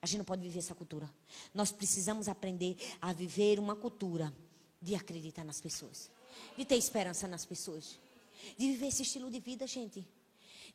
A 0.00 0.06
gente 0.06 0.18
não 0.18 0.24
pode 0.24 0.42
viver 0.42 0.58
essa 0.58 0.74
cultura. 0.74 1.10
Nós 1.52 1.72
precisamos 1.72 2.28
aprender 2.28 2.76
a 3.00 3.12
viver 3.12 3.58
uma 3.58 3.74
cultura 3.74 4.32
de 4.80 4.94
acreditar 4.94 5.44
nas 5.44 5.60
pessoas, 5.60 6.10
de 6.56 6.64
ter 6.64 6.76
esperança 6.76 7.26
nas 7.26 7.44
pessoas, 7.44 7.98
de 8.56 8.72
viver 8.72 8.88
esse 8.88 9.02
estilo 9.02 9.30
de 9.30 9.40
vida, 9.40 9.66
gente, 9.66 10.06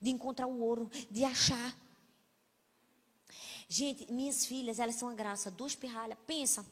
de 0.02 0.10
encontrar 0.10 0.48
o 0.48 0.60
ouro, 0.60 0.90
de 1.10 1.24
achar. 1.24 1.76
Gente, 3.70 4.12
minhas 4.12 4.46
filhas, 4.46 4.80
elas 4.80 4.96
são 4.96 5.08
uma 5.08 5.16
graça, 5.16 5.50
duas 5.50 5.76
pirralhas. 5.76 6.18
Pensa. 6.28 6.66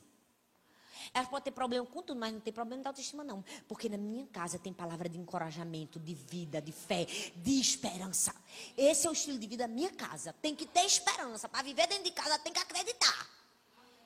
Elas 1.14 1.28
podem 1.30 1.46
ter 1.46 1.52
problema 1.52 1.86
com 1.86 2.02
tudo, 2.02 2.20
mas 2.20 2.34
não 2.34 2.40
tem 2.40 2.54
problema 2.54 2.82
de 2.82 2.88
autoestima, 2.88 3.24
não. 3.24 3.44
Porque 3.68 3.90
na 3.90 3.98
minha 3.98 4.26
casa 4.28 4.60
tem 4.60 4.74
palavra 4.74 5.10
de 5.10 5.18
encorajamento, 5.18 6.00
de 6.00 6.14
vida, 6.14 6.62
de 6.62 6.72
fé, 6.72 7.06
de 7.36 7.60
esperança. 7.60 8.34
Esse 8.78 9.08
é 9.08 9.10
o 9.10 9.14
estilo 9.14 9.38
de 9.38 9.48
vida 9.48 9.68
da 9.68 9.74
minha 9.74 9.92
casa. 9.92 10.34
Tem 10.42 10.56
que 10.56 10.66
ter 10.66 10.86
esperança. 10.86 11.48
Para 11.48 11.64
viver 11.64 11.88
dentro 11.88 12.04
de 12.04 12.12
casa, 12.12 12.38
tem 12.40 12.54
que 12.54 12.60
acreditar. 12.60 13.30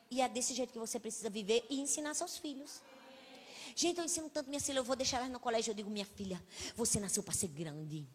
E 0.09 0.21
é 0.21 0.29
desse 0.29 0.53
jeito 0.53 0.71
que 0.71 0.79
você 0.79 0.99
precisa 0.99 1.29
viver 1.29 1.65
e 1.69 1.79
ensinar 1.79 2.13
seus 2.13 2.37
filhos. 2.37 2.81
Gente, 3.75 3.97
eu 3.97 4.05
ensino 4.05 4.29
tanto 4.29 4.49
minha 4.49 4.61
filha, 4.61 4.77
eu 4.77 4.83
vou 4.83 4.95
deixar 4.95 5.17
elas 5.17 5.31
no 5.31 5.39
colégio. 5.39 5.71
Eu 5.71 5.75
digo, 5.75 5.89
minha 5.89 6.05
filha, 6.05 6.41
você 6.75 6.99
nasceu 6.99 7.23
para 7.23 7.33
ser 7.33 7.47
grande. 7.47 8.07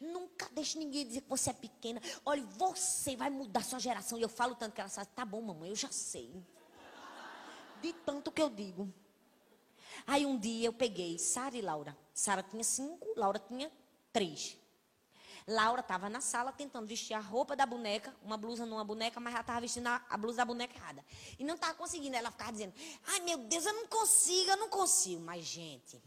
Nunca 0.00 0.48
deixe 0.52 0.78
ninguém 0.78 1.06
dizer 1.06 1.22
que 1.22 1.28
você 1.28 1.50
é 1.50 1.54
pequena. 1.54 2.00
Olha, 2.24 2.42
você 2.42 3.16
vai 3.16 3.30
mudar 3.30 3.64
sua 3.64 3.78
geração. 3.78 4.18
E 4.18 4.22
eu 4.22 4.28
falo 4.28 4.54
tanto 4.54 4.74
que 4.74 4.80
ela 4.80 4.90
fala, 4.90 5.06
tá 5.06 5.24
bom, 5.24 5.40
mamãe, 5.40 5.70
eu 5.70 5.76
já 5.76 5.90
sei 5.90 6.30
de 7.80 7.92
tanto 7.92 8.30
que 8.30 8.42
eu 8.42 8.50
digo. 8.50 8.92
Aí 10.06 10.24
um 10.24 10.38
dia 10.38 10.66
eu 10.66 10.72
peguei 10.72 11.18
Sara 11.18 11.56
e 11.56 11.60
Laura. 11.60 11.96
Sara 12.14 12.42
tinha 12.42 12.64
cinco, 12.64 13.06
Laura 13.16 13.38
tinha 13.38 13.70
três. 14.12 14.56
Laura 15.46 15.80
estava 15.80 16.10
na 16.10 16.20
sala 16.20 16.52
tentando 16.52 16.86
vestir 16.86 17.14
a 17.14 17.20
roupa 17.20 17.56
da 17.56 17.64
boneca, 17.64 18.14
uma 18.22 18.36
blusa 18.36 18.66
numa 18.66 18.84
boneca, 18.84 19.18
mas 19.18 19.32
ela 19.32 19.40
estava 19.40 19.60
vestindo 19.62 19.86
a, 19.86 20.04
a 20.10 20.16
blusa 20.18 20.38
da 20.38 20.44
boneca 20.44 20.74
errada. 20.74 21.02
E 21.38 21.44
não 21.44 21.54
estava 21.54 21.72
conseguindo. 21.72 22.14
Ela 22.16 22.30
ficava 22.30 22.52
dizendo: 22.52 22.74
Ai 23.06 23.20
meu 23.20 23.38
Deus, 23.38 23.64
eu 23.64 23.72
não 23.72 23.86
consigo, 23.86 24.50
eu 24.50 24.56
não 24.58 24.68
consigo. 24.68 25.22
Mas, 25.22 25.46
gente, 25.46 26.02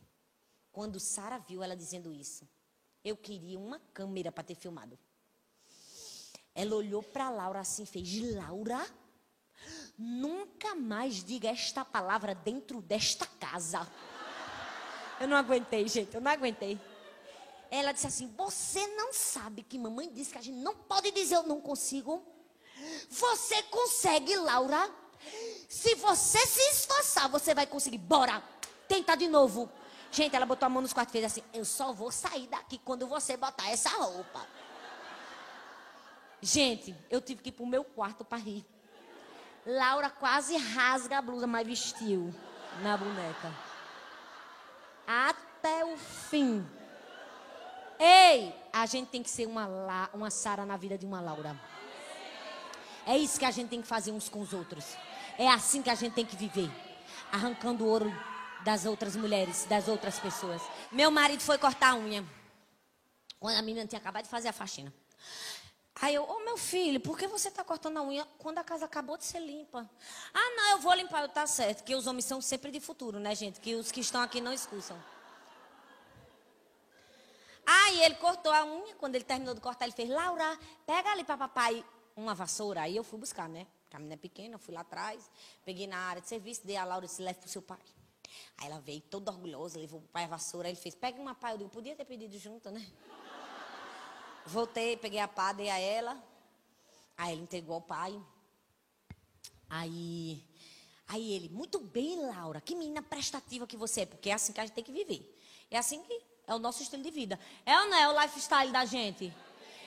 quando 0.71 0.99
Sara 0.99 1.39
viu 1.39 1.63
ela 1.63 1.75
dizendo 1.75 2.13
isso, 2.13 2.47
eu 3.03 3.17
queria 3.17 3.57
uma 3.57 3.79
câmera 3.93 4.31
para 4.31 4.43
ter 4.43 4.53
filmado. 4.53 4.97
Ela 6.53 6.75
olhou 6.75 7.01
para 7.01 7.31
Laura 7.31 7.61
assim 7.61 7.83
fez: 7.83 8.35
Laura, 8.35 8.85
nunca 10.01 10.73
mais 10.73 11.23
diga 11.23 11.49
esta 11.49 11.85
palavra 11.85 12.33
dentro 12.33 12.81
desta 12.81 13.27
casa. 13.39 13.87
Eu 15.19 15.27
não 15.27 15.37
aguentei, 15.37 15.87
gente, 15.87 16.15
eu 16.15 16.21
não 16.21 16.31
aguentei. 16.31 16.79
Ela 17.69 17.91
disse 17.91 18.07
assim: 18.07 18.33
Você 18.35 18.85
não 18.87 19.13
sabe 19.13 19.61
que 19.61 19.77
mamãe 19.77 20.11
disse 20.11 20.31
que 20.31 20.39
a 20.39 20.41
gente 20.41 20.57
não 20.57 20.75
pode 20.75 21.11
dizer 21.11 21.35
eu 21.35 21.43
não 21.43 21.61
consigo? 21.61 22.25
Você 23.09 23.61
consegue, 23.63 24.35
Laura. 24.35 24.89
Se 25.69 25.93
você 25.95 26.39
se 26.47 26.59
esforçar, 26.71 27.29
você 27.29 27.53
vai 27.53 27.67
conseguir. 27.67 27.99
Bora! 27.99 28.43
Tenta 28.87 29.15
de 29.15 29.27
novo. 29.27 29.69
Gente, 30.11 30.35
ela 30.35 30.45
botou 30.45 30.65
a 30.65 30.69
mão 30.69 30.81
nos 30.81 30.91
quatro 30.91 31.11
e 31.11 31.21
fez 31.21 31.25
assim: 31.25 31.43
Eu 31.53 31.63
só 31.63 31.93
vou 31.93 32.11
sair 32.11 32.47
daqui 32.47 32.79
quando 32.79 33.07
você 33.07 33.37
botar 33.37 33.69
essa 33.69 33.89
roupa. 33.89 34.45
Gente, 36.41 36.95
eu 37.09 37.21
tive 37.21 37.43
que 37.43 37.49
ir 37.49 37.51
pro 37.51 37.67
meu 37.67 37.83
quarto 37.83 38.25
para 38.25 38.39
rir. 38.39 38.65
Laura 39.65 40.09
quase 40.09 40.57
rasga 40.57 41.19
a 41.19 41.21
blusa, 41.21 41.45
mas 41.45 41.67
vestiu 41.67 42.33
na 42.81 42.97
boneca. 42.97 43.53
Até 45.07 45.85
o 45.85 45.97
fim. 45.97 46.65
Ei, 47.99 48.55
a 48.73 48.85
gente 48.87 49.09
tem 49.09 49.21
que 49.21 49.29
ser 49.29 49.45
uma, 49.45 50.09
uma 50.13 50.31
Sara 50.31 50.65
na 50.65 50.77
vida 50.77 50.97
de 50.97 51.05
uma 51.05 51.21
Laura. 51.21 51.55
É 53.05 53.17
isso 53.17 53.39
que 53.39 53.45
a 53.45 53.51
gente 53.51 53.69
tem 53.69 53.81
que 53.81 53.87
fazer 53.87 54.11
uns 54.11 54.29
com 54.29 54.41
os 54.41 54.53
outros. 54.53 54.95
É 55.37 55.47
assim 55.47 55.81
que 55.81 55.89
a 55.89 55.95
gente 55.95 56.13
tem 56.13 56.25
que 56.25 56.35
viver. 56.35 56.69
Arrancando 57.31 57.83
o 57.83 57.87
ouro 57.87 58.11
das 58.63 58.85
outras 58.85 59.15
mulheres, 59.15 59.65
das 59.65 59.87
outras 59.87 60.19
pessoas. 60.19 60.61
Meu 60.91 61.11
marido 61.11 61.41
foi 61.41 61.57
cortar 61.57 61.91
a 61.91 61.95
unha. 61.95 62.25
Quando 63.39 63.57
a 63.57 63.61
menina 63.61 63.87
tinha 63.87 63.99
acabado 63.99 64.23
de 64.23 64.29
fazer 64.29 64.49
a 64.49 64.53
faxina. 64.53 64.93
Aí 66.01 66.15
eu, 66.15 66.23
ô 66.23 66.39
meu 66.39 66.57
filho, 66.57 66.99
por 66.99 67.15
que 67.15 67.27
você 67.27 67.49
está 67.49 67.63
cortando 67.63 67.97
a 67.97 68.01
unha 68.01 68.27
quando 68.39 68.57
a 68.57 68.63
casa 68.63 68.85
acabou 68.85 69.17
de 69.17 69.23
ser 69.23 69.39
limpa? 69.39 69.87
Ah, 70.33 70.49
não, 70.55 70.71
eu 70.71 70.79
vou 70.79 70.93
limpar, 70.95 71.29
tá 71.29 71.45
certo. 71.45 71.83
Que 71.83 71.93
os 71.93 72.07
homens 72.07 72.25
são 72.25 72.41
sempre 72.41 72.71
de 72.71 72.79
futuro, 72.79 73.19
né, 73.19 73.35
gente? 73.35 73.59
Que 73.59 73.75
os 73.75 73.91
que 73.91 73.99
estão 73.99 74.19
aqui 74.19 74.41
não 74.41 74.51
escutam. 74.51 74.99
Aí 77.63 78.01
ele 78.01 78.15
cortou 78.15 78.51
a 78.51 78.65
unha, 78.65 78.95
quando 78.95 79.13
ele 79.13 79.23
terminou 79.23 79.53
de 79.53 79.61
cortar, 79.61 79.85
ele 79.85 79.93
fez, 79.93 80.09
Laura, 80.09 80.59
pega 80.87 81.11
ali 81.11 81.23
para 81.23 81.37
papai 81.37 81.85
uma 82.15 82.33
vassoura. 82.33 82.81
Aí 82.81 82.95
eu 82.95 83.03
fui 83.03 83.19
buscar, 83.19 83.47
né? 83.47 83.67
Porque 83.83 83.95
a 83.95 83.99
menina 83.99 84.15
é 84.15 84.17
pequena, 84.17 84.55
eu 84.55 84.59
fui 84.59 84.73
lá 84.73 84.81
atrás, 84.81 85.29
peguei 85.63 85.85
na 85.85 85.97
área 85.97 86.19
de 86.19 86.27
serviço, 86.27 86.65
dei 86.65 86.77
a 86.77 86.83
Laura 86.83 87.05
e 87.05 87.07
disse, 87.07 87.21
leve 87.21 87.39
pro 87.39 87.47
seu 87.49 87.61
pai. 87.61 87.79
Aí 88.57 88.67
ela 88.67 88.79
veio 88.79 89.01
toda 89.01 89.31
orgulhosa, 89.31 89.77
levou 89.77 89.99
pro 89.99 90.09
pai 90.09 90.23
a 90.23 90.27
vassoura, 90.27 90.67
aí 90.67 90.73
ele 90.73 90.81
fez, 90.81 90.95
pega 90.95 91.21
uma 91.21 91.35
pá, 91.35 91.51
eu 91.51 91.59
digo, 91.59 91.69
podia 91.69 91.95
ter 91.95 92.05
pedido 92.05 92.35
junto, 92.39 92.71
né? 92.71 92.83
Voltei, 94.45 94.97
peguei 94.97 95.19
a 95.19 95.27
pá, 95.27 95.53
dei 95.53 95.69
a 95.69 95.77
ela. 95.77 96.21
Aí 97.17 97.33
ele 97.33 97.43
entregou 97.43 97.75
ao 97.75 97.81
pai. 97.81 98.19
Aí, 99.69 100.43
aí 101.07 101.33
ele, 101.33 101.49
muito 101.49 101.79
bem, 101.79 102.19
Laura, 102.19 102.59
que 102.59 102.75
menina 102.75 103.01
prestativa 103.01 103.65
que 103.65 103.77
você 103.77 104.01
é, 104.01 104.05
porque 104.05 104.29
é 104.29 104.33
assim 104.33 104.51
que 104.51 104.59
a 104.59 104.65
gente 104.65 104.75
tem 104.75 104.83
que 104.83 104.91
viver. 104.91 105.37
É 105.69 105.77
assim 105.77 106.03
que 106.03 106.21
é 106.45 106.53
o 106.53 106.59
nosso 106.59 106.83
estilo 106.83 107.01
de 107.01 107.11
vida. 107.11 107.39
É 107.65 107.77
ou 107.79 107.87
não 107.87 107.97
é 107.97 108.09
o 108.09 108.21
lifestyle 108.21 108.71
da 108.71 108.83
gente? 108.85 109.33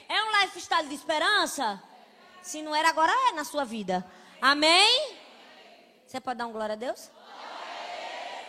É 0.08 0.22
um 0.22 0.42
lifestyle 0.42 0.88
de 0.88 0.94
esperança? 0.94 1.82
Se 2.42 2.62
não 2.62 2.74
era, 2.74 2.88
agora 2.88 3.12
é 3.28 3.32
na 3.32 3.44
sua 3.44 3.64
vida. 3.64 4.04
Amém? 4.40 5.16
Você 6.06 6.20
pode 6.20 6.38
dar 6.38 6.46
um 6.46 6.52
glória 6.52 6.74
a 6.74 6.76
Deus? 6.76 7.10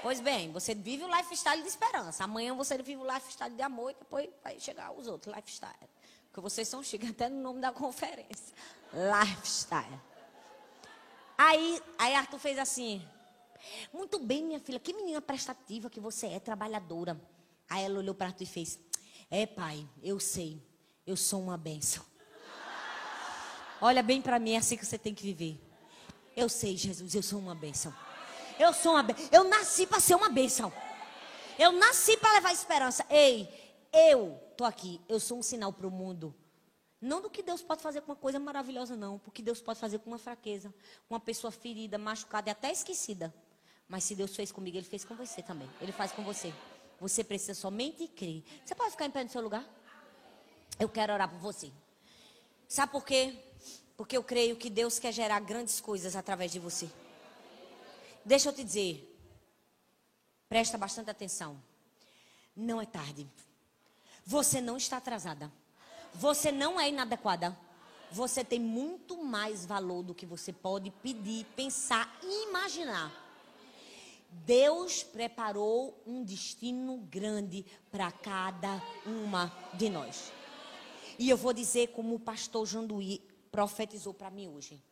Pois 0.01 0.19
bem, 0.19 0.51
você 0.51 0.75
vive 0.75 1.03
o 1.03 1.07
lifestyle 1.07 1.61
de 1.63 1.67
esperança. 1.67 2.23
Amanhã 2.23 2.53
você 2.53 2.77
vive 2.77 2.97
o 2.97 3.11
lifestyle 3.11 3.55
de 3.55 3.61
amor 3.63 3.91
e 3.91 3.95
depois 3.95 4.29
vai 4.43 4.59
chegar 4.59 4.91
os 4.91 5.07
outros 5.07 5.35
lifestyle. 5.35 5.73
Porque 6.35 6.41
vocês 6.41 6.67
são 6.67 6.83
chiques 6.83 7.09
até 7.11 7.29
no 7.29 7.41
nome 7.41 7.61
da 7.61 7.71
conferência. 7.71 8.53
Lifestyle. 8.91 10.01
Aí, 11.37 11.81
aí 11.97 12.13
Arthur 12.13 12.39
fez 12.39 12.59
assim. 12.59 13.07
Muito 13.93 14.19
bem, 14.19 14.43
minha 14.43 14.59
filha, 14.59 14.77
que 14.77 14.93
menina 14.93 15.21
prestativa 15.21 15.89
que 15.89 15.99
você 15.99 16.27
é, 16.27 16.39
trabalhadora. 16.39 17.17
Aí 17.69 17.85
ela 17.85 17.99
olhou 17.99 18.13
para 18.13 18.27
Arthur 18.27 18.43
e 18.43 18.47
fez: 18.47 18.77
É, 19.31 19.45
pai, 19.45 19.87
eu 20.03 20.19
sei, 20.19 20.61
eu 21.07 21.15
sou 21.15 21.41
uma 21.41 21.57
bênção. 21.57 22.03
Olha 23.79 24.03
bem 24.03 24.21
para 24.21 24.37
mim, 24.37 24.55
é 24.55 24.57
assim 24.57 24.75
que 24.75 24.85
você 24.85 24.97
tem 24.97 25.15
que 25.15 25.23
viver. 25.23 25.57
Eu 26.35 26.49
sei, 26.49 26.75
Jesus, 26.75 27.15
eu 27.15 27.23
sou 27.23 27.39
uma 27.39 27.55
bênção. 27.55 27.95
Eu 28.59 28.73
sou 28.73 28.91
uma. 28.91 29.05
Eu 29.31 29.45
nasci 29.45 29.87
para 29.87 30.01
ser 30.01 30.15
uma 30.15 30.27
bênção. 30.27 30.71
Eu 31.57 31.71
nasci 31.71 32.17
para 32.17 32.33
levar 32.33 32.51
esperança. 32.51 33.05
Ei, 33.09 33.49
eu 33.93 34.44
tô 34.55 34.63
aqui. 34.63 35.01
Eu 35.07 35.19
sou 35.19 35.37
um 35.37 35.43
sinal 35.43 35.71
para 35.71 35.87
o 35.87 35.91
mundo. 35.91 36.33
Não 37.01 37.21
do 37.21 37.29
que 37.29 37.43
Deus 37.43 37.61
pode 37.61 37.81
fazer 37.81 38.01
com 38.01 38.11
uma 38.11 38.15
coisa 38.15 38.39
maravilhosa, 38.39 38.95
não. 38.95 39.19
Porque 39.19 39.41
Deus 39.41 39.61
pode 39.61 39.79
fazer 39.79 39.99
com 39.99 40.09
uma 40.09 40.17
fraqueza, 40.17 40.73
uma 41.09 41.19
pessoa 41.19 41.51
ferida, 41.51 41.97
machucada 41.97 42.49
e 42.49 42.51
até 42.51 42.71
esquecida. 42.71 43.33
Mas 43.87 44.03
se 44.03 44.15
Deus 44.15 44.35
fez 44.35 44.51
comigo, 44.51 44.77
Ele 44.77 44.85
fez 44.85 45.05
com 45.05 45.15
você 45.15 45.41
também. 45.43 45.69
Ele 45.79 45.91
faz 45.91 46.11
com 46.11 46.23
você. 46.23 46.53
Você 46.99 47.23
precisa 47.23 47.53
somente 47.53 48.07
crer. 48.07 48.43
Você 48.63 48.73
pode 48.73 48.91
ficar 48.91 49.05
em 49.05 49.11
pé 49.11 49.23
no 49.23 49.29
seu 49.29 49.41
lugar? 49.41 49.63
Eu 50.79 50.89
quero 50.89 51.13
orar 51.13 51.29
por 51.29 51.39
você. 51.39 51.71
Sabe 52.67 52.91
por 52.91 53.05
quê? 53.05 53.37
Porque 53.95 54.17
eu 54.17 54.23
creio 54.23 54.55
que 54.55 54.69
Deus 54.69 54.97
quer 54.97 55.11
gerar 55.11 55.39
grandes 55.39 55.79
coisas 55.79 56.15
através 56.15 56.51
de 56.51 56.59
você. 56.59 56.89
Deixa 58.23 58.49
eu 58.49 58.53
te 58.53 58.63
dizer. 58.63 59.11
Presta 60.49 60.77
bastante 60.77 61.09
atenção. 61.09 61.61
Não 62.55 62.81
é 62.81 62.85
tarde. 62.85 63.27
Você 64.25 64.59
não 64.59 64.75
está 64.75 64.97
atrasada. 64.97 65.51
Você 66.13 66.51
não 66.51 66.79
é 66.79 66.89
inadequada. 66.89 67.55
Você 68.11 68.43
tem 68.43 68.59
muito 68.59 69.23
mais 69.23 69.65
valor 69.65 70.01
do 70.01 70.15
que 70.15 70.25
você 70.25 70.51
pode 70.51 70.89
pedir, 70.89 71.45
pensar 71.55 72.17
e 72.23 72.49
imaginar. 72.49 73.11
Deus 74.31 75.03
preparou 75.03 76.01
um 76.05 76.23
destino 76.23 76.97
grande 77.09 77.65
para 77.91 78.11
cada 78.11 78.81
uma 79.05 79.51
de 79.73 79.89
nós. 79.89 80.31
E 81.19 81.29
eu 81.29 81.37
vou 81.37 81.53
dizer 81.53 81.87
como 81.89 82.15
o 82.15 82.19
pastor 82.19 82.65
Janduí 82.65 83.21
profetizou 83.51 84.13
para 84.13 84.31
mim 84.31 84.47
hoje. 84.47 84.83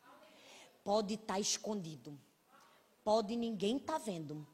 Pode 0.84 1.16
estar 1.16 1.40
escondido. 1.40 2.18
Pode 3.04 3.36
ninguém 3.36 3.78
estar 3.78 3.98
vendo. 3.98 4.46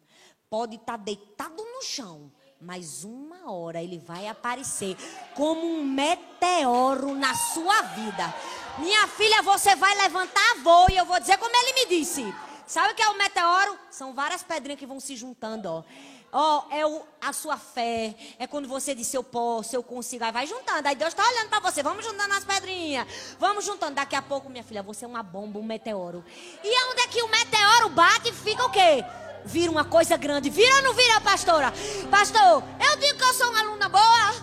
Pode 0.49 0.77
estar 0.77 0.97
deitado 0.97 1.63
no 1.63 1.83
chão. 1.83 2.31
Mas 2.61 3.05
uma 3.05 3.51
hora 3.51 3.81
ele 3.81 3.97
vai 3.97 4.27
aparecer 4.27 4.97
como 5.33 5.65
um 5.65 5.83
meteoro 5.83 7.15
na 7.15 7.33
sua 7.33 7.81
vida. 7.81 8.33
Minha 8.77 9.07
filha, 9.07 9.41
você 9.41 9.75
vai 9.77 9.95
levantar 9.95 10.55
voo 10.61 10.87
e 10.89 10.97
eu 10.97 11.05
vou 11.05 11.19
dizer 11.19 11.37
como 11.37 11.55
ele 11.55 11.73
me 11.73 11.85
disse. 11.85 12.33
Sabe 12.67 12.91
o 12.91 12.95
que 12.95 13.01
é 13.01 13.07
o 13.07 13.17
meteoro? 13.17 13.79
São 13.89 14.13
várias 14.13 14.43
pedrinhas 14.43 14.77
que 14.77 14.85
vão 14.85 14.99
se 14.99 15.15
juntando, 15.15 15.69
ó. 15.69 15.83
Ó, 16.31 16.65
é 16.69 16.85
o, 16.85 17.01
a 17.19 17.33
sua 17.33 17.57
fé. 17.57 18.15
É 18.37 18.45
quando 18.45 18.67
você 18.67 18.93
diz 18.93 19.11
eu 19.13 19.23
posso, 19.23 19.75
eu 19.75 19.81
consigo. 19.81 20.23
Aí 20.23 20.31
vai 20.31 20.45
juntando. 20.45 20.87
Aí 20.87 20.95
Deus 20.95 21.09
está 21.09 21.27
olhando 21.27 21.49
para 21.49 21.59
você. 21.59 21.81
Vamos 21.81 22.05
juntando 22.05 22.33
as 22.33 22.43
pedrinhas. 22.43 23.07
Vamos 23.39 23.65
juntando. 23.65 23.95
Daqui 23.95 24.15
a 24.15 24.21
pouco, 24.21 24.49
minha 24.49 24.63
filha, 24.63 24.83
você 24.83 25.05
é 25.05 25.07
uma 25.07 25.23
bomba, 25.23 25.59
um 25.59 25.63
meteoro. 25.63 26.23
E 26.63 26.83
onde 26.91 27.01
é 27.01 27.07
que 27.07 27.23
o 27.23 27.27
meteoro 27.29 27.89
bate, 27.89 28.31
fica 28.33 28.63
o 28.65 28.69
quê? 28.69 29.03
Vira 29.45 29.71
uma 29.71 29.85
coisa 29.85 30.17
grande. 30.17 30.49
Vira 30.49 30.75
ou 30.75 30.81
não 30.81 30.93
vira, 30.93 31.21
pastora? 31.21 31.73
Pastor, 32.09 32.63
eu 32.79 32.97
digo 32.97 33.17
que 33.17 33.23
eu 33.23 33.33
sou 33.33 33.49
uma 33.49 33.59
aluna 33.59 33.89
boa. 33.89 34.33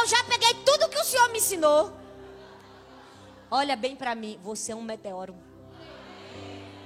Eu 0.00 0.06
já 0.06 0.22
peguei 0.24 0.54
tudo 0.64 0.88
que 0.88 0.98
o 0.98 1.04
senhor 1.04 1.28
me 1.30 1.38
ensinou. 1.38 1.92
Olha 3.50 3.76
bem 3.76 3.94
para 3.94 4.14
mim. 4.14 4.38
Você 4.42 4.72
é 4.72 4.76
um 4.76 4.82
meteoro. 4.82 5.34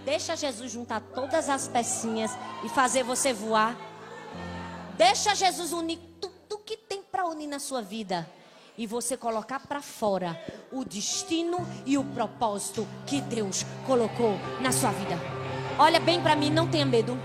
Deixa 0.05 0.37
Jesus 0.37 0.70
juntar 0.70 1.01
todas 1.01 1.49
as 1.49 1.66
pecinhas 1.66 2.31
e 2.64 2.68
fazer 2.68 3.03
você 3.03 3.33
voar. 3.33 3.77
Deixa 4.97 5.35
Jesus 5.35 5.72
unir 5.72 5.99
tudo 6.20 6.59
que 6.59 6.77
tem 6.77 7.03
para 7.03 7.27
unir 7.27 7.47
na 7.47 7.59
sua 7.59 7.83
vida 7.83 8.29
e 8.79 8.87
você 8.87 9.16
colocar 9.16 9.61
para 9.61 9.81
fora 9.81 10.41
o 10.70 10.85
destino 10.85 11.59
e 11.85 11.97
o 11.97 12.05
propósito 12.05 12.87
que 13.07 13.20
Deus 13.20 13.64
colocou 13.87 14.33
na 14.61 14.70
sua 14.70 14.91
vida. 14.91 15.36
Olha 15.79 16.01
bem 16.01 16.22
para 16.22 16.35
mim, 16.35 16.49
não 16.49 16.66
tenha 16.66 16.87
medo. 16.87 17.18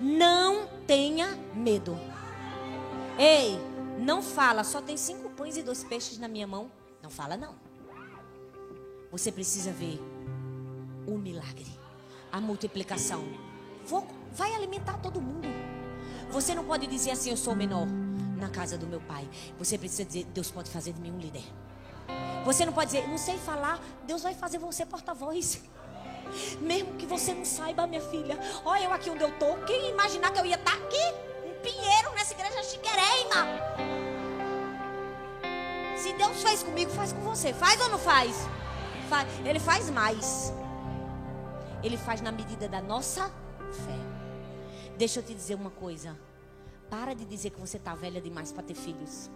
Não 0.00 0.68
tenha 0.86 1.36
medo. 1.52 1.98
Ei, 3.18 3.58
não 3.98 4.22
fala, 4.22 4.62
só 4.62 4.80
tem 4.80 4.96
cinco 4.96 5.28
pães 5.30 5.56
e 5.56 5.62
dois 5.62 5.82
peixes 5.82 6.18
na 6.18 6.28
minha 6.28 6.46
mão. 6.46 6.70
Não 7.02 7.10
fala 7.10 7.36
não. 7.36 7.56
Você 9.10 9.32
precisa 9.32 9.72
ver 9.72 10.00
o 11.08 11.18
milagre, 11.18 11.66
a 12.30 12.40
multiplicação. 12.40 13.24
Vai 14.32 14.54
alimentar 14.54 14.98
todo 14.98 15.20
mundo. 15.20 15.48
Você 16.30 16.54
não 16.54 16.64
pode 16.64 16.86
dizer 16.86 17.10
assim, 17.10 17.30
eu 17.30 17.36
sou 17.36 17.52
o 17.52 17.56
menor 17.56 17.88
na 18.36 18.48
casa 18.48 18.78
do 18.78 18.86
meu 18.86 19.00
pai. 19.00 19.28
Você 19.58 19.76
precisa 19.76 20.04
dizer, 20.04 20.24
Deus 20.26 20.52
pode 20.52 20.70
fazer 20.70 20.92
de 20.92 21.00
mim 21.00 21.10
um 21.10 21.18
líder. 21.18 21.42
Você 22.44 22.64
não 22.64 22.72
pode 22.72 22.92
dizer, 22.92 23.08
não 23.08 23.18
sei 23.18 23.36
falar, 23.38 23.80
Deus 24.06 24.22
vai 24.22 24.34
fazer 24.34 24.58
você 24.58 24.86
porta-voz. 24.86 25.60
Mesmo 26.60 26.94
que 26.94 27.06
você 27.06 27.34
não 27.34 27.44
saiba, 27.44 27.86
minha 27.86 28.00
filha. 28.00 28.38
Olha 28.64 28.84
eu 28.84 28.92
aqui 28.92 29.10
onde 29.10 29.22
eu 29.22 29.30
tô. 29.38 29.56
Quem 29.66 29.90
imaginar 29.90 30.30
que 30.30 30.40
eu 30.40 30.46
ia 30.46 30.56
estar 30.56 30.74
aqui? 30.74 31.14
Um 31.44 31.54
pinheiro 31.62 32.10
nessa 32.14 32.34
igreja 32.34 32.62
chiquereima. 32.62 33.46
Se 35.96 36.12
Deus 36.12 36.42
fez 36.42 36.62
comigo, 36.62 36.90
faz 36.92 37.12
com 37.12 37.20
você. 37.20 37.52
Faz 37.52 37.80
ou 37.80 37.88
não 37.88 37.98
faz? 37.98 38.36
Faz. 39.08 39.28
Ele 39.44 39.58
faz 39.58 39.90
mais. 39.90 40.52
Ele 41.82 41.96
faz 41.96 42.20
na 42.20 42.32
medida 42.32 42.68
da 42.68 42.80
nossa 42.80 43.30
fé. 43.72 43.98
Deixa 44.96 45.20
eu 45.20 45.22
te 45.22 45.34
dizer 45.34 45.54
uma 45.54 45.70
coisa. 45.70 46.16
Para 46.90 47.14
de 47.14 47.24
dizer 47.24 47.50
que 47.50 47.60
você 47.60 47.76
está 47.76 47.94
velha 47.94 48.20
demais 48.20 48.50
para 48.50 48.62
ter 48.62 48.74
filhos. 48.74 49.30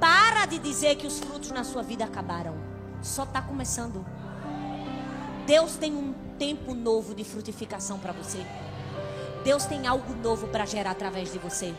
Para 0.00 0.46
de 0.46 0.58
dizer 0.58 0.96
que 0.96 1.06
os 1.06 1.20
frutos 1.20 1.50
na 1.50 1.64
sua 1.64 1.82
vida 1.82 2.04
acabaram. 2.04 2.54
Só 3.02 3.22
está 3.22 3.40
começando. 3.40 4.04
Deus 5.46 5.76
tem 5.76 5.94
um 5.94 6.12
tempo 6.38 6.74
novo 6.74 7.14
de 7.14 7.22
frutificação 7.22 8.00
para 8.00 8.12
você. 8.12 8.44
Deus 9.44 9.64
tem 9.64 9.86
algo 9.86 10.12
novo 10.16 10.48
para 10.48 10.66
gerar 10.66 10.90
através 10.90 11.32
de 11.32 11.38
você. 11.38 11.72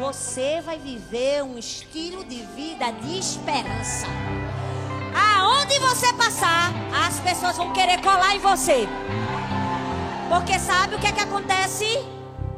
Você 0.00 0.62
vai 0.62 0.78
viver 0.78 1.42
um 1.44 1.58
estilo 1.58 2.24
de 2.24 2.40
vida 2.56 2.90
de 2.90 3.18
esperança. 3.18 4.06
Aonde 5.14 5.78
você 5.78 6.10
passar, 6.14 6.72
as 7.06 7.20
pessoas 7.20 7.58
vão 7.58 7.70
querer 7.74 8.00
colar 8.00 8.34
em 8.34 8.38
você. 8.38 8.88
Porque 10.30 10.58
sabe 10.58 10.94
o 10.94 10.98
que 10.98 11.06
é 11.06 11.12
que 11.12 11.20
acontece? 11.20 11.84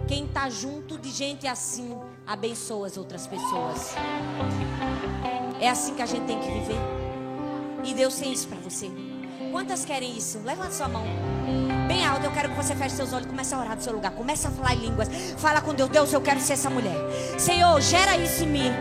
Quem 0.07 0.25
está 0.25 0.49
junto 0.49 0.97
de 0.97 1.11
gente 1.11 1.49
assim 1.49 1.99
abençoa 2.25 2.87
as 2.87 2.97
outras 2.97 3.27
pessoas. 3.27 3.97
É 5.61 5.69
assim 5.69 5.97
que 5.97 6.03
a 6.03 6.07
gente 6.07 6.27
tem 6.27 6.39
que 6.39 6.49
viver. 6.49 6.79
E 7.83 7.93
Deus 7.93 8.15
tem 8.15 8.33
isso 8.33 8.47
para 8.47 8.59
você. 8.59 8.89
Quantas 9.53 9.85
querem 9.85 10.17
isso? 10.17 10.41
Levanta 10.45 10.73
sua 10.73 10.89
mão. 10.89 11.05
Bem 11.89 12.05
alto, 12.05 12.25
eu 12.25 12.33
quero 12.33 12.51
que 12.51 12.57
você 12.57 12.75
feche 12.75 12.97
seus 12.97 13.13
olhos. 13.13 13.27
Comece 13.27 13.55
a 13.55 13.59
orar 13.59 13.77
do 13.77 13.83
seu 13.83 13.93
lugar. 13.93 14.13
Comece 14.13 14.47
a 14.47 14.51
falar 14.51 14.75
em 14.75 14.79
línguas. 14.79 15.09
Fala 15.39 15.61
com 15.61 15.75
Deus. 15.75 15.89
Deus, 15.91 16.13
eu 16.13 16.21
quero 16.21 16.41
ser 16.41 16.55
essa 16.55 16.71
mulher. 16.71 16.97
Senhor, 17.39 17.81
gera 17.81 18.17
isso 18.17 18.45
em 18.45 18.49
mim. 18.49 18.73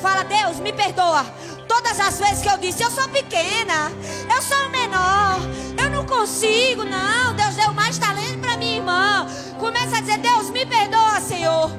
Fala, 0.00 0.24
Deus, 0.24 0.58
me 0.60 0.72
perdoa. 0.72 1.24
Todas 1.66 1.98
as 2.00 2.18
vezes 2.18 2.42
que 2.42 2.48
eu 2.48 2.58
disse, 2.58 2.82
eu 2.82 2.90
sou 2.90 3.08
pequena, 3.08 3.90
eu 4.34 4.42
sou 4.42 4.68
menor, 4.70 5.36
eu 5.82 5.90
não 5.90 6.06
consigo, 6.06 6.84
não. 6.84 7.34
Deus 7.34 7.54
deu 7.54 7.72
mais 7.72 7.98
talento 7.98 8.38
para 8.38 8.56
minha 8.56 8.76
irmã. 8.76 9.26
Começa 9.58 9.98
a 9.98 10.00
dizer, 10.00 10.18
Deus, 10.18 10.50
me 10.50 10.64
perdoa, 10.64 11.20
Senhor. 11.20 11.70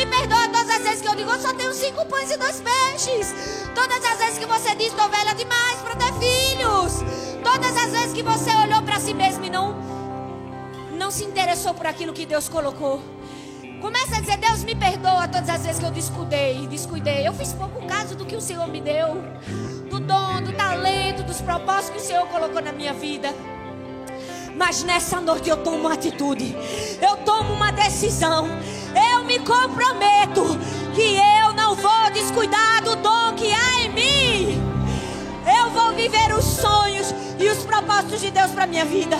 Me 0.00 0.06
perdoa 0.06 0.48
todas 0.48 0.70
as 0.70 0.82
vezes 0.82 1.02
que 1.02 1.08
eu 1.08 1.14
digo, 1.14 1.30
eu 1.30 1.38
só 1.38 1.52
tenho 1.52 1.74
cinco 1.74 2.06
pães 2.06 2.30
e 2.30 2.38
dois 2.38 2.62
peixes. 2.62 3.34
Todas 3.74 4.02
as 4.02 4.16
vezes 4.16 4.38
que 4.38 4.46
você 4.46 4.74
diz, 4.74 4.86
estou 4.86 5.06
velha 5.10 5.34
demais 5.34 5.78
para 5.82 5.94
ter 5.94 6.12
filhos. 6.14 7.04
Todas 7.44 7.76
as 7.76 7.90
vezes 7.90 8.14
que 8.14 8.22
você 8.22 8.50
olhou 8.50 8.80
para 8.80 8.98
si 8.98 9.12
mesmo 9.12 9.44
e 9.44 9.50
não, 9.50 9.76
não 10.92 11.10
se 11.10 11.22
interessou 11.22 11.74
por 11.74 11.86
aquilo 11.86 12.14
que 12.14 12.24
Deus 12.24 12.48
colocou. 12.48 13.02
Começa 13.82 14.16
a 14.16 14.20
dizer, 14.20 14.38
Deus 14.38 14.64
me 14.64 14.74
perdoa 14.74 15.28
todas 15.28 15.50
as 15.50 15.66
vezes 15.66 15.78
que 15.78 15.84
eu 15.84 15.90
descuidei, 15.90 16.66
descuidei. 16.66 17.28
Eu 17.28 17.34
fiz 17.34 17.52
pouco 17.52 17.84
caso 17.84 18.16
do 18.16 18.24
que 18.24 18.34
o 18.34 18.40
Senhor 18.40 18.66
me 18.68 18.80
deu, 18.80 19.22
do 19.90 20.00
dom, 20.00 20.40
do 20.40 20.52
talento, 20.54 21.24
dos 21.24 21.42
propósitos 21.42 21.90
que 21.90 21.98
o 21.98 22.00
Senhor 22.00 22.26
colocou 22.28 22.62
na 22.62 22.72
minha 22.72 22.94
vida. 22.94 23.34
Mas 24.56 24.82
nessa 24.82 25.20
noite 25.20 25.50
eu 25.50 25.58
tomo 25.58 25.78
uma 25.78 25.92
atitude, 25.92 26.56
eu 27.02 27.16
tomo 27.18 27.52
uma 27.52 27.70
decisão, 27.70 28.48
eu 28.94 29.24
me 29.24 29.38
comprometo 29.40 30.58
que 30.94 31.16
eu 31.16 31.52
não 31.54 31.74
vou 31.74 32.10
descuidar 32.12 32.82
do 32.82 32.96
dom 32.96 33.34
que 33.34 33.52
há 33.52 33.84
em 33.84 33.88
mim. 33.90 34.62
Eu 35.46 35.70
vou 35.70 35.92
viver 35.92 36.34
os 36.34 36.44
sonhos 36.44 37.14
e 37.38 37.48
os 37.48 37.64
propósitos 37.64 38.20
de 38.20 38.30
Deus 38.30 38.50
para 38.50 38.66
minha 38.66 38.84
vida. 38.84 39.16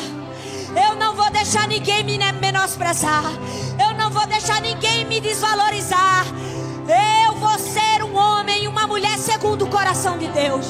Eu 0.77 0.95
não 0.97 1.15
vou 1.15 1.31
deixar 1.31 1.67
ninguém 1.67 2.05
me 2.05 2.19
menosprezar. 2.41 3.25
Eu 3.79 3.95
não 3.97 4.11
vou 4.11 4.27
deixar 4.27 4.61
ninguém 4.61 5.05
me 5.05 5.21
desvalorizar. 5.21 6.25
Eu 7.27 7.35
vou 7.35 7.59
ser 7.59 8.03
um 8.05 8.17
homem 8.17 8.65
e 8.65 8.69
uma 8.69 8.87
mulher 8.87 9.19
segundo 9.19 9.65
o 9.65 9.69
coração 9.69 10.19
de 10.19 10.29
Deus. 10.29 10.67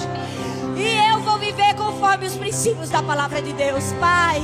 E 0.76 1.12
eu 1.12 1.20
vou 1.20 1.38
viver 1.38 1.74
conforme 1.74 2.26
os 2.26 2.36
princípios 2.36 2.88
da 2.88 3.02
palavra 3.02 3.42
de 3.42 3.52
Deus. 3.52 3.92
Pai, 4.00 4.42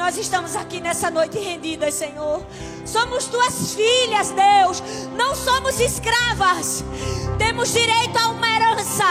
nós 0.00 0.16
estamos 0.16 0.56
aqui 0.56 0.80
nessa 0.80 1.10
noite 1.10 1.38
rendidas, 1.38 1.92
Senhor. 1.92 2.42
Somos 2.86 3.26
tuas 3.26 3.74
filhas, 3.74 4.30
Deus. 4.30 4.82
Não 5.14 5.34
somos 5.34 5.78
escravas. 5.78 6.82
Temos 7.36 7.70
direito 7.70 8.16
a 8.18 8.28
uma 8.28 8.50
herança. 8.50 9.04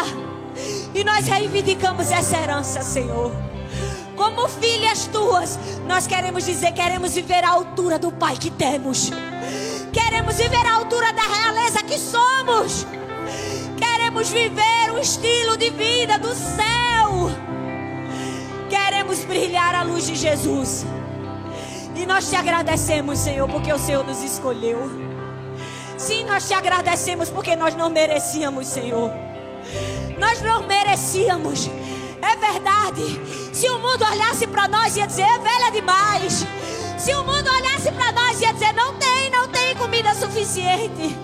E 0.95 1.03
nós 1.03 1.27
reivindicamos 1.27 2.09
essa 2.11 2.37
herança, 2.37 2.81
Senhor. 2.81 3.31
Como 4.15 4.49
filhas 4.49 5.05
tuas, 5.05 5.59
nós 5.85 6.07
queremos 6.07 6.43
dizer, 6.43 6.71
queremos 6.71 7.13
viver 7.13 7.43
a 7.43 7.51
altura 7.51 7.99
do 7.99 8.11
Pai 8.11 8.35
que 8.35 8.49
temos. 8.49 9.11
Queremos 9.93 10.37
viver 10.37 10.65
a 10.65 10.73
altura 10.73 11.13
da 11.13 11.21
realeza 11.21 11.83
que 11.83 11.99
somos. 11.99 12.87
Queremos 13.77 14.29
viver 14.29 14.91
o 14.91 14.97
estilo 14.97 15.55
de 15.55 15.69
vida 15.69 16.17
do 16.17 16.33
céu. 16.33 16.88
Queremos 19.09 19.25
brilhar 19.25 19.73
a 19.73 19.81
luz 19.81 20.05
de 20.05 20.13
Jesus. 20.13 20.85
E 21.95 22.05
nós 22.05 22.29
te 22.29 22.35
agradecemos, 22.35 23.17
Senhor, 23.17 23.49
porque 23.49 23.73
o 23.73 23.79
Senhor 23.79 24.05
nos 24.05 24.23
escolheu. 24.23 24.87
Sim, 25.97 26.25
nós 26.25 26.47
te 26.47 26.53
agradecemos 26.53 27.27
porque 27.27 27.55
nós 27.55 27.73
não 27.73 27.89
merecíamos, 27.89 28.67
Senhor. 28.67 29.11
Nós 30.19 30.43
não 30.43 30.61
merecíamos. 30.67 31.67
É 32.21 32.35
verdade. 32.35 33.19
Se 33.51 33.67
o 33.67 33.79
mundo 33.79 34.05
olhasse 34.05 34.45
para 34.45 34.67
nós 34.67 34.95
ia 34.95 35.07
dizer, 35.07 35.23
é 35.23 35.39
velha 35.39 35.71
demais. 35.71 36.45
Se 36.99 37.11
o 37.15 37.23
mundo 37.23 37.49
olhasse 37.49 37.91
para 37.91 38.11
nós 38.11 38.39
ia 38.39 38.53
dizer, 38.53 38.73
não 38.73 38.93
tem, 38.93 39.31
não 39.31 39.47
tem 39.47 39.75
comida 39.75 40.13
suficiente. 40.13 41.17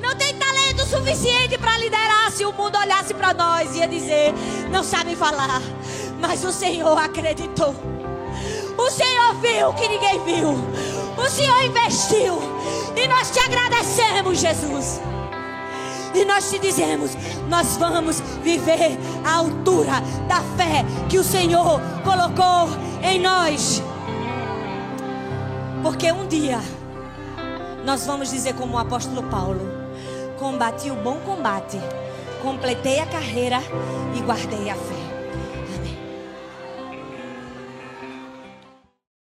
Não 0.00 0.14
tem 0.14 0.32
talento 0.36 0.86
suficiente 0.86 1.58
para 1.58 1.76
liderar. 1.76 2.30
Se 2.30 2.44
o 2.44 2.52
mundo 2.52 2.78
olhasse 2.78 3.12
para 3.14 3.34
nós 3.34 3.74
ia 3.74 3.88
dizer, 3.88 4.32
não 4.70 4.84
sabe 4.84 5.16
falar. 5.16 5.60
Mas 6.26 6.42
o 6.42 6.50
Senhor 6.50 6.96
acreditou. 6.96 7.74
O 8.78 8.90
Senhor 8.90 9.34
viu 9.42 9.74
que 9.74 9.86
ninguém 9.86 10.24
viu. 10.24 10.54
O 11.18 11.28
Senhor 11.28 11.62
investiu. 11.64 12.38
E 12.96 13.06
nós 13.06 13.30
te 13.30 13.40
agradecemos, 13.40 14.38
Jesus. 14.38 15.02
E 16.14 16.24
nós 16.24 16.48
te 16.48 16.58
dizemos: 16.58 17.10
nós 17.46 17.76
vamos 17.76 18.20
viver 18.42 18.98
a 19.22 19.34
altura 19.34 20.00
da 20.26 20.40
fé 20.56 20.82
que 21.10 21.18
o 21.18 21.24
Senhor 21.24 21.78
colocou 22.02 22.70
em 23.02 23.20
nós. 23.20 23.82
Porque 25.82 26.10
um 26.10 26.26
dia 26.26 26.58
nós 27.84 28.06
vamos 28.06 28.30
dizer, 28.30 28.54
como 28.54 28.76
o 28.76 28.78
apóstolo 28.78 29.24
Paulo: 29.24 29.60
combati 30.38 30.90
o 30.90 30.96
bom 30.96 31.18
combate, 31.18 31.78
completei 32.42 32.98
a 32.98 33.06
carreira 33.06 33.60
e 34.16 34.20
guardei 34.22 34.70
a 34.70 34.74
fé. 34.74 35.03